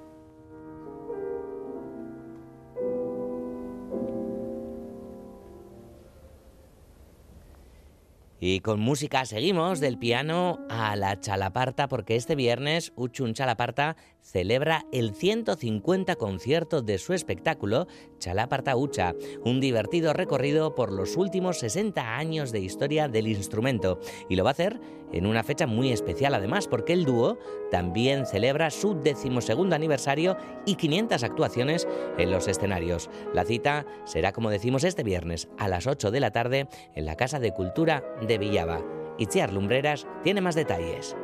Y 8.44 8.58
con 8.58 8.80
música 8.80 9.24
seguimos 9.24 9.78
del 9.78 9.98
piano 9.98 10.58
a 10.68 10.96
la 10.96 11.20
chalaparta 11.20 11.86
porque 11.86 12.16
este 12.16 12.34
viernes 12.34 12.92
Uchun 12.96 13.34
Chalaparta 13.34 13.96
celebra 14.20 14.84
el 14.90 15.14
150 15.14 16.16
concierto 16.16 16.82
de 16.82 16.98
su 16.98 17.12
espectáculo 17.12 17.86
Chalaparta 18.18 18.76
Ucha, 18.76 19.14
un 19.44 19.60
divertido 19.60 20.12
recorrido 20.12 20.74
por 20.74 20.90
los 20.90 21.16
últimos 21.16 21.60
60 21.60 22.16
años 22.16 22.50
de 22.50 22.58
historia 22.58 23.06
del 23.06 23.28
instrumento. 23.28 24.00
Y 24.28 24.34
lo 24.34 24.42
va 24.42 24.50
a 24.50 24.54
hacer 24.54 24.80
en 25.12 25.26
una 25.26 25.42
fecha 25.42 25.66
muy 25.66 25.92
especial 25.92 26.34
además 26.34 26.68
porque 26.68 26.92
el 26.92 27.04
dúo 27.04 27.38
también 27.70 28.26
celebra 28.26 28.70
su 28.70 29.00
decimosegundo 29.00 29.76
aniversario 29.76 30.36
y 30.66 30.76
500 30.76 31.22
actuaciones 31.22 31.88
en 32.18 32.30
los 32.30 32.48
escenarios. 32.48 33.10
La 33.32 33.44
cita 33.44 33.86
será 34.04 34.32
como 34.32 34.50
decimos 34.50 34.84
este 34.84 35.02
viernes 35.02 35.48
a 35.58 35.68
las 35.68 35.86
8 35.86 36.10
de 36.10 36.20
la 36.20 36.30
tarde 36.30 36.68
en 36.94 37.06
la 37.06 37.16
Casa 37.16 37.38
de 37.38 37.52
Cultura 37.52 38.04
de 38.26 38.38
Villaba. 38.38 38.82
Itziar 39.18 39.52
Lumbreras 39.52 40.06
tiene 40.22 40.40
más 40.40 40.54
detalles. 40.54 41.16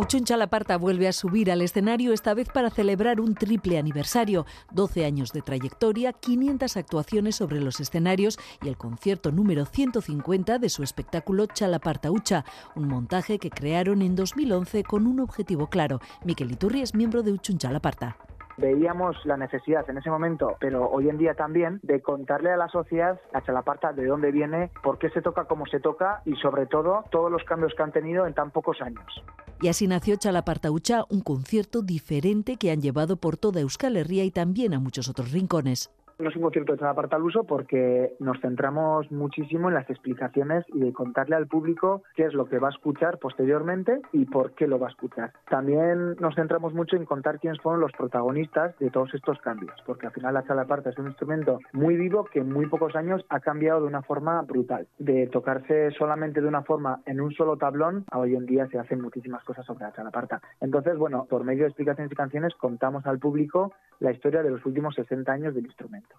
Uchun 0.00 0.24
Chalaparta 0.24 0.78
vuelve 0.78 1.08
a 1.08 1.12
subir 1.12 1.50
al 1.50 1.60
escenario 1.60 2.14
esta 2.14 2.32
vez 2.32 2.48
para 2.48 2.70
celebrar 2.70 3.20
un 3.20 3.34
triple 3.34 3.76
aniversario, 3.76 4.46
12 4.72 5.04
años 5.04 5.30
de 5.34 5.42
trayectoria, 5.42 6.14
500 6.14 6.78
actuaciones 6.78 7.36
sobre 7.36 7.60
los 7.60 7.80
escenarios 7.80 8.38
y 8.62 8.68
el 8.68 8.78
concierto 8.78 9.30
número 9.30 9.66
150 9.66 10.58
de 10.58 10.70
su 10.70 10.82
espectáculo 10.82 11.44
Chalaparta 11.44 12.10
Ucha, 12.10 12.46
un 12.74 12.88
montaje 12.88 13.38
que 13.38 13.50
crearon 13.50 14.00
en 14.00 14.16
2011 14.16 14.84
con 14.84 15.06
un 15.06 15.20
objetivo 15.20 15.68
claro. 15.68 16.00
Miquel 16.24 16.50
Iturri 16.50 16.80
es 16.80 16.94
miembro 16.94 17.22
de 17.22 17.32
Uchun 17.32 17.58
Chalaparta 17.58 18.16
veíamos 18.60 19.16
la 19.24 19.36
necesidad 19.36 19.88
en 19.88 19.98
ese 19.98 20.10
momento, 20.10 20.56
pero 20.60 20.88
hoy 20.88 21.08
en 21.08 21.18
día 21.18 21.34
también, 21.34 21.80
de 21.82 22.00
contarle 22.00 22.50
a 22.52 22.56
la 22.56 22.68
sociedad, 22.68 23.20
a 23.32 23.42
Chalaparta, 23.42 23.92
de 23.92 24.06
dónde 24.06 24.30
viene, 24.30 24.70
por 24.82 24.98
qué 24.98 25.10
se 25.10 25.22
toca 25.22 25.44
como 25.44 25.66
se 25.66 25.80
toca 25.80 26.22
y 26.24 26.36
sobre 26.36 26.66
todo 26.66 27.04
todos 27.10 27.30
los 27.30 27.42
cambios 27.44 27.72
que 27.74 27.82
han 27.82 27.92
tenido 27.92 28.26
en 28.26 28.34
tan 28.34 28.50
pocos 28.50 28.80
años. 28.80 29.24
Y 29.62 29.68
así 29.68 29.86
nació 29.86 30.16
Chalaparta 30.16 30.70
Ucha, 30.70 31.04
un 31.10 31.20
concierto 31.20 31.82
diferente 31.82 32.56
que 32.56 32.70
han 32.70 32.80
llevado 32.80 33.16
por 33.16 33.36
toda 33.36 33.60
Euskal 33.60 33.96
Herria 33.96 34.24
y 34.24 34.30
también 34.30 34.72
a 34.72 34.80
muchos 34.80 35.08
otros 35.08 35.32
rincones. 35.32 35.90
No 36.20 36.28
es 36.28 36.36
un 36.36 36.42
concierto 36.42 36.76
de 36.76 36.86
aparta 36.86 37.16
al 37.16 37.22
uso 37.22 37.44
porque 37.44 38.14
nos 38.20 38.38
centramos 38.40 39.10
muchísimo 39.10 39.68
en 39.68 39.74
las 39.74 39.88
explicaciones 39.88 40.66
y 40.68 40.80
de 40.80 40.92
contarle 40.92 41.34
al 41.34 41.46
público 41.46 42.02
qué 42.14 42.24
es 42.24 42.34
lo 42.34 42.44
que 42.44 42.58
va 42.58 42.68
a 42.68 42.72
escuchar 42.72 43.18
posteriormente 43.18 44.02
y 44.12 44.26
por 44.26 44.52
qué 44.52 44.66
lo 44.66 44.78
va 44.78 44.88
a 44.88 44.90
escuchar. 44.90 45.32
También 45.48 46.16
nos 46.20 46.34
centramos 46.34 46.74
mucho 46.74 46.96
en 46.96 47.06
contar 47.06 47.40
quiénes 47.40 47.58
fueron 47.62 47.80
los 47.80 47.92
protagonistas 47.92 48.78
de 48.78 48.90
todos 48.90 49.14
estos 49.14 49.38
cambios, 49.40 49.74
porque 49.86 50.08
al 50.08 50.12
final 50.12 50.34
la 50.34 50.44
chalaparta 50.44 50.90
es 50.90 50.98
un 50.98 51.06
instrumento 51.06 51.58
muy 51.72 51.96
vivo 51.96 52.24
que 52.24 52.40
en 52.40 52.52
muy 52.52 52.66
pocos 52.66 52.94
años 52.96 53.24
ha 53.30 53.40
cambiado 53.40 53.80
de 53.80 53.86
una 53.86 54.02
forma 54.02 54.42
brutal. 54.42 54.86
De 54.98 55.26
tocarse 55.28 55.90
solamente 55.92 56.42
de 56.42 56.48
una 56.48 56.62
forma 56.62 57.00
en 57.06 57.22
un 57.22 57.32
solo 57.32 57.56
tablón, 57.56 58.04
a 58.10 58.18
hoy 58.18 58.34
en 58.34 58.44
día 58.44 58.66
se 58.66 58.78
hacen 58.78 59.00
muchísimas 59.00 59.42
cosas 59.44 59.64
sobre 59.64 59.84
la 59.84 59.92
chalaparta. 59.92 60.42
Entonces, 60.60 60.98
bueno, 60.98 61.26
por 61.30 61.44
medio 61.44 61.62
de 61.62 61.68
explicaciones 61.68 62.12
y 62.12 62.16
canciones 62.16 62.54
contamos 62.56 63.06
al 63.06 63.18
público 63.18 63.72
la 64.00 64.12
historia 64.12 64.42
de 64.42 64.50
los 64.50 64.64
últimos 64.66 64.94
60 64.94 65.32
años 65.32 65.54
del 65.54 65.64
instrumento. 65.64 66.09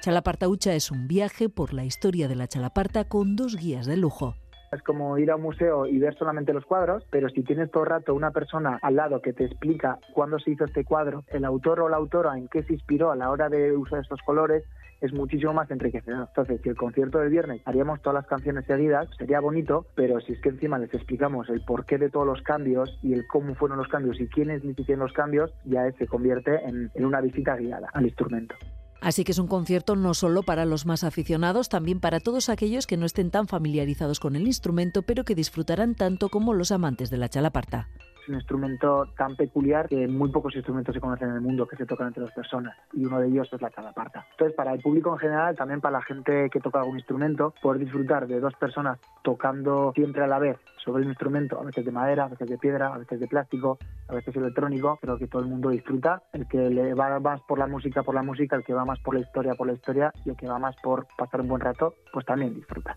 Chalaparta 0.00 0.48
Ucha 0.48 0.72
es 0.74 0.90
un 0.90 1.06
viaje 1.06 1.48
por 1.48 1.74
la 1.74 1.84
historia 1.84 2.28
de 2.28 2.34
la 2.34 2.46
Chalaparta 2.46 3.04
con 3.04 3.36
dos 3.36 3.56
guías 3.56 3.84
de 3.84 3.96
lujo. 3.96 4.36
Es 4.72 4.80
como 4.82 5.18
ir 5.18 5.30
a 5.30 5.36
un 5.36 5.42
museo 5.42 5.86
y 5.86 5.98
ver 5.98 6.16
solamente 6.16 6.52
los 6.52 6.64
cuadros, 6.64 7.04
pero 7.10 7.28
si 7.30 7.42
tienes 7.42 7.70
todo 7.70 7.82
el 7.82 7.90
rato 7.90 8.14
una 8.14 8.30
persona 8.30 8.78
al 8.82 8.96
lado 8.96 9.20
que 9.20 9.32
te 9.32 9.44
explica 9.44 9.98
cuándo 10.14 10.38
se 10.38 10.52
hizo 10.52 10.64
este 10.64 10.84
cuadro, 10.84 11.24
el 11.28 11.44
autor 11.44 11.80
o 11.80 11.88
la 11.88 11.96
autora 11.96 12.38
en 12.38 12.48
qué 12.48 12.62
se 12.62 12.74
inspiró 12.74 13.10
a 13.10 13.16
la 13.16 13.30
hora 13.30 13.48
de 13.48 13.76
usar 13.76 14.00
estos 14.00 14.20
colores, 14.22 14.64
es 15.00 15.12
muchísimo 15.12 15.52
más 15.52 15.70
enriquecedor. 15.70 16.28
Entonces, 16.28 16.60
si 16.62 16.68
el 16.68 16.76
concierto 16.76 17.18
del 17.18 17.30
viernes 17.30 17.62
haríamos 17.64 18.00
todas 18.02 18.14
las 18.14 18.26
canciones 18.26 18.64
seguidas, 18.66 19.08
sería 19.18 19.40
bonito, 19.40 19.86
pero 19.94 20.20
si 20.20 20.32
es 20.32 20.40
que 20.40 20.48
encima 20.48 20.78
les 20.78 20.92
explicamos 20.92 21.48
el 21.48 21.62
porqué 21.62 21.98
de 21.98 22.10
todos 22.10 22.26
los 22.26 22.42
cambios 22.42 22.98
y 23.02 23.12
el 23.12 23.26
cómo 23.26 23.54
fueron 23.54 23.78
los 23.78 23.88
cambios 23.88 24.20
y 24.20 24.28
quiénes 24.28 24.62
hicieron 24.64 25.04
los 25.04 25.12
cambios, 25.12 25.52
ya 25.64 25.90
se 25.92 26.06
convierte 26.06 26.54
en, 26.64 26.90
en 26.94 27.04
una 27.04 27.20
visita 27.20 27.56
guiada 27.56 27.88
al 27.92 28.06
instrumento. 28.06 28.54
Así 29.00 29.22
que 29.22 29.30
es 29.30 29.38
un 29.38 29.46
concierto 29.46 29.94
no 29.94 30.12
solo 30.12 30.42
para 30.42 30.64
los 30.64 30.84
más 30.84 31.04
aficionados, 31.04 31.68
también 31.68 32.00
para 32.00 32.18
todos 32.18 32.48
aquellos 32.48 32.88
que 32.88 32.96
no 32.96 33.06
estén 33.06 33.30
tan 33.30 33.46
familiarizados 33.46 34.18
con 34.18 34.34
el 34.34 34.46
instrumento, 34.46 35.02
pero 35.02 35.24
que 35.24 35.36
disfrutarán 35.36 35.94
tanto 35.94 36.28
como 36.30 36.52
los 36.52 36.72
amantes 36.72 37.08
de 37.08 37.18
la 37.18 37.28
chalaparta 37.28 37.88
un 38.28 38.36
instrumento 38.36 39.06
tan 39.16 39.36
peculiar 39.36 39.88
que 39.88 40.06
muy 40.08 40.30
pocos 40.30 40.54
instrumentos 40.54 40.94
se 40.94 41.00
conocen 41.00 41.28
en 41.28 41.34
el 41.36 41.40
mundo 41.40 41.66
que 41.66 41.76
se 41.76 41.86
tocan 41.86 42.08
entre 42.08 42.22
dos 42.22 42.32
personas 42.32 42.76
y 42.92 43.04
uno 43.04 43.20
de 43.20 43.28
ellos 43.28 43.48
es 43.52 43.60
la 43.60 43.70
chalaparta. 43.70 44.26
Entonces, 44.32 44.56
para 44.56 44.72
el 44.72 44.80
público 44.80 45.12
en 45.12 45.18
general, 45.18 45.56
también 45.56 45.80
para 45.80 45.98
la 45.98 46.02
gente 46.02 46.48
que 46.50 46.60
toca 46.60 46.80
algún 46.80 46.98
instrumento, 46.98 47.54
poder 47.62 47.80
disfrutar 47.80 48.26
de 48.26 48.40
dos 48.40 48.54
personas 48.54 48.98
tocando 49.22 49.92
siempre 49.94 50.22
a 50.22 50.26
la 50.26 50.38
vez 50.38 50.58
sobre 50.84 51.02
un 51.02 51.10
instrumento, 51.10 51.60
a 51.60 51.64
veces 51.64 51.84
de 51.84 51.92
madera, 51.92 52.24
a 52.24 52.28
veces 52.28 52.48
de 52.48 52.58
piedra, 52.58 52.94
a 52.94 52.98
veces 52.98 53.20
de 53.20 53.26
plástico, 53.26 53.78
a 54.08 54.14
veces 54.14 54.34
electrónico, 54.36 54.98
creo 55.00 55.18
que 55.18 55.26
todo 55.26 55.42
el 55.42 55.48
mundo 55.48 55.70
disfruta. 55.70 56.22
El 56.32 56.46
que 56.48 56.70
le 56.70 56.94
va 56.94 57.18
más 57.20 57.40
por 57.42 57.58
la 57.58 57.66
música, 57.66 58.02
por 58.02 58.14
la 58.14 58.22
música, 58.22 58.56
el 58.56 58.64
que 58.64 58.74
va 58.74 58.84
más 58.84 58.98
por 59.00 59.14
la 59.14 59.20
historia, 59.20 59.54
por 59.54 59.66
la 59.66 59.74
historia 59.74 60.12
y 60.24 60.30
el 60.30 60.36
que 60.36 60.48
va 60.48 60.58
más 60.58 60.76
por 60.82 61.06
pasar 61.16 61.40
un 61.40 61.48
buen 61.48 61.60
rato, 61.60 61.94
pues 62.12 62.24
también 62.24 62.54
disfruta. 62.54 62.96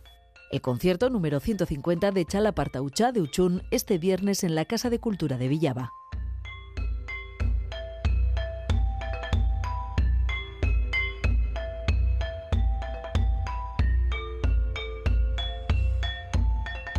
El 0.51 0.59
concierto 0.59 1.09
número 1.09 1.39
150 1.39 2.11
de 2.11 2.25
Chala 2.25 2.51
Partaucha 2.51 3.13
de 3.13 3.21
Uchún 3.21 3.63
este 3.71 3.97
viernes 3.97 4.43
en 4.43 4.53
la 4.53 4.65
Casa 4.65 4.89
de 4.89 4.99
Cultura 4.99 5.37
de 5.37 5.47
Villaba. 5.47 5.93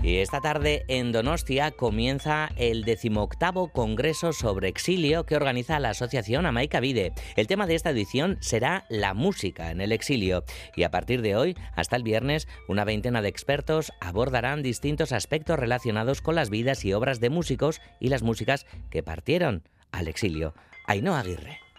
Y 0.02 0.16
esta 0.16 0.40
tarde 0.40 0.84
en 0.88 1.12
Donostia 1.12 1.70
comienza 1.70 2.50
el 2.56 2.82
decimoctavo 2.82 3.68
Congreso 3.68 4.32
sobre 4.32 4.66
Exilio 4.66 5.24
que 5.24 5.36
organiza 5.36 5.78
la 5.78 5.90
Asociación 5.90 6.44
Amaica 6.44 6.80
Vide. 6.80 7.12
El 7.36 7.46
tema 7.46 7.68
de 7.68 7.76
esta 7.76 7.90
edición 7.90 8.36
será 8.40 8.84
la 8.88 9.14
música 9.14 9.70
en 9.70 9.80
el 9.80 9.92
exilio. 9.92 10.42
Y 10.74 10.82
a 10.82 10.90
partir 10.90 11.22
de 11.22 11.36
hoy, 11.36 11.56
hasta 11.76 11.94
el 11.94 12.02
viernes, 12.02 12.48
una 12.66 12.84
veintena 12.84 13.22
de 13.22 13.28
expertos 13.28 13.92
abordarán 14.00 14.64
distintos 14.64 15.12
aspectos 15.12 15.56
relacionados 15.56 16.20
con 16.20 16.34
las 16.34 16.50
vidas 16.50 16.84
y 16.84 16.92
obras 16.92 17.20
de 17.20 17.30
músicos 17.30 17.80
y 18.00 18.08
las 18.08 18.24
músicas 18.24 18.66
que 18.90 19.04
partieron 19.04 19.62
al 19.92 20.08
exilio. 20.08 20.52
Ainhoa 20.88 21.20
Aguirre. 21.20 21.71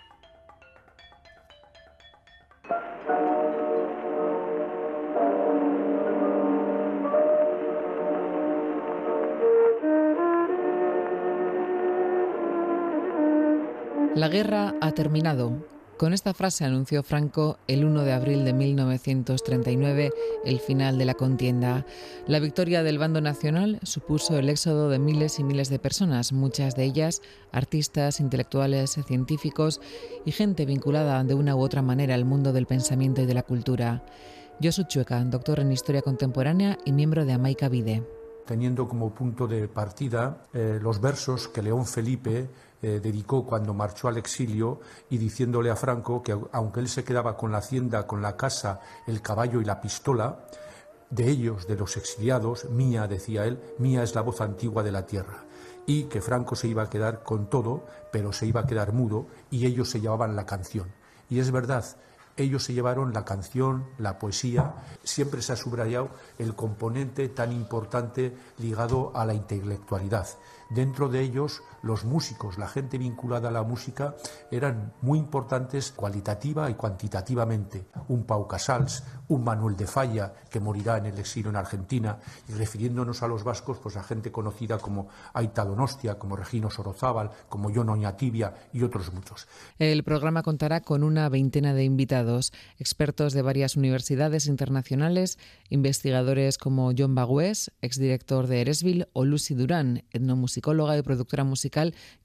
La 14.15 14.27
guerra 14.27 14.75
ha 14.79 14.91
terminado. 14.91 15.65
Con 15.97 16.13
esta 16.13 16.35
frase 16.35 16.65
anunció 16.65 17.01
Franco 17.01 17.57
el 17.67 17.83
1 17.83 18.03
de 18.03 18.13
abril 18.13 18.45
de 18.45 18.53
1939 18.53 20.11
el 20.45 20.59
final 20.59 20.99
de 20.99 21.05
la 21.05 21.15
contienda. 21.15 21.83
La 22.27 22.39
victoria 22.39 22.83
del 22.83 22.99
bando 22.99 23.21
nacional 23.21 23.79
supuso 23.81 24.37
el 24.37 24.49
éxodo 24.49 24.89
de 24.89 24.99
miles 24.99 25.39
y 25.39 25.43
miles 25.43 25.69
de 25.69 25.79
personas, 25.79 26.31
muchas 26.31 26.75
de 26.75 26.83
ellas 26.83 27.23
artistas, 27.51 28.19
intelectuales, 28.19 28.99
científicos 29.03 29.81
y 30.25 30.31
gente 30.31 30.67
vinculada 30.67 31.23
de 31.23 31.33
una 31.33 31.55
u 31.55 31.61
otra 31.61 31.81
manera 31.81 32.13
al 32.13 32.25
mundo 32.25 32.53
del 32.53 32.67
pensamiento 32.67 33.23
y 33.23 33.25
de 33.25 33.33
la 33.33 33.43
cultura. 33.43 34.03
Josu 34.61 34.83
Chueca, 34.83 35.23
doctor 35.23 35.59
en 35.59 35.71
Historia 35.71 36.03
Contemporánea 36.03 36.77
y 36.85 36.91
miembro 36.91 37.25
de 37.25 37.33
Amaica 37.33 37.67
Vide. 37.67 38.03
Teniendo 38.45 38.87
como 38.87 39.15
punto 39.15 39.47
de 39.47 39.67
partida 39.67 40.45
eh, 40.53 40.77
los 40.79 41.01
versos 41.01 41.47
que 41.47 41.63
León 41.63 41.87
Felipe 41.87 42.49
eh, 42.83 42.99
dedicó 43.01 43.45
cuando 43.45 43.73
marchó 43.73 44.09
al 44.09 44.17
exilio 44.17 44.81
y 45.09 45.17
diciéndole 45.17 45.71
a 45.71 45.77
Franco 45.77 46.21
que 46.21 46.37
aunque 46.51 46.81
él 46.81 46.89
se 46.89 47.05
quedaba 47.05 47.37
con 47.37 47.49
la 47.53 47.59
hacienda, 47.59 48.05
con 48.05 48.21
la 48.21 48.35
casa, 48.35 48.81
el 49.07 49.21
caballo 49.21 49.61
y 49.61 49.63
la 49.63 49.79
pistola, 49.79 50.39
de 51.09 51.29
ellos, 51.29 51.65
de 51.65 51.77
los 51.77 51.95
exiliados, 51.95 52.69
mía, 52.69 53.07
decía 53.07 53.45
él, 53.45 53.57
mía 53.77 54.03
es 54.03 54.15
la 54.15 54.21
voz 54.21 54.41
antigua 54.41 54.83
de 54.83 54.91
la 54.91 55.05
tierra. 55.05 55.45
Y 55.85 56.03
que 56.03 56.21
Franco 56.21 56.57
se 56.57 56.67
iba 56.67 56.83
a 56.83 56.89
quedar 56.89 57.23
con 57.23 57.49
todo, 57.49 57.85
pero 58.11 58.33
se 58.33 58.47
iba 58.47 58.59
a 58.59 58.67
quedar 58.67 58.91
mudo 58.91 59.27
y 59.49 59.65
ellos 59.65 59.89
se 59.89 60.01
llevaban 60.01 60.35
la 60.35 60.45
canción. 60.45 60.91
Y 61.29 61.39
es 61.39 61.51
verdad, 61.51 61.85
ellos 62.35 62.63
se 62.63 62.73
llevaron 62.73 63.13
la 63.13 63.25
canción, 63.25 63.85
la 63.97 64.17
poesía, 64.17 64.73
siempre 65.03 65.41
se 65.41 65.53
ha 65.53 65.55
subrayado 65.55 66.09
el 66.37 66.55
componente 66.55 67.29
tan 67.29 67.53
importante 67.53 68.35
ligado 68.57 69.11
a 69.15 69.23
la 69.23 69.35
intelectualidad. 69.35 70.27
Dentro 70.69 71.09
de 71.09 71.21
ellos, 71.21 71.61
los 71.83 72.05
músicos, 72.05 72.57
la 72.57 72.67
gente 72.67 72.97
vinculada 72.97 73.49
a 73.49 73.51
la 73.51 73.63
música, 73.63 74.15
eran 74.49 74.93
muy 75.01 75.19
importantes 75.19 75.91
cualitativa 75.91 76.69
y 76.69 76.73
cuantitativamente. 76.73 77.85
Un 78.07 78.23
Pau 78.23 78.47
Casals, 78.47 79.03
un 79.27 79.43
Manuel 79.43 79.75
de 79.75 79.85
Falla, 79.85 80.33
que 80.49 80.59
morirá 80.59 80.97
en 80.97 81.07
el 81.07 81.19
exilio 81.19 81.49
en 81.49 81.57
Argentina, 81.57 82.17
y 82.47 82.53
refiriéndonos 82.53 83.21
a 83.21 83.27
los 83.27 83.43
vascos, 83.43 83.79
pues 83.79 83.97
a 83.97 84.03
gente 84.03 84.31
conocida 84.31 84.77
como 84.77 85.09
Aita 85.33 85.65
Donostia, 85.65 86.17
como 86.17 86.35
Regino 86.35 86.69
Sorozábal, 86.69 87.31
como 87.49 87.69
John 87.73 87.89
Oñatibia 87.89 88.53
y 88.71 88.83
otros 88.83 89.13
muchos. 89.13 89.47
El 89.77 90.03
programa 90.03 90.41
contará 90.41 90.81
con 90.81 91.03
una 91.03 91.27
veintena 91.27 91.73
de 91.73 91.83
invitados, 91.83 92.53
expertos 92.77 93.33
de 93.33 93.41
varias 93.41 93.75
universidades 93.75 94.47
internacionales, 94.47 95.37
investigadores 95.69 96.57
como 96.57 96.91
John 96.97 97.13
Bagüés, 97.13 97.71
exdirector 97.81 98.47
de 98.47 98.61
Eresville, 98.61 99.07
o 99.11 99.25
Lucy 99.25 99.53
Durán, 99.53 100.03
etnomusicóloga 100.11 100.97
y 100.97 101.01
productora 101.01 101.43
musical, 101.43 101.72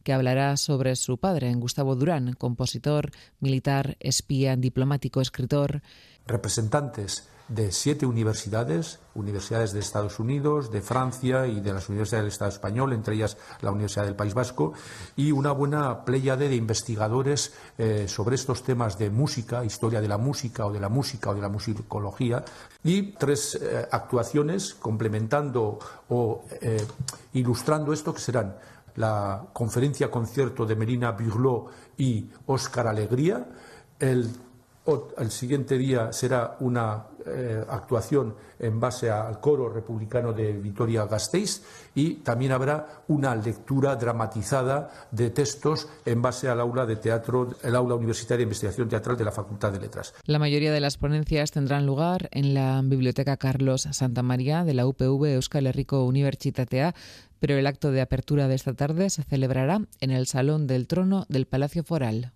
que 0.03 0.13
hablará 0.13 0.57
sobre 0.57 0.95
su 0.97 1.19
padre, 1.19 1.53
Gustavo 1.55 1.97
Durán, 1.97 2.35
compositor, 2.35 3.11
militar, 3.41 3.97
espía, 4.01 4.57
diplomático, 4.57 5.21
escritor. 5.21 5.83
Representantes 6.27 7.29
de 7.49 7.73
siete 7.73 8.05
universidades, 8.05 9.01
universidades 9.15 9.73
de 9.73 9.81
Estados 9.81 10.19
Unidos, 10.19 10.71
de 10.71 10.83
Francia 10.83 11.47
y 11.47 11.61
de 11.61 11.73
las 11.73 11.89
universidades 11.89 12.25
del 12.25 12.33
Estado 12.33 12.51
español, 12.51 12.93
entre 12.93 13.15
ellas 13.15 13.39
la 13.63 13.73
Universidad 13.73 14.05
del 14.05 14.17
País 14.17 14.35
Vasco, 14.35 14.75
y 15.17 15.33
una 15.33 15.53
buena 15.53 16.05
pléyade 16.05 16.49
de 16.49 16.57
investigadores 16.57 17.55
eh, 17.79 18.07
sobre 18.07 18.35
estos 18.35 18.63
temas 18.63 18.99
de 18.99 19.09
música, 19.09 19.65
historia 19.65 20.03
de 20.03 20.09
la 20.09 20.19
música 20.19 20.67
o 20.67 20.73
de 20.73 20.81
la 20.81 20.91
música 20.91 21.31
o 21.31 21.35
de 21.35 21.41
la 21.41 21.49
musicología, 21.49 22.45
y 22.85 23.13
tres 23.13 23.55
eh, 23.55 23.89
actuaciones 23.91 24.75
complementando 24.75 25.79
o 26.11 26.45
eh, 26.61 26.87
ilustrando 27.33 27.95
esto 27.95 28.13
que 28.13 28.21
serán 28.21 28.57
la 28.99 29.47
conferencia 29.53 30.11
concierto 30.11 30.67
de 30.67 30.75
Melina 30.75 31.13
Burlot 31.13 31.71
y 31.97 32.29
Óscar 32.47 32.89
Alegría, 32.89 33.47
el 34.01 35.31
siguiente 35.31 35.79
día 35.79 36.13
será 36.13 36.57
una 36.61 37.05
eh, 37.27 37.65
actuación 37.69 38.35
en 38.59 38.81
base 38.81 39.11
al 39.11 39.39
coro 39.41 39.69
republicano 39.69 40.33
de 40.33 40.53
Vitoria 40.53 41.05
Gasteiz 41.05 41.63
y 41.95 42.15
también 42.17 42.53
habrá 42.53 43.03
una 43.09 43.35
lectura 43.35 43.97
dramatizada 43.97 44.91
de 45.11 45.31
textos 45.31 45.89
en 46.05 46.23
base 46.23 46.49
al 46.49 46.61
aula 46.61 46.87
de 46.87 46.97
teatro, 46.97 47.55
el 47.63 47.77
aula 47.77 47.95
universitaria 47.95 48.39
de 48.39 48.43
investigación 48.45 48.89
teatral 48.89 49.17
de 49.17 49.25
la 49.25 49.33
Facultad 49.33 49.73
de 49.73 49.81
Letras. 49.81 50.15
La 50.25 50.39
mayoría 50.39 50.73
de 50.73 50.81
las 50.81 50.97
ponencias 50.97 51.51
tendrán 51.51 51.87
lugar 51.87 52.29
en 52.33 52.55
la 52.55 52.81
Biblioteca 52.83 53.37
Carlos 53.37 53.89
Santa 53.93 54.23
María 54.23 54.65
de 54.65 54.75
la 54.75 54.87
UPV 54.87 55.35
Euskal 55.35 55.67
Herriko 55.67 56.05
Unibertsitatea, 56.05 56.95
pero 57.41 57.57
el 57.57 57.67
acto 57.67 57.91
de 57.91 58.01
apertura 58.01 58.49
de 58.49 58.55
esta 58.55 58.75
tarde 58.75 59.11
se 59.11 59.23
celebrará 59.23 59.81
en 60.01 60.11
el 60.11 60.27
Salón 60.27 60.67
del 60.67 60.87
Trono 60.87 61.27
del 61.29 61.47
Palacio 61.47 61.85
Foral. 61.85 62.33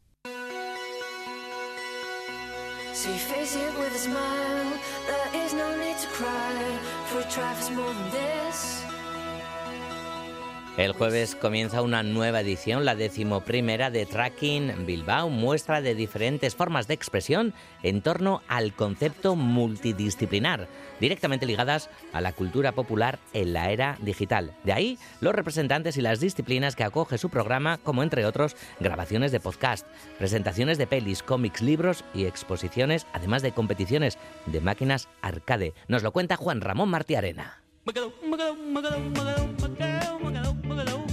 El 10.79 10.93
jueves 10.93 11.37
comienza 11.37 11.83
una 11.83 12.03
nueva 12.03 12.41
edición, 12.41 12.87
la 12.87 12.95
decimoprimera 12.95 13.91
de 13.91 14.07
Tracking 14.07 14.87
Bilbao, 14.87 15.29
muestra 15.29 15.83
de 15.83 15.95
diferentes 15.95 16.55
formas 16.55 16.89
de 16.89 16.95
expresión 16.95 17.53
en 17.83 18.01
torno 18.01 18.41
al 18.49 18.73
concepto 18.73 19.37
multidisciplinar, 19.37 20.69
directamente 20.99 21.45
ligadas 21.45 21.91
a 22.15 22.23
la 22.23 22.33
cultura 22.33 22.73
popular 22.73 23.19
en 23.35 23.53
la 23.53 23.71
era 23.71 23.99
digital. 24.01 24.55
De 24.65 24.73
ahí 24.73 24.99
los 25.21 25.35
representantes 25.35 25.99
y 25.99 26.01
las 26.01 26.21
disciplinas 26.21 26.75
que 26.75 26.85
acoge 26.85 27.19
su 27.19 27.29
programa, 27.29 27.77
como 27.77 28.03
entre 28.03 28.25
otros 28.25 28.57
grabaciones 28.81 29.31
de 29.31 29.41
podcast, 29.41 29.87
presentaciones 30.17 30.79
de 30.79 30.87
pelis, 30.87 31.23
cómics, 31.23 31.61
libros 31.61 32.03
y 32.15 32.25
exposiciones, 32.25 33.07
además 33.13 33.43
de 33.43 33.53
competiciones 33.53 34.17
de 34.47 34.63
máquinas 34.63 35.11
arcade. 35.21 35.75
Nos 35.87 36.03
lo 36.03 36.13
cuenta 36.13 36.39
Juan 36.39 36.63
Ramón 36.63 36.89
Martiarena. 36.89 37.63
Magalaw, 37.83 38.11
magalaw, 38.31 38.55
magalaw, 38.55 39.03
magalaw, 39.11 39.47
magalaw, 39.59 40.15
magalaw, 40.23 40.55
magalaw. 40.71 41.12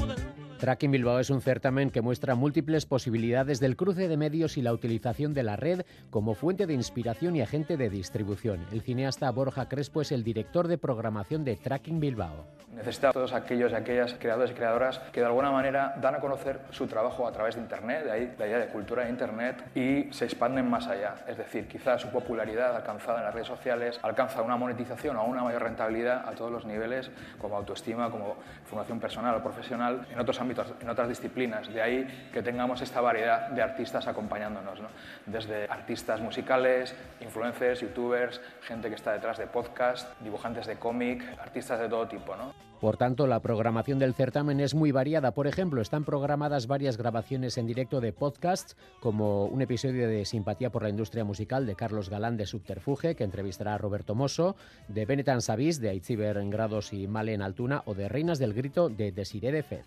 Tracking 0.60 0.92
Bilbao 0.92 1.20
es 1.20 1.30
un 1.30 1.40
certamen 1.40 1.90
que 1.90 2.02
muestra 2.02 2.36
múltiples 2.36 2.86
posibilidades 2.86 3.62
del 3.62 3.78
cruce 3.78 4.10
de 4.10 4.18
medios 4.18 4.58
y 4.58 4.62
la 4.62 4.74
utilización 4.74 5.34
de 5.34 5.44
la 5.44 5.56
red 5.56 5.86
como 6.10 6.36
fuente 6.36 6.68
de 6.68 6.74
inspiración 6.74 7.38
y 7.38 7.42
agente 7.42 7.78
de 7.78 7.90
distribución. 7.90 8.66
El 8.74 8.82
cineasta 8.82 9.32
Borja 9.32 9.70
Crespo 9.70 10.02
es 10.02 10.12
el 10.12 10.26
director 10.26 10.68
de 10.68 10.78
programación 10.78 11.46
de 11.46 11.56
Tracking 11.56 12.02
Bilbao. 12.02 12.46
Necesita 12.76 13.10
a 13.10 13.14
todos 13.14 13.32
aquellos 13.32 13.72
y 13.72 13.76
aquellas 13.76 14.14
creadores 14.16 14.52
y 14.52 14.54
creadoras 14.54 15.00
que 15.14 15.22
de 15.22 15.28
alguna 15.28 15.50
manera 15.50 15.96
dan 16.02 16.16
a 16.16 16.20
conocer 16.20 16.60
su 16.72 16.88
trabajo 16.88 17.26
a 17.26 17.32
través 17.32 17.56
de 17.56 17.62
Internet, 17.62 18.04
de 18.04 18.12
ahí 18.12 18.36
la 18.38 18.46
idea 18.46 18.60
de 18.60 18.68
cultura 18.68 19.06
de 19.06 19.10
Internet, 19.12 19.64
y 19.76 20.14
se 20.14 20.26
expanden 20.26 20.70
más 20.70 20.88
allá. 20.88 21.16
Es 21.28 21.38
decir, 21.38 21.68
quizás 21.68 22.02
su 22.02 22.10
popularidad 22.10 22.76
alcanzada 22.76 23.20
en 23.20 23.26
las 23.26 23.34
redes 23.34 23.48
sociales 23.48 24.00
alcanza 24.04 24.42
una 24.42 24.58
monetización 24.58 25.16
o 25.16 25.26
una 25.26 25.42
mayor 25.42 25.64
rentabilidad 25.64 26.28
a 26.28 26.32
todos 26.32 26.52
los 26.52 26.66
niveles, 26.66 27.10
como 27.40 27.56
autoestima, 27.56 28.12
como 28.12 28.36
formación 28.66 29.00
personal 29.00 29.36
o 29.36 29.42
profesional, 29.42 30.06
en 30.12 30.20
otros 30.20 30.40
ámbitos 30.40 30.49
en 30.82 30.90
otras 30.90 31.10
disciplinas. 31.10 31.72
De 31.74 31.82
ahí 31.82 32.30
que 32.34 32.42
tengamos 32.42 32.82
esta 32.82 33.02
variedad 33.02 33.50
de 33.50 33.62
artistas 33.62 34.08
acompañándonos, 34.08 34.80
desde 35.26 35.66
artistas 35.66 36.22
musicales, 36.22 36.96
influencers, 37.22 37.82
youtubers, 37.82 38.42
gente 38.62 38.90
que 38.90 38.96
está 38.96 39.14
detrás 39.14 39.38
de 39.38 39.48
podcast, 39.48 40.20
dibujantes 40.22 40.68
de 40.68 40.76
cómic, 40.78 41.24
artistas 41.40 41.80
de 41.80 41.90
todo 41.90 42.08
tipo. 42.08 42.36
¿no? 42.36 42.54
Por 42.80 42.96
tanto, 42.96 43.28
la 43.28 43.42
programación 43.42 44.00
del 44.00 44.14
certamen 44.14 44.62
es 44.62 44.74
muy 44.74 44.94
variada. 44.94 45.32
Por 45.32 45.48
ejemplo, 45.48 45.82
están 45.82 46.06
programadas 46.06 46.66
varias 46.66 46.98
grabaciones 46.98 47.58
en 47.58 47.68
directo 47.68 48.00
de 48.00 48.14
podcasts, 48.14 48.78
como 49.02 49.46
un 49.46 49.62
episodio 49.62 50.08
de 50.08 50.24
Simpatía 50.24 50.70
por 50.70 50.84
la 50.84 50.90
Industria 50.90 51.26
Musical 51.26 51.66
de 51.66 51.76
Carlos 51.76 52.10
Galán 52.10 52.38
de 52.38 52.46
Subterfuge, 52.46 53.16
que 53.16 53.26
entrevistará 53.26 53.74
a 53.74 53.78
Roberto 53.78 54.16
Mosso, 54.16 54.56
de 54.88 55.06
Benetan 55.06 55.42
Sabis 55.42 55.82
de 55.82 55.90
Aitziber 55.90 56.38
en 56.38 56.50
Grados 56.50 56.94
y 56.94 57.08
Male 57.08 57.34
en 57.34 57.42
Altuna, 57.42 57.84
o 57.86 57.96
de 57.96 58.08
Reinas 58.08 58.40
del 58.40 58.54
Grito 58.54 58.88
de 58.88 59.12
Desiree 59.12 59.52
de 59.52 59.64
Fed. 59.64 59.84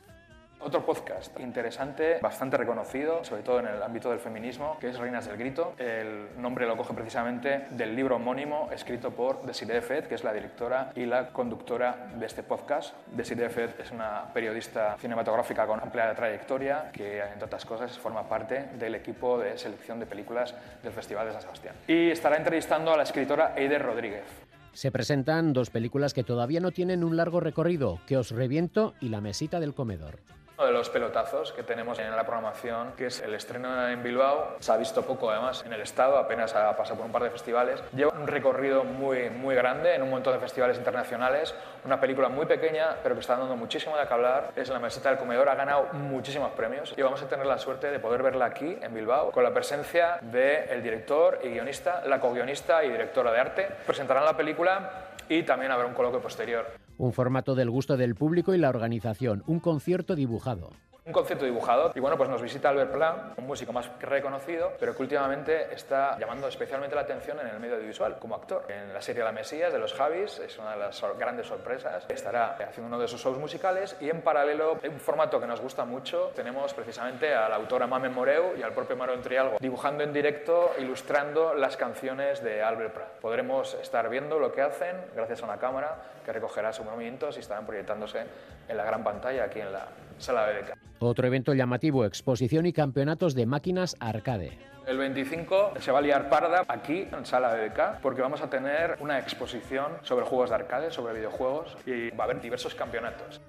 Otro 0.64 0.86
podcast 0.86 1.38
interesante, 1.40 2.18
bastante 2.22 2.56
reconocido, 2.56 3.24
sobre 3.24 3.42
todo 3.42 3.58
en 3.58 3.66
el 3.66 3.82
ámbito 3.82 4.10
del 4.10 4.20
feminismo, 4.20 4.76
que 4.78 4.90
es 4.90 4.98
Reinas 4.98 5.26
del 5.26 5.36
Grito. 5.36 5.74
El 5.76 6.40
nombre 6.40 6.66
lo 6.66 6.76
coge 6.76 6.94
precisamente 6.94 7.66
del 7.70 7.96
libro 7.96 8.16
homónimo 8.16 8.68
escrito 8.72 9.10
por 9.10 9.42
Desiree 9.42 9.82
Fed, 9.82 10.04
que 10.04 10.14
es 10.14 10.22
la 10.22 10.32
directora 10.32 10.92
y 10.94 11.04
la 11.04 11.30
conductora 11.30 12.06
de 12.14 12.26
este 12.26 12.44
podcast. 12.44 12.94
Desiree 13.08 13.50
Fed 13.50 13.70
es 13.80 13.90
una 13.90 14.32
periodista 14.32 14.96
cinematográfica 15.00 15.66
con 15.66 15.80
amplia 15.80 16.14
trayectoria 16.14 16.90
que, 16.92 17.20
entre 17.20 17.46
otras 17.46 17.64
cosas, 17.64 17.98
forma 17.98 18.28
parte 18.28 18.68
del 18.78 18.94
equipo 18.94 19.38
de 19.38 19.58
selección 19.58 19.98
de 19.98 20.06
películas 20.06 20.54
del 20.80 20.92
Festival 20.92 21.26
de 21.26 21.32
San 21.32 21.42
Sebastián. 21.42 21.74
Y 21.88 22.10
estará 22.10 22.36
entrevistando 22.36 22.92
a 22.92 22.96
la 22.96 23.02
escritora 23.02 23.54
Eider 23.56 23.82
Rodríguez. 23.82 24.24
Se 24.72 24.92
presentan 24.92 25.52
dos 25.52 25.70
películas 25.70 26.14
que 26.14 26.22
todavía 26.22 26.60
no 26.60 26.70
tienen 26.70 27.02
un 27.02 27.16
largo 27.16 27.40
recorrido, 27.40 27.98
Que 28.06 28.16
os 28.16 28.30
reviento 28.30 28.94
y 29.00 29.08
La 29.08 29.20
mesita 29.20 29.58
del 29.58 29.74
comedor. 29.74 30.20
Uno 30.62 30.70
de 30.70 30.78
los 30.78 30.90
pelotazos 30.90 31.50
que 31.50 31.64
tenemos 31.64 31.98
en 31.98 32.14
la 32.14 32.22
programación, 32.22 32.92
que 32.92 33.06
es 33.06 33.20
el 33.20 33.34
estreno 33.34 33.88
en 33.88 34.00
Bilbao, 34.00 34.58
se 34.60 34.70
ha 34.70 34.76
visto 34.76 35.02
poco 35.02 35.28
además 35.28 35.64
en 35.66 35.72
el 35.72 35.80
estado, 35.80 36.16
apenas 36.16 36.54
ha 36.54 36.76
pasado 36.76 36.98
por 36.98 37.06
un 37.06 37.10
par 37.10 37.24
de 37.24 37.30
festivales. 37.30 37.82
Lleva 37.92 38.12
un 38.12 38.28
recorrido 38.28 38.84
muy, 38.84 39.28
muy 39.28 39.56
grande 39.56 39.92
en 39.92 40.02
un 40.02 40.10
montón 40.10 40.34
de 40.34 40.38
festivales 40.38 40.78
internacionales, 40.78 41.52
una 41.84 41.98
película 41.98 42.28
muy 42.28 42.46
pequeña, 42.46 42.94
pero 43.02 43.16
que 43.16 43.22
está 43.22 43.36
dando 43.36 43.56
muchísimo 43.56 43.96
de 43.96 44.06
qué 44.06 44.14
hablar. 44.14 44.52
Es 44.54 44.68
La 44.68 44.78
meseta 44.78 45.08
del 45.08 45.18
comedor, 45.18 45.48
ha 45.48 45.56
ganado 45.56 45.88
muchísimos 45.94 46.52
premios 46.52 46.94
y 46.96 47.02
vamos 47.02 47.20
a 47.20 47.28
tener 47.28 47.44
la 47.44 47.58
suerte 47.58 47.90
de 47.90 47.98
poder 47.98 48.22
verla 48.22 48.44
aquí 48.44 48.78
en 48.80 48.94
Bilbao 48.94 49.32
con 49.32 49.42
la 49.42 49.52
presencia 49.52 50.18
del 50.20 50.80
director 50.80 51.40
y 51.42 51.48
guionista, 51.48 52.04
la 52.06 52.20
co-guionista 52.20 52.84
y 52.84 52.90
directora 52.90 53.32
de 53.32 53.40
arte. 53.40 53.68
Presentarán 53.84 54.24
la 54.24 54.36
película 54.36 54.90
y 55.28 55.42
también 55.42 55.72
habrá 55.72 55.86
un 55.86 55.94
coloquio 55.94 56.20
posterior. 56.20 56.81
Un 57.02 57.12
formato 57.12 57.56
del 57.56 57.68
gusto 57.68 57.96
del 57.96 58.14
público 58.14 58.54
y 58.54 58.58
la 58.58 58.68
organización, 58.68 59.42
un 59.48 59.58
concierto 59.58 60.14
dibujado. 60.14 60.70
Un 61.12 61.20
concierto 61.20 61.44
dibujado. 61.44 61.92
Y 61.94 62.00
bueno, 62.00 62.16
pues 62.16 62.30
nos 62.30 62.40
visita 62.40 62.70
Albert 62.70 62.90
Plan, 62.90 63.34
un 63.36 63.46
músico 63.46 63.70
más 63.70 63.86
reconocido, 64.00 64.72
pero 64.80 64.96
que 64.96 65.02
últimamente 65.02 65.74
está 65.74 66.18
llamando 66.18 66.48
especialmente 66.48 66.94
la 66.96 67.02
atención 67.02 67.38
en 67.38 67.48
el 67.48 67.60
medio 67.60 67.74
audiovisual 67.74 68.18
como 68.18 68.34
actor. 68.34 68.64
En 68.70 68.94
la 68.94 69.02
serie 69.02 69.22
La 69.22 69.30
Mesías 69.30 69.70
de 69.74 69.78
los 69.78 69.92
Javis 69.92 70.38
es 70.38 70.56
una 70.56 70.70
de 70.70 70.78
las 70.78 71.04
grandes 71.18 71.48
sorpresas. 71.48 72.06
Estará 72.08 72.52
haciendo 72.52 72.86
uno 72.86 72.98
de 72.98 73.08
sus 73.08 73.20
shows 73.22 73.36
musicales 73.36 73.94
y 74.00 74.08
en 74.08 74.22
paralelo, 74.22 74.78
un 74.82 75.00
formato 75.00 75.38
que 75.38 75.46
nos 75.46 75.60
gusta 75.60 75.84
mucho, 75.84 76.32
tenemos 76.34 76.72
precisamente 76.72 77.34
a 77.34 77.46
la 77.46 77.56
autora 77.56 77.86
Mame 77.86 78.08
Moreu 78.08 78.56
y 78.56 78.62
al 78.62 78.72
propio 78.72 78.96
Maron 78.96 79.20
Trialgo 79.20 79.58
dibujando 79.60 80.04
en 80.04 80.14
directo, 80.14 80.72
ilustrando 80.78 81.52
las 81.52 81.76
canciones 81.76 82.42
de 82.42 82.62
Albert 82.62 82.94
Prat. 82.94 83.08
Podremos 83.20 83.74
estar 83.74 84.08
viendo 84.08 84.38
lo 84.38 84.50
que 84.50 84.62
hacen 84.62 84.96
gracias 85.14 85.42
a 85.42 85.44
una 85.44 85.58
cámara 85.58 85.94
que 86.24 86.32
recogerá 86.32 86.72
sus 86.72 86.86
movimientos 86.86 87.36
y 87.36 87.40
estarán 87.40 87.66
proyectándose 87.66 88.24
en 88.66 88.76
la 88.78 88.84
gran 88.84 89.04
pantalla 89.04 89.44
aquí 89.44 89.60
en 89.60 89.72
la 89.72 89.88
sala 90.22 90.46
BDK. 90.46 90.78
Otro 91.00 91.26
evento 91.26 91.54
llamativo, 91.54 92.04
exposición 92.04 92.66
y 92.66 92.72
campeonatos 92.72 93.34
de 93.34 93.46
máquinas 93.46 93.96
arcade. 94.00 94.58
El 94.86 94.98
25 94.98 95.74
se 95.78 95.92
va 95.92 96.00
a 96.00 96.02
liar 96.02 96.28
parda 96.28 96.64
aquí 96.66 97.06
en 97.12 97.24
Sala 97.24 97.54
BBK 97.54 98.00
porque 98.02 98.20
vamos 98.20 98.42
a 98.42 98.50
tener 98.50 98.96
una 99.00 99.18
exposición 99.18 99.92
sobre 100.02 100.26
juegos 100.26 100.50
de 100.50 100.56
arcade, 100.56 100.90
sobre 100.90 101.14
videojuegos 101.14 101.76
y 101.86 102.10
va 102.10 102.24
a 102.24 102.26
haber 102.26 102.40
diversos 102.40 102.74
campeonatos. 102.74 103.40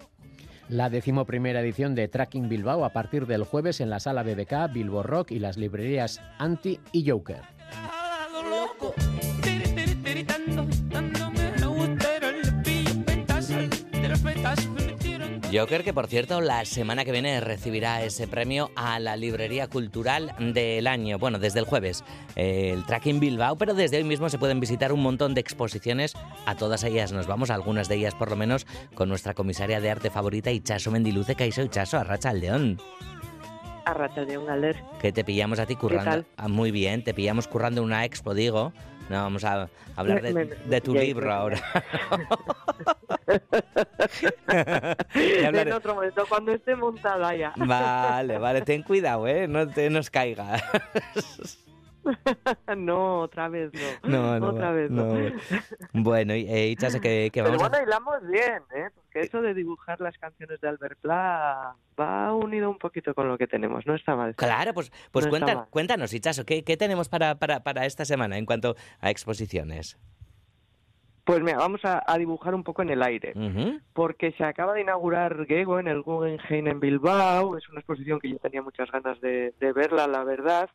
La 0.70 0.90
decimoprimera 0.90 1.60
edición 1.60 1.96
de 1.96 2.08
Tracking 2.08 2.50
Bilbao 2.50 2.86
a 2.86 2.90
partir 2.90 3.26
del 3.26 3.44
jueves 3.44 3.82
en 3.82 3.90
la 3.90 4.00
Sala 4.00 4.24
BBK, 4.24 4.72
Bilbo 4.72 5.04
Rock 5.04 5.32
y 5.32 5.40
las 5.40 5.58
librerías 5.58 6.22
Anti 6.38 6.80
y 6.92 7.10
Joker. 7.10 7.42
Joker, 15.54 15.84
que 15.84 15.94
por 15.94 16.08
cierto, 16.08 16.42
la 16.42 16.66
semana 16.66 17.06
que 17.06 17.12
viene 17.12 17.40
recibirá 17.40 18.02
ese 18.02 18.28
premio 18.28 18.72
a 18.76 19.00
la 19.00 19.16
librería 19.16 19.68
cultural 19.68 20.34
del 20.40 20.88
año. 20.88 21.20
Bueno, 21.20 21.38
desde 21.38 21.60
el 21.60 21.66
jueves, 21.66 22.04
el 22.36 22.84
Tracking 22.86 23.20
Bilbao, 23.20 23.56
pero 23.56 23.76
desde 23.76 23.98
hoy 23.98 24.04
mismo 24.04 24.30
se 24.30 24.40
pueden 24.40 24.60
visitar 24.60 24.92
un 24.92 25.02
montón 25.02 25.36
de 25.36 25.42
exposiciones. 25.42 26.16
A 26.48 26.56
todas 26.56 26.84
ellas 26.84 27.12
nos 27.12 27.28
vamos, 27.28 27.52
algunas 27.52 27.88
de 27.88 27.96
ellas 27.96 28.16
por 28.16 28.32
lo 28.32 28.36
menos, 28.36 28.66
con 28.96 29.10
nuestra 29.10 29.36
comisaria 29.36 29.80
de 29.80 29.92
arte 29.92 30.10
favorita, 30.10 30.50
Ichaso 30.50 30.90
Mendiluce, 30.90 31.36
Caiso 31.36 31.62
Ichaso, 31.62 32.00
Arracha 32.00 32.30
Aldeón. 32.30 32.80
Arracha 33.86 34.22
Aldeón, 34.22 34.48
Galer. 34.48 34.82
Que 35.00 35.12
te 35.12 35.24
pillamos 35.24 35.60
a 35.60 35.68
ti 35.68 35.76
currando. 35.76 36.26
Ah, 36.36 36.48
muy 36.48 36.72
bien, 36.72 37.04
te 37.04 37.14
pillamos 37.14 37.48
currando 37.48 37.84
una 37.84 38.06
expo, 38.06 38.34
digo. 38.34 38.74
No, 39.10 39.24
vamos 39.24 39.44
a 39.44 39.70
hablar 39.96 40.22
de, 40.22 40.34
Me- 40.34 40.46
me- 40.46 40.56
de 40.56 40.82
tu 40.82 40.94
libro 40.94 41.32
ahora. 41.32 41.58
en 45.16 45.74
otro 45.74 45.96
momento, 45.96 46.26
cuando 46.28 46.52
esté 46.54 46.76
montada 46.76 47.36
ya. 47.36 47.54
Vale, 47.56 48.38
vale, 48.38 48.62
ten 48.62 48.84
cuidado, 48.84 49.28
¿eh? 49.28 49.48
No 49.48 49.68
te 49.68 49.90
nos 49.90 50.10
caiga. 50.10 50.62
no, 52.78 53.22
otra 53.22 53.48
vez 53.50 53.72
no. 53.74 54.10
No, 54.10 54.40
no, 54.40 54.48
otra 54.50 54.72
vez 54.72 54.92
no. 54.92 55.06
no. 55.14 55.32
Bueno, 55.94 56.36
y- 56.36 56.46
eh, 56.50 56.76
que, 57.02 57.30
que 57.32 57.44
Pero 57.44 57.46
vamos 57.58 57.64
a... 57.64 57.70
bueno, 57.70 57.86
hilamos 57.86 58.28
bien, 58.28 58.62
¿eh? 58.76 58.90
Porque 58.96 59.22
eso 59.22 59.42
de 59.42 59.54
dibujar 59.54 60.02
las 60.02 60.18
canciones 60.18 60.60
de 60.62 60.68
Albert 60.68 61.00
Pla 61.00 61.76
va 62.00 62.34
unido 62.34 62.70
un 62.70 62.78
poquito 62.78 63.14
con 63.14 63.28
lo 63.28 63.38
que 63.38 63.48
tenemos, 63.48 63.86
no 63.86 63.96
está 63.96 64.16
mal. 64.16 64.36
Claro, 64.36 64.74
pues, 64.74 64.92
pues 65.12 65.26
No 65.28 65.68
cuéntanos, 65.70 66.14
Ichaso, 66.14 66.46
¿qué, 66.46 66.64
qué 66.64 66.78
tenemos 66.78 67.10
para, 67.10 67.36
para, 67.36 67.62
para 67.62 67.86
esta 67.86 68.06
semana 68.06 68.38
en 68.38 68.46
cuanto 68.46 68.76
a 69.00 69.10
exposiciones? 69.10 69.98
Pues 71.26 71.42
mira, 71.42 71.58
vamos 71.58 71.80
a, 71.86 72.04
a 72.06 72.18
dibujar 72.18 72.54
un 72.54 72.64
poco 72.66 72.82
en 72.82 72.90
el 72.90 73.02
aire. 73.02 73.34
Porque 73.94 74.34
se 74.34 74.44
acaba 74.44 74.74
de 74.74 74.82
inaugurar 74.82 75.46
Gego 75.46 75.80
en 75.80 75.88
el 75.88 76.02
Guggenheim 76.02 76.68
en 76.68 76.80
Bilbao. 76.82 77.58
Es 77.58 77.70
una 77.70 77.80
exposición 77.80 78.20
que 78.20 78.30
yo 78.30 78.38
tenía 78.40 78.62
muchas 78.62 78.92
ganas 78.92 79.22
de, 79.22 79.54
de 79.58 79.72
verla, 79.72 80.06
la 80.08 80.26
verdad. 80.26 80.70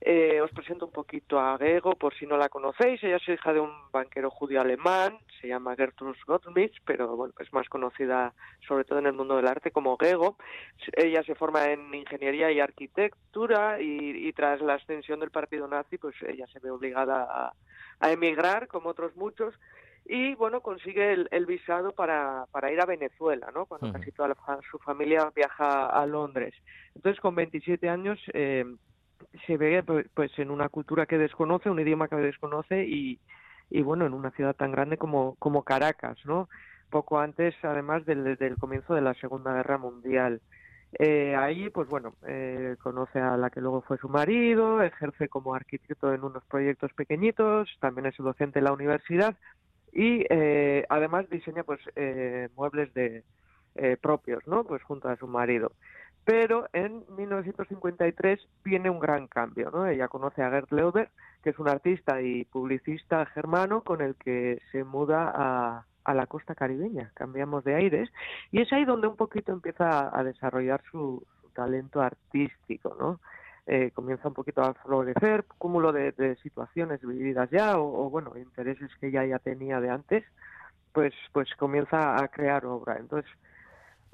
Eh, 0.00 0.40
os 0.40 0.52
presento 0.52 0.86
un 0.86 0.92
poquito 0.92 1.40
a 1.40 1.58
Gego, 1.58 1.96
por 1.96 2.14
si 2.14 2.26
no 2.26 2.36
la 2.36 2.48
conocéis. 2.48 3.02
Ella 3.02 3.16
es 3.16 3.28
hija 3.28 3.52
de 3.52 3.60
un 3.60 3.72
banquero 3.90 4.30
judío 4.30 4.60
alemán, 4.60 5.18
se 5.40 5.48
llama 5.48 5.74
Gertrud 5.74 6.16
Gottschmidt, 6.26 6.72
pero 6.84 7.16
bueno, 7.16 7.34
es 7.40 7.52
más 7.52 7.68
conocida 7.68 8.32
sobre 8.66 8.84
todo 8.84 9.00
en 9.00 9.06
el 9.06 9.12
mundo 9.12 9.36
del 9.36 9.48
arte 9.48 9.72
como 9.72 9.96
Gego. 9.96 10.36
Ella 10.92 11.22
se 11.24 11.34
forma 11.34 11.70
en 11.70 11.92
ingeniería 11.92 12.52
y 12.52 12.60
arquitectura 12.60 13.80
y, 13.80 14.28
y 14.28 14.32
tras 14.32 14.60
la 14.60 14.76
extensión 14.76 15.18
del 15.20 15.30
partido 15.30 15.66
nazi, 15.66 15.98
pues 15.98 16.14
ella 16.22 16.46
se 16.52 16.60
ve 16.60 16.70
obligada 16.70 17.26
a, 17.28 17.52
a 18.00 18.12
emigrar, 18.12 18.68
como 18.68 18.90
otros 18.90 19.16
muchos, 19.16 19.54
y 20.04 20.34
bueno, 20.36 20.62
consigue 20.62 21.12
el, 21.12 21.28
el 21.30 21.44
visado 21.44 21.92
para, 21.92 22.46
para 22.50 22.72
ir 22.72 22.80
a 22.80 22.86
Venezuela, 22.86 23.50
¿no? 23.52 23.66
Cuando 23.66 23.92
casi 23.92 24.10
toda 24.10 24.28
la 24.28 24.36
su 24.70 24.78
familia 24.78 25.30
viaja 25.36 25.86
a 25.86 26.06
Londres. 26.06 26.54
Entonces, 26.94 27.20
con 27.20 27.34
27 27.34 27.88
años, 27.90 28.18
eh, 28.32 28.64
se 29.46 29.56
ve 29.56 29.82
pues, 29.82 30.06
pues 30.14 30.38
en 30.38 30.50
una 30.50 30.68
cultura 30.68 31.06
que 31.06 31.18
desconoce, 31.18 31.70
un 31.70 31.80
idioma 31.80 32.08
que 32.08 32.16
desconoce 32.16 32.84
y, 32.84 33.20
y 33.70 33.82
bueno, 33.82 34.06
en 34.06 34.14
una 34.14 34.30
ciudad 34.32 34.54
tan 34.54 34.72
grande 34.72 34.96
como, 34.96 35.36
como 35.36 35.62
Caracas, 35.62 36.18
¿no? 36.24 36.48
Poco 36.90 37.18
antes, 37.18 37.54
además, 37.62 38.06
del, 38.06 38.36
del 38.36 38.56
comienzo 38.56 38.94
de 38.94 39.02
la 39.02 39.14
Segunda 39.14 39.52
Guerra 39.52 39.78
Mundial. 39.78 40.40
Eh, 40.98 41.36
ahí, 41.36 41.68
pues 41.68 41.86
bueno, 41.88 42.14
eh, 42.26 42.76
conoce 42.82 43.20
a 43.20 43.36
la 43.36 43.50
que 43.50 43.60
luego 43.60 43.82
fue 43.82 43.98
su 43.98 44.08
marido, 44.08 44.82
ejerce 44.82 45.28
como 45.28 45.54
arquitecto 45.54 46.14
en 46.14 46.24
unos 46.24 46.44
proyectos 46.46 46.92
pequeñitos, 46.94 47.68
también 47.78 48.06
es 48.06 48.16
docente 48.16 48.60
en 48.60 48.64
la 48.64 48.72
universidad 48.72 49.36
y 49.92 50.24
eh, 50.30 50.84
además 50.88 51.28
diseña 51.28 51.62
pues 51.64 51.80
eh, 51.96 52.48
muebles 52.56 52.92
de 52.94 53.24
eh, 53.74 53.96
propios, 54.00 54.46
¿no? 54.46 54.64
Pues 54.64 54.82
junto 54.82 55.08
a 55.08 55.16
su 55.16 55.26
marido. 55.26 55.72
Pero 56.28 56.68
en 56.74 57.06
1953 57.16 58.38
viene 58.62 58.90
un 58.90 58.98
gran 58.98 59.28
cambio, 59.28 59.70
¿no? 59.70 59.86
Ella 59.86 60.08
conoce 60.08 60.42
a 60.42 60.50
Gerd 60.50 60.70
Leuber, 60.72 61.08
que 61.42 61.48
es 61.48 61.58
un 61.58 61.70
artista 61.70 62.20
y 62.20 62.44
publicista 62.44 63.24
germano 63.24 63.80
con 63.80 64.02
el 64.02 64.14
que 64.14 64.60
se 64.70 64.84
muda 64.84 65.32
a, 65.34 65.86
la 66.12 66.26
costa 66.26 66.54
caribeña, 66.54 67.12
cambiamos 67.14 67.64
de 67.64 67.76
aires, 67.76 68.10
y 68.52 68.60
es 68.60 68.70
ahí 68.74 68.84
donde 68.84 69.06
un 69.06 69.16
poquito 69.16 69.52
empieza 69.52 70.14
a 70.14 70.22
desarrollar 70.22 70.82
su, 70.90 71.26
talento 71.54 72.02
artístico, 72.02 72.94
¿no? 73.00 73.20
Eh, 73.66 73.90
comienza 73.94 74.28
un 74.28 74.34
poquito 74.34 74.60
a 74.60 74.74
florecer, 74.74 75.46
cúmulo 75.56 75.92
de, 75.92 76.12
de 76.12 76.36
situaciones 76.36 77.00
vividas 77.00 77.48
ya, 77.50 77.78
o, 77.78 78.04
o, 78.04 78.10
bueno, 78.10 78.36
intereses 78.36 78.90
que 79.00 79.08
ella 79.08 79.24
ya 79.24 79.38
tenía 79.38 79.80
de 79.80 79.88
antes, 79.88 80.24
pues, 80.92 81.14
pues 81.32 81.48
comienza 81.56 82.22
a 82.22 82.28
crear 82.28 82.66
obra. 82.66 82.98
Entonces, 82.98 83.30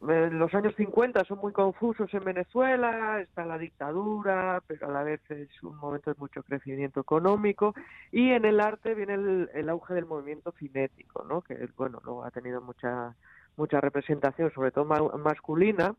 los 0.06 0.54
años 0.54 0.74
50 0.76 1.24
son 1.24 1.38
muy 1.38 1.52
confusos 1.52 2.12
en 2.14 2.24
Venezuela, 2.24 3.20
está 3.20 3.46
la 3.46 3.58
dictadura, 3.58 4.62
pero 4.66 4.88
a 4.88 4.92
la 4.92 5.02
vez 5.02 5.20
es 5.30 5.62
un 5.62 5.76
momento 5.76 6.12
de 6.12 6.18
mucho 6.20 6.42
crecimiento 6.42 7.00
económico 7.00 7.74
y 8.12 8.30
en 8.32 8.44
el 8.44 8.60
arte 8.60 8.94
viene 8.94 9.14
el, 9.14 9.50
el 9.54 9.68
auge 9.70 9.94
del 9.94 10.06
movimiento 10.06 10.52
cinético, 10.58 11.24
¿no? 11.24 11.42
que 11.42 11.68
bueno, 11.76 12.00
luego 12.04 12.24
ha 12.24 12.30
tenido 12.30 12.60
mucha 12.60 13.16
mucha 13.56 13.80
representación, 13.80 14.50
sobre 14.52 14.72
todo 14.72 14.84
ma- 14.84 15.16
masculina, 15.18 15.94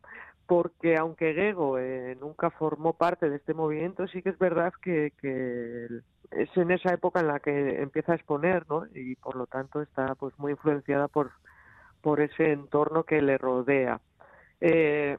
porque 0.46 0.96
aunque 0.96 1.34
Gego 1.34 1.78
eh, 1.78 2.16
nunca 2.20 2.50
formó 2.50 2.94
parte 2.96 3.30
de 3.30 3.36
este 3.36 3.54
movimiento, 3.54 4.06
sí 4.08 4.22
que 4.22 4.30
es 4.30 4.38
verdad 4.38 4.72
que, 4.82 5.12
que 5.20 5.86
es 6.30 6.56
en 6.56 6.70
esa 6.70 6.92
época 6.94 7.20
en 7.20 7.28
la 7.28 7.40
que 7.40 7.80
empieza 7.82 8.12
a 8.12 8.16
exponer, 8.16 8.66
¿no? 8.68 8.84
Y 8.94 9.16
por 9.16 9.36
lo 9.36 9.46
tanto 9.46 9.80
está 9.82 10.14
pues 10.16 10.38
muy 10.38 10.52
influenciada 10.52 11.08
por 11.08 11.32
por 12.06 12.20
ese 12.20 12.52
entorno 12.52 13.02
que 13.02 13.20
le 13.20 13.36
rodea. 13.36 14.00
Eh, 14.60 15.18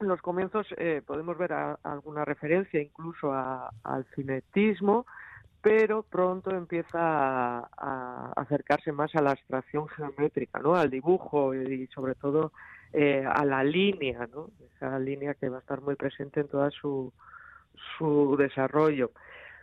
en 0.00 0.08
los 0.08 0.22
comienzos 0.22 0.66
eh, 0.78 1.02
podemos 1.06 1.36
ver 1.36 1.52
alguna 1.52 2.24
referencia 2.24 2.80
incluso 2.80 3.34
a- 3.34 3.70
al 3.84 4.06
cinetismo, 4.14 5.04
pero 5.60 6.04
pronto 6.04 6.52
empieza 6.52 6.98
a, 7.00 7.68
a 7.76 8.32
acercarse 8.34 8.92
más 8.92 9.14
a 9.14 9.20
la 9.20 9.32
abstracción 9.32 9.88
geométrica, 9.88 10.58
¿no? 10.60 10.74
al 10.74 10.88
dibujo 10.88 11.54
y 11.54 11.86
sobre 11.88 12.14
todo 12.14 12.50
eh, 12.94 13.22
a 13.30 13.44
la 13.44 13.62
línea, 13.62 14.26
¿no? 14.26 14.48
esa 14.74 14.98
línea 14.98 15.34
que 15.34 15.50
va 15.50 15.58
a 15.58 15.60
estar 15.60 15.82
muy 15.82 15.96
presente 15.96 16.40
en 16.40 16.48
todo 16.48 16.70
su, 16.70 17.12
su 17.98 18.36
desarrollo. 18.38 19.10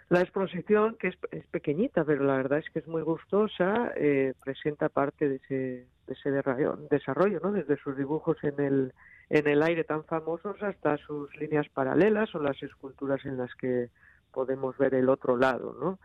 La 0.09 0.21
exposición, 0.21 0.95
que 0.99 1.09
es, 1.09 1.15
es 1.31 1.45
pequeñita, 1.47 2.03
pero 2.03 2.23
la 2.23 2.37
verdad 2.37 2.59
es 2.59 2.69
que 2.69 2.79
es 2.79 2.87
muy 2.87 3.01
gustosa, 3.01 3.91
eh, 3.95 4.33
presenta 4.43 4.89
parte 4.89 5.27
de 5.29 5.35
ese, 5.37 5.87
de 6.07 6.13
ese 6.13 6.31
desarrollo, 6.31 7.39
¿no? 7.41 7.51
desde 7.51 7.77
sus 7.77 7.97
dibujos 7.97 8.37
en 8.43 8.59
el, 8.59 8.93
en 9.29 9.47
el 9.47 9.63
aire 9.63 9.83
tan 9.83 10.03
famosos 10.03 10.61
hasta 10.61 10.97
sus 10.97 11.35
líneas 11.37 11.67
paralelas 11.69 12.33
o 12.35 12.39
las 12.39 12.61
esculturas 12.61 13.25
en 13.25 13.37
las 13.37 13.53
que 13.55 13.89
podemos 14.31 14.77
ver 14.77 14.93
el 14.93 15.09
otro 15.09 15.37
lado. 15.37 15.75
¿no? 15.79 15.99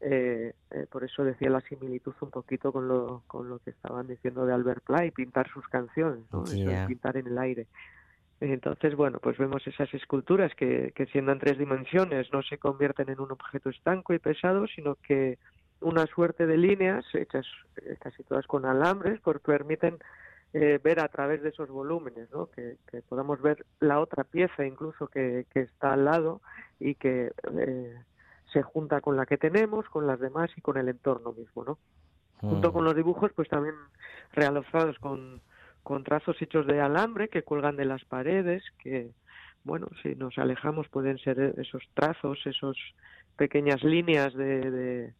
Eh, 0.00 0.52
eh, 0.70 0.86
por 0.90 1.02
eso 1.02 1.24
decía 1.24 1.50
la 1.50 1.60
similitud 1.62 2.14
un 2.20 2.30
poquito 2.30 2.72
con 2.72 2.86
lo, 2.86 3.22
con 3.26 3.48
lo 3.48 3.58
que 3.58 3.70
estaban 3.70 4.06
diciendo 4.06 4.46
de 4.46 4.52
Albert 4.52 4.84
Pla 4.84 5.04
y 5.04 5.10
pintar 5.10 5.48
sus 5.50 5.66
canciones, 5.68 6.24
pintar 6.86 7.16
en 7.16 7.26
el 7.26 7.38
aire. 7.38 7.66
Entonces, 8.40 8.94
bueno, 8.94 9.18
pues 9.18 9.36
vemos 9.36 9.66
esas 9.66 9.92
esculturas 9.94 10.54
que, 10.54 10.92
que 10.94 11.06
siendo 11.06 11.32
en 11.32 11.40
tres 11.40 11.58
dimensiones 11.58 12.32
no 12.32 12.42
se 12.42 12.58
convierten 12.58 13.08
en 13.08 13.20
un 13.20 13.32
objeto 13.32 13.68
estanco 13.70 14.14
y 14.14 14.20
pesado, 14.20 14.66
sino 14.68 14.94
que 14.96 15.38
una 15.80 16.06
suerte 16.06 16.46
de 16.46 16.56
líneas 16.56 17.04
hechas 17.14 17.46
casi 18.00 18.22
todas 18.24 18.46
con 18.46 18.64
alambres, 18.64 19.20
pues 19.20 19.40
permiten 19.40 19.98
eh, 20.52 20.80
ver 20.82 21.00
a 21.00 21.08
través 21.08 21.42
de 21.42 21.50
esos 21.50 21.68
volúmenes, 21.68 22.30
¿no? 22.30 22.46
que, 22.46 22.76
que 22.90 23.02
podamos 23.02 23.40
ver 23.42 23.66
la 23.80 24.00
otra 24.00 24.24
pieza 24.24 24.64
incluso 24.64 25.08
que, 25.08 25.46
que 25.52 25.60
está 25.60 25.92
al 25.92 26.04
lado 26.04 26.40
y 26.80 26.94
que 26.94 27.32
eh, 27.58 27.94
se 28.52 28.62
junta 28.62 29.00
con 29.00 29.16
la 29.16 29.26
que 29.26 29.36
tenemos, 29.36 29.88
con 29.88 30.06
las 30.06 30.18
demás 30.20 30.50
y 30.56 30.60
con 30.60 30.78
el 30.78 30.88
entorno 30.88 31.32
mismo, 31.32 31.64
¿no? 31.64 31.78
Junto 32.40 32.72
con 32.72 32.84
los 32.84 32.94
dibujos, 32.94 33.32
pues 33.34 33.48
también 33.48 33.74
realizados 34.32 34.96
con, 35.00 35.40
con 35.88 36.04
trazos 36.04 36.36
hechos 36.42 36.66
de 36.66 36.82
alambre 36.82 37.30
que 37.30 37.44
cuelgan 37.44 37.76
de 37.76 37.86
las 37.86 38.04
paredes, 38.04 38.62
que, 38.78 39.10
bueno, 39.64 39.88
si 40.02 40.14
nos 40.16 40.36
alejamos 40.36 40.86
pueden 40.90 41.16
ser 41.16 41.54
esos 41.56 41.82
trazos, 41.94 42.38
esos 42.44 42.76
pequeñas 43.36 43.82
líneas 43.82 44.34
de, 44.34 45.14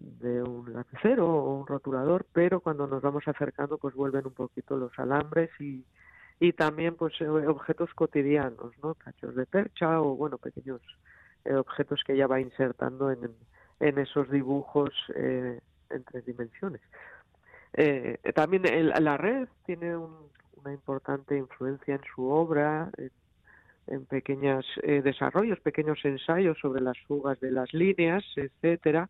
de, 0.00 0.42
un 0.42 0.72
lapicero 0.72 1.28
o 1.28 1.60
un 1.60 1.64
rotulador, 1.64 2.26
pero 2.32 2.58
cuando 2.58 2.88
nos 2.88 3.00
vamos 3.00 3.22
acercando, 3.28 3.78
pues 3.78 3.94
vuelven 3.94 4.26
un 4.26 4.32
poquito 4.34 4.76
los 4.76 4.90
alambres 4.98 5.48
y, 5.60 5.84
y 6.40 6.54
también 6.54 6.96
pues 6.96 7.14
eh, 7.20 7.28
objetos 7.28 7.94
cotidianos, 7.94 8.72
¿no? 8.82 8.94
Cachos 8.96 9.36
de 9.36 9.46
percha 9.46 10.00
o 10.00 10.16
bueno, 10.16 10.38
pequeños 10.38 10.80
eh, 11.44 11.54
objetos 11.54 12.02
que 12.04 12.14
ella 12.14 12.26
va 12.26 12.40
insertando 12.40 13.12
en, 13.12 13.30
en 13.78 13.98
esos 13.98 14.28
dibujos 14.28 14.90
eh, 15.14 15.60
en 15.88 16.02
tres 16.02 16.26
dimensiones. 16.26 16.80
Eh, 17.74 18.18
también 18.34 18.66
el- 18.66 18.92
la 18.98 19.16
red 19.16 19.48
tiene 19.66 19.96
un- 19.96 20.28
una 20.56 20.72
importante 20.72 21.36
influencia 21.36 21.94
en 21.94 22.02
su 22.14 22.28
obra, 22.28 22.90
en, 22.98 23.10
en 23.86 24.06
pequeños 24.06 24.66
desarrollos, 24.82 25.58
pequeños 25.60 25.98
ensayos 26.04 26.58
sobre 26.58 26.80
las 26.82 26.98
fugas 27.08 27.40
de 27.40 27.50
las 27.50 27.72
líneas, 27.72 28.24
etcétera. 28.36 29.08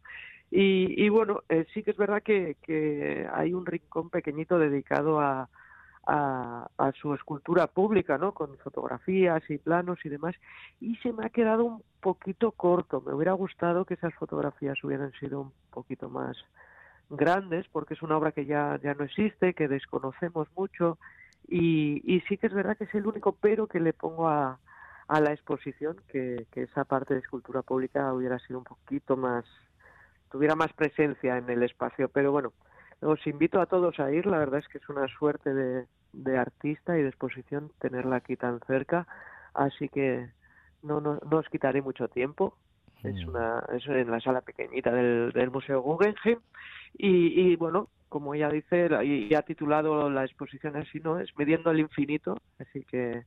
Y, 0.50 1.04
y 1.04 1.08
bueno, 1.08 1.42
eh, 1.48 1.66
sí 1.72 1.82
que 1.82 1.92
es 1.92 1.96
verdad 1.96 2.22
que, 2.22 2.56
que 2.62 3.28
hay 3.32 3.54
un 3.54 3.64
rincón 3.66 4.10
pequeñito 4.10 4.58
dedicado 4.58 5.20
a, 5.20 5.48
a, 6.06 6.68
a 6.76 6.92
su 6.92 7.14
escultura 7.14 7.68
pública, 7.68 8.18
¿no? 8.18 8.32
Con 8.32 8.56
fotografías 8.58 9.42
y 9.48 9.58
planos 9.58 9.98
y 10.04 10.08
demás. 10.08 10.34
Y 10.80 10.96
se 10.96 11.12
me 11.12 11.26
ha 11.26 11.30
quedado 11.30 11.64
un 11.64 11.82
poquito 12.00 12.50
corto. 12.52 13.00
Me 13.00 13.14
hubiera 13.14 13.32
gustado 13.32 13.84
que 13.84 13.94
esas 13.94 14.14
fotografías 14.14 14.82
hubieran 14.82 15.12
sido 15.20 15.40
un 15.42 15.52
poquito 15.70 16.08
más 16.08 16.36
grandes, 17.10 17.66
porque 17.68 17.94
es 17.94 18.02
una 18.02 18.16
obra 18.16 18.32
que 18.32 18.46
ya, 18.46 18.78
ya 18.82 18.94
no 18.94 19.04
existe, 19.04 19.54
que 19.54 19.68
desconocemos 19.68 20.48
mucho. 20.56 20.98
Y, 21.48 22.22
sí 22.28 22.38
que 22.38 22.46
es 22.46 22.54
verdad 22.54 22.76
que 22.76 22.84
es 22.84 22.94
el 22.94 23.06
único 23.06 23.32
pero 23.32 23.66
que 23.66 23.80
le 23.80 23.92
pongo 23.92 24.28
a, 24.28 24.58
a 25.08 25.20
la 25.20 25.32
exposición, 25.32 25.96
que, 26.08 26.46
que 26.52 26.62
esa 26.62 26.84
parte 26.84 27.14
de 27.14 27.20
escultura 27.20 27.62
pública 27.62 28.12
hubiera 28.14 28.38
sido 28.38 28.58
un 28.58 28.64
poquito 28.64 29.16
más, 29.16 29.44
tuviera 30.30 30.54
más 30.54 30.72
presencia 30.72 31.36
en 31.36 31.50
el 31.50 31.64
espacio. 31.64 32.08
Pero 32.08 32.30
bueno, 32.30 32.52
os 33.02 33.26
invito 33.26 33.60
a 33.60 33.66
todos 33.66 33.98
a 33.98 34.12
ir, 34.12 34.26
la 34.26 34.38
verdad 34.38 34.60
es 34.60 34.68
que 34.68 34.78
es 34.78 34.88
una 34.88 35.08
suerte 35.08 35.52
de, 35.52 35.86
de 36.12 36.38
artista 36.38 36.96
y 36.96 37.02
de 37.02 37.08
exposición 37.08 37.72
tenerla 37.80 38.16
aquí 38.16 38.36
tan 38.36 38.60
cerca, 38.60 39.06
así 39.54 39.88
que 39.88 40.28
no, 40.82 41.00
no, 41.00 41.18
no 41.28 41.38
os 41.38 41.48
quitaré 41.48 41.82
mucho 41.82 42.08
tiempo. 42.08 42.56
Es 43.04 43.26
una 43.26 43.64
es 43.74 43.86
en 43.86 44.10
la 44.10 44.20
sala 44.20 44.40
pequeñita 44.40 44.90
del, 44.92 45.32
del 45.32 45.50
Museo 45.50 45.80
Guggenheim 45.80 46.38
y, 46.98 47.40
y 47.40 47.56
bueno, 47.56 47.88
como 48.08 48.34
ella 48.34 48.48
dice, 48.48 48.88
y 49.04 49.32
ha 49.34 49.42
titulado 49.42 50.10
la 50.10 50.24
exposición 50.24 50.76
así, 50.76 50.98
¿no? 51.00 51.20
Es 51.20 51.30
midiendo 51.38 51.70
el 51.70 51.78
infinito, 51.78 52.36
así 52.58 52.84
que 52.84 53.22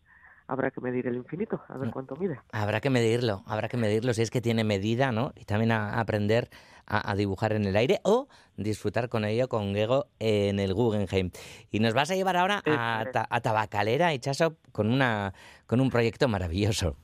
habrá 0.45 0.71
que 0.71 0.81
medir 0.81 1.07
el 1.07 1.15
infinito, 1.15 1.61
a 1.69 1.77
ver 1.77 1.89
cuánto 1.89 2.17
mide. 2.17 2.39
Habrá 2.51 2.81
que 2.81 2.89
medirlo, 2.89 3.43
habrá 3.47 3.69
que 3.69 3.77
medirlo 3.77 4.13
si 4.13 4.21
es 4.21 4.29
que 4.29 4.41
tiene 4.41 4.65
medida, 4.65 5.11
¿no? 5.13 5.31
Y 5.37 5.45
también 5.45 5.71
a, 5.71 5.91
a 5.91 6.01
aprender 6.01 6.49
a, 6.85 7.09
a 7.11 7.15
dibujar 7.15 7.53
en 7.53 7.65
el 7.65 7.77
aire 7.77 7.99
o 8.03 8.27
disfrutar 8.57 9.07
con 9.07 9.23
ello 9.23 9.47
con 9.47 9.73
Gego 9.73 10.07
en 10.19 10.59
el 10.59 10.73
Guggenheim. 10.73 11.31
Y 11.71 11.79
nos 11.79 11.93
vas 11.93 12.11
a 12.11 12.15
llevar 12.15 12.35
ahora 12.35 12.61
a, 12.65 13.05
a 13.29 13.41
Tabacalera 13.41 14.13
y 14.13 14.19
Chaso 14.19 14.57
con, 14.73 14.91
una, 14.91 15.33
con 15.65 15.79
un 15.79 15.89
proyecto 15.89 16.27
maravilloso. 16.27 16.97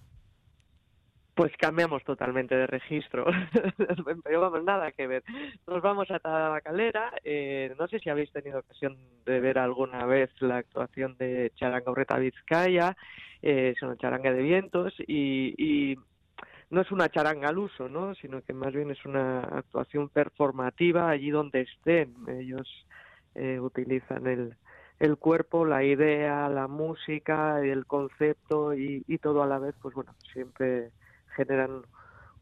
Pues 1.39 1.55
cambiamos 1.55 2.03
totalmente 2.03 2.53
de 2.53 2.67
registro, 2.67 3.23
pero 4.25 4.41
vamos, 4.41 4.61
nada 4.65 4.91
que 4.91 5.07
ver. 5.07 5.23
Nos 5.65 5.81
vamos 5.81 6.11
a 6.11 6.19
Tabacalera, 6.19 7.13
eh, 7.23 7.73
no 7.79 7.87
sé 7.87 7.99
si 7.99 8.09
habéis 8.09 8.29
tenido 8.33 8.59
ocasión 8.59 8.97
de 9.25 9.39
ver 9.39 9.57
alguna 9.57 10.05
vez 10.05 10.29
la 10.41 10.57
actuación 10.57 11.15
de 11.17 11.53
Charanga 11.55 11.91
Urreta 11.91 12.17
Vizcaya, 12.17 12.97
eh, 13.41 13.71
es 13.73 13.81
una 13.81 13.95
charanga 13.95 14.33
de 14.33 14.41
vientos 14.41 14.93
y, 15.07 15.55
y 15.57 15.97
no 16.71 16.81
es 16.81 16.91
una 16.91 17.07
charanga 17.07 17.47
al 17.47 17.59
uso, 17.59 17.87
¿no? 17.87 18.13
sino 18.15 18.41
que 18.41 18.51
más 18.51 18.73
bien 18.73 18.91
es 18.91 19.05
una 19.05 19.39
actuación 19.39 20.09
performativa 20.09 21.09
allí 21.09 21.29
donde 21.29 21.61
estén. 21.61 22.15
Ellos 22.27 22.67
eh, 23.35 23.61
utilizan 23.61 24.27
el, 24.27 24.57
el 24.99 25.15
cuerpo, 25.15 25.63
la 25.63 25.85
idea, 25.85 26.49
la 26.49 26.67
música, 26.67 27.61
el 27.61 27.85
concepto 27.85 28.73
y, 28.73 29.05
y 29.07 29.19
todo 29.19 29.41
a 29.41 29.47
la 29.47 29.57
vez, 29.57 29.73
pues 29.81 29.95
bueno, 29.95 30.13
siempre 30.33 30.91
generan 31.35 31.83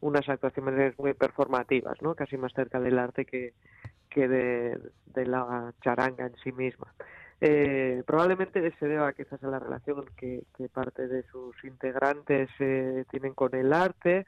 unas 0.00 0.28
actuaciones 0.28 0.98
muy 0.98 1.14
performativas, 1.14 2.00
¿no? 2.02 2.14
Casi 2.14 2.36
más 2.36 2.52
cerca 2.52 2.80
del 2.80 2.98
arte 2.98 3.24
que, 3.24 3.54
que 4.08 4.28
de, 4.28 4.78
la 5.26 5.72
charanga 5.82 6.26
en 6.26 6.36
sí 6.42 6.52
misma. 6.52 6.94
Eh, 7.40 8.02
probablemente 8.06 8.72
se 8.78 8.86
deba 8.86 9.12
quizás 9.12 9.42
a 9.42 9.48
la 9.48 9.58
relación 9.58 10.06
que, 10.16 10.44
que 10.56 10.68
parte 10.68 11.06
de 11.06 11.22
sus 11.24 11.56
integrantes 11.64 12.48
eh, 12.58 13.04
tienen 13.10 13.34
con 13.34 13.54
el 13.54 13.72
arte, 13.72 14.26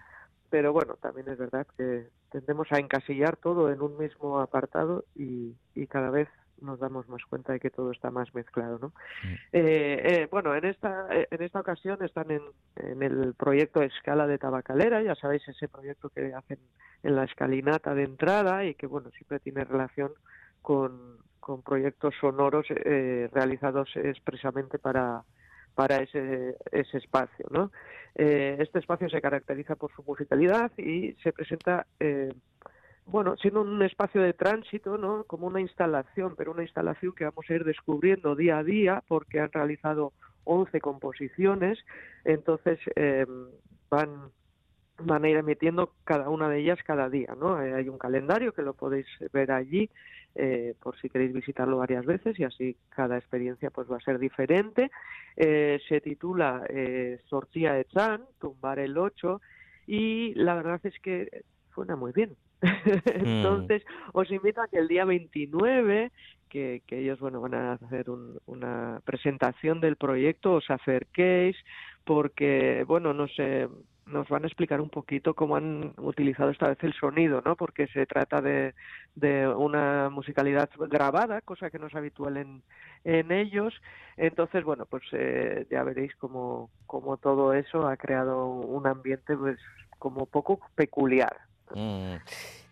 pero 0.49 0.73
bueno, 0.73 0.95
también 1.01 1.29
es 1.29 1.39
verdad 1.39 1.67
que 1.77 2.09
tendemos 2.31 2.71
a 2.73 2.79
encasillar 2.79 3.37
todo 3.37 3.73
en 3.73 3.83
un 3.83 3.97
mismo 3.99 4.41
apartado 4.41 5.05
y, 5.15 5.55
y 5.75 5.87
cada 5.87 6.11
vez 6.11 6.29
nos 6.63 6.79
damos 6.79 7.09
más 7.09 7.25
cuenta 7.25 7.53
de 7.53 7.61
que 7.61 7.71
todo 7.71 7.91
está 7.91 8.11
más 8.11 8.35
mezclado, 8.35 8.79
¿no? 8.79 8.93
Eh, 9.53 10.03
eh, 10.05 10.29
bueno, 10.31 10.55
en 10.55 10.65
esta 10.65 11.07
eh, 11.11 11.29
en 11.31 11.43
esta 11.43 11.61
ocasión 11.61 12.03
están 12.05 12.31
en, 12.31 12.43
en 12.77 13.03
el 13.03 13.35
proyecto 13.35 13.83
Escala 13.83 14.27
de 14.27 14.39
Tabacalera, 14.39 15.03
ya 15.03 15.15
sabéis 15.15 15.47
ese 15.49 15.69
proyecto 15.69 16.09
que 16.11 16.35
hacen 16.35 16.59
en 17.03 17.17
la 17.17 17.25
escalinata 17.25 17.95
de 17.95 18.05
entrada 18.05 18.65
y 18.65 18.75
que 18.75 18.87
bueno 18.87 19.11
siempre 19.11 19.41
tiene 19.41 19.65
relación 19.65 20.13
con, 20.63 21.19
con 21.41 21.63
proyectos 21.63 22.15
sonoros 22.21 22.67
eh, 22.71 23.29
realizados 23.33 23.91
expresamente 23.97 24.79
para 24.79 25.25
para 25.75 25.99
ese, 26.03 26.57
ese 26.73 26.99
espacio, 26.99 27.47
¿no? 27.51 27.71
Eh, 28.15 28.57
este 28.59 28.81
espacio 28.81 29.09
se 29.09 29.21
caracteriza 29.21 29.77
por 29.77 29.93
su 29.95 30.03
musicalidad 30.03 30.71
y 30.77 31.13
se 31.23 31.33
presenta 31.33 31.87
eh, 32.01 32.33
bueno, 33.07 33.37
siendo 33.37 33.63
un 33.63 33.83
espacio 33.83 34.23
de 34.23 34.33
tránsito, 34.33 34.97
¿no? 34.99 35.25
Como 35.25 35.47
una 35.47 35.61
instalación, 35.61 36.35
pero 36.37 36.53
una 36.53 36.63
instalación 36.63 37.13
que 37.13 37.25
vamos 37.25 37.45
a 37.49 37.55
ir 37.55 37.65
descubriendo 37.65 38.37
día 38.37 38.59
a 38.59 38.65
día 38.65 39.03
porque 39.09 39.41
han 39.41 39.53
realizado 39.53 40.13
11 40.45 40.81
composiciones, 40.81 41.79
entonces 42.25 42.79
eh, 42.97 43.27
van 43.91 44.31
van 45.03 45.25
a 45.25 45.31
ir 45.31 45.37
emitiendo 45.39 45.95
cada 46.05 46.29
una 46.29 46.51
de 46.51 46.59
ellas 46.59 46.79
cada 46.85 47.09
día, 47.09 47.35
¿no? 47.35 47.63
Eh, 47.63 47.73
hay 47.73 47.89
un 47.89 47.97
calendario 47.97 48.53
que 48.53 48.61
lo 48.61 48.75
podéis 48.75 49.07
ver 49.33 49.51
allí 49.51 49.89
eh, 50.37 50.75
por 50.81 50.97
si 51.01 51.09
queréis 51.09 51.33
visitarlo 51.33 51.79
varias 51.79 52.07
veces 52.07 52.39
y 52.39 52.45
así 52.45 52.77
cada 52.91 53.19
experiencia 53.19 53.71
pues 53.71 53.91
va 53.91 53.97
a 53.97 54.01
ser 54.01 54.19
diferente. 54.19 54.91
Eh, 55.37 55.81
se 55.89 56.01
titula 56.01 56.65
eh, 56.69 57.21
Sortía 57.29 57.73
de 57.73 57.85
Chan, 57.87 58.25
Tumbar 58.39 58.79
el 58.79 58.97
8 58.97 59.41
y 59.87 60.35
la 60.35 60.55
verdad 60.55 60.81
es 60.85 60.99
que 61.01 61.43
suena 61.75 61.97
muy 61.97 62.13
bien. 62.13 62.37
Entonces, 63.07 63.83
os 64.13 64.31
invito 64.31 64.61
a 64.61 64.69
que 64.69 64.79
el 64.79 64.89
día 64.89 65.05
29, 65.05 66.13
que, 66.49 66.83
que 66.87 66.99
ellos 67.01 67.19
bueno 67.21 67.41
van 67.41 67.55
a 67.55 67.73
hacer 67.75 68.11
un- 68.11 68.39
una 68.47 69.01
presentación 69.05 69.81
del 69.81 69.97
proyecto, 69.97 70.55
os 70.55 70.69
acerquéis, 70.71 71.57
porque, 72.05 72.85
bueno, 72.87 73.15
no 73.15 73.29
sé, 73.29 73.69
nos 74.07 74.29
van 74.29 74.43
a 74.45 74.47
explicar 74.49 74.81
un 74.81 74.91
poquito 74.91 75.35
cómo 75.35 75.57
han 75.57 75.95
utilizado 75.99 76.51
esta 76.51 76.69
vez 76.69 76.79
el 76.83 76.93
sonido, 76.95 77.43
¿no? 77.45 77.55
Porque 77.57 77.87
se 77.89 78.07
trata 78.07 78.41
de, 78.43 78.75
de 79.15 79.47
una 79.49 80.11
musicalidad 80.11 80.69
grabada, 80.89 81.41
cosa 81.43 81.71
que 81.71 81.79
no 81.79 81.87
es 81.87 81.95
habitual 81.95 82.37
en, 82.37 82.63
en 83.05 83.31
ellos. 83.31 83.73
Entonces, 84.17 84.65
bueno, 84.65 84.87
pues 84.87 85.05
eh, 85.13 85.67
ya 85.71 85.85
veréis 85.85 86.15
cómo, 86.17 86.71
cómo 86.87 87.17
todo 87.19 87.53
eso 87.55 87.87
ha 87.87 87.97
creado 87.97 88.47
un 88.49 88.87
ambiente, 88.89 89.37
pues, 89.37 89.59
como 89.99 90.27
poco 90.27 90.59
peculiar. 90.75 91.37
Mm, 91.75 92.17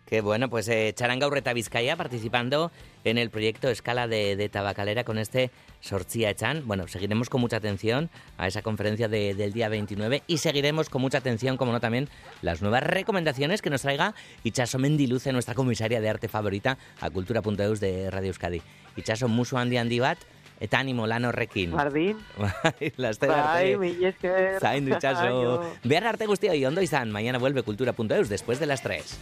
Qué 0.05 0.21
bueno, 0.21 0.49
pues 0.49 0.67
eh, 0.69 0.91
Charanga 0.95 1.27
Urreta 1.27 1.53
Vizcaya 1.53 1.95
participando 1.95 2.71
en 3.03 3.19
el 3.19 3.29
proyecto 3.29 3.69
Escala 3.69 4.07
de, 4.07 4.35
de 4.35 4.49
Tabacalera 4.49 5.03
con 5.03 5.19
este 5.19 5.51
Sorchia 5.81 6.33
Chan. 6.33 6.63
Bueno, 6.65 6.87
seguiremos 6.87 7.29
con 7.29 7.41
mucha 7.41 7.57
atención 7.57 8.09
a 8.39 8.47
esa 8.47 8.63
conferencia 8.63 9.07
de- 9.07 9.35
del 9.35 9.53
día 9.53 9.69
29 9.69 10.23
y 10.25 10.39
seguiremos 10.39 10.89
con 10.89 11.03
mucha 11.03 11.19
atención, 11.19 11.57
como 11.57 11.71
no, 11.73 11.79
también 11.79 12.09
las 12.41 12.63
nuevas 12.63 12.81
recomendaciones 12.81 13.61
que 13.61 13.69
nos 13.69 13.83
traiga 13.83 14.15
Itxaso 14.43 14.79
Mendiluce, 14.79 15.31
nuestra 15.31 15.53
comisaria 15.53 16.01
de 16.01 16.09
arte 16.09 16.27
favorita 16.27 16.79
a 17.01 17.11
Cultura.eus 17.11 17.79
de 17.79 18.09
Radio 18.09 18.29
Euskadi. 18.29 18.63
Itxaso 18.95 19.27
musu 19.27 19.59
handi 19.59 19.99
bat, 19.99 20.17
eta 20.59 20.79
animo 20.79 21.07
lan 21.07 21.25
horrekin. 21.25 21.71
Jardín. 21.71 22.17
Bai, 22.37 22.93
laster 22.97 23.29
Bai, 23.29 23.73
arte. 23.73 23.77
mila 23.77 24.09
esker. 24.09 24.59
Zaindu 24.59 24.95
itxaso. 24.95 25.21
Aio. 25.29 25.75
Behar 25.83 26.07
arte 26.07 26.25
guztioi 26.27 26.63
ondo 26.65 26.81
izan, 26.81 27.11
mañana 27.11 27.39
vuelve 27.39 27.63
Cultura.eus 27.63 28.29
después 28.29 28.59
de 28.59 28.65
las 28.65 28.81
3. 28.83 29.17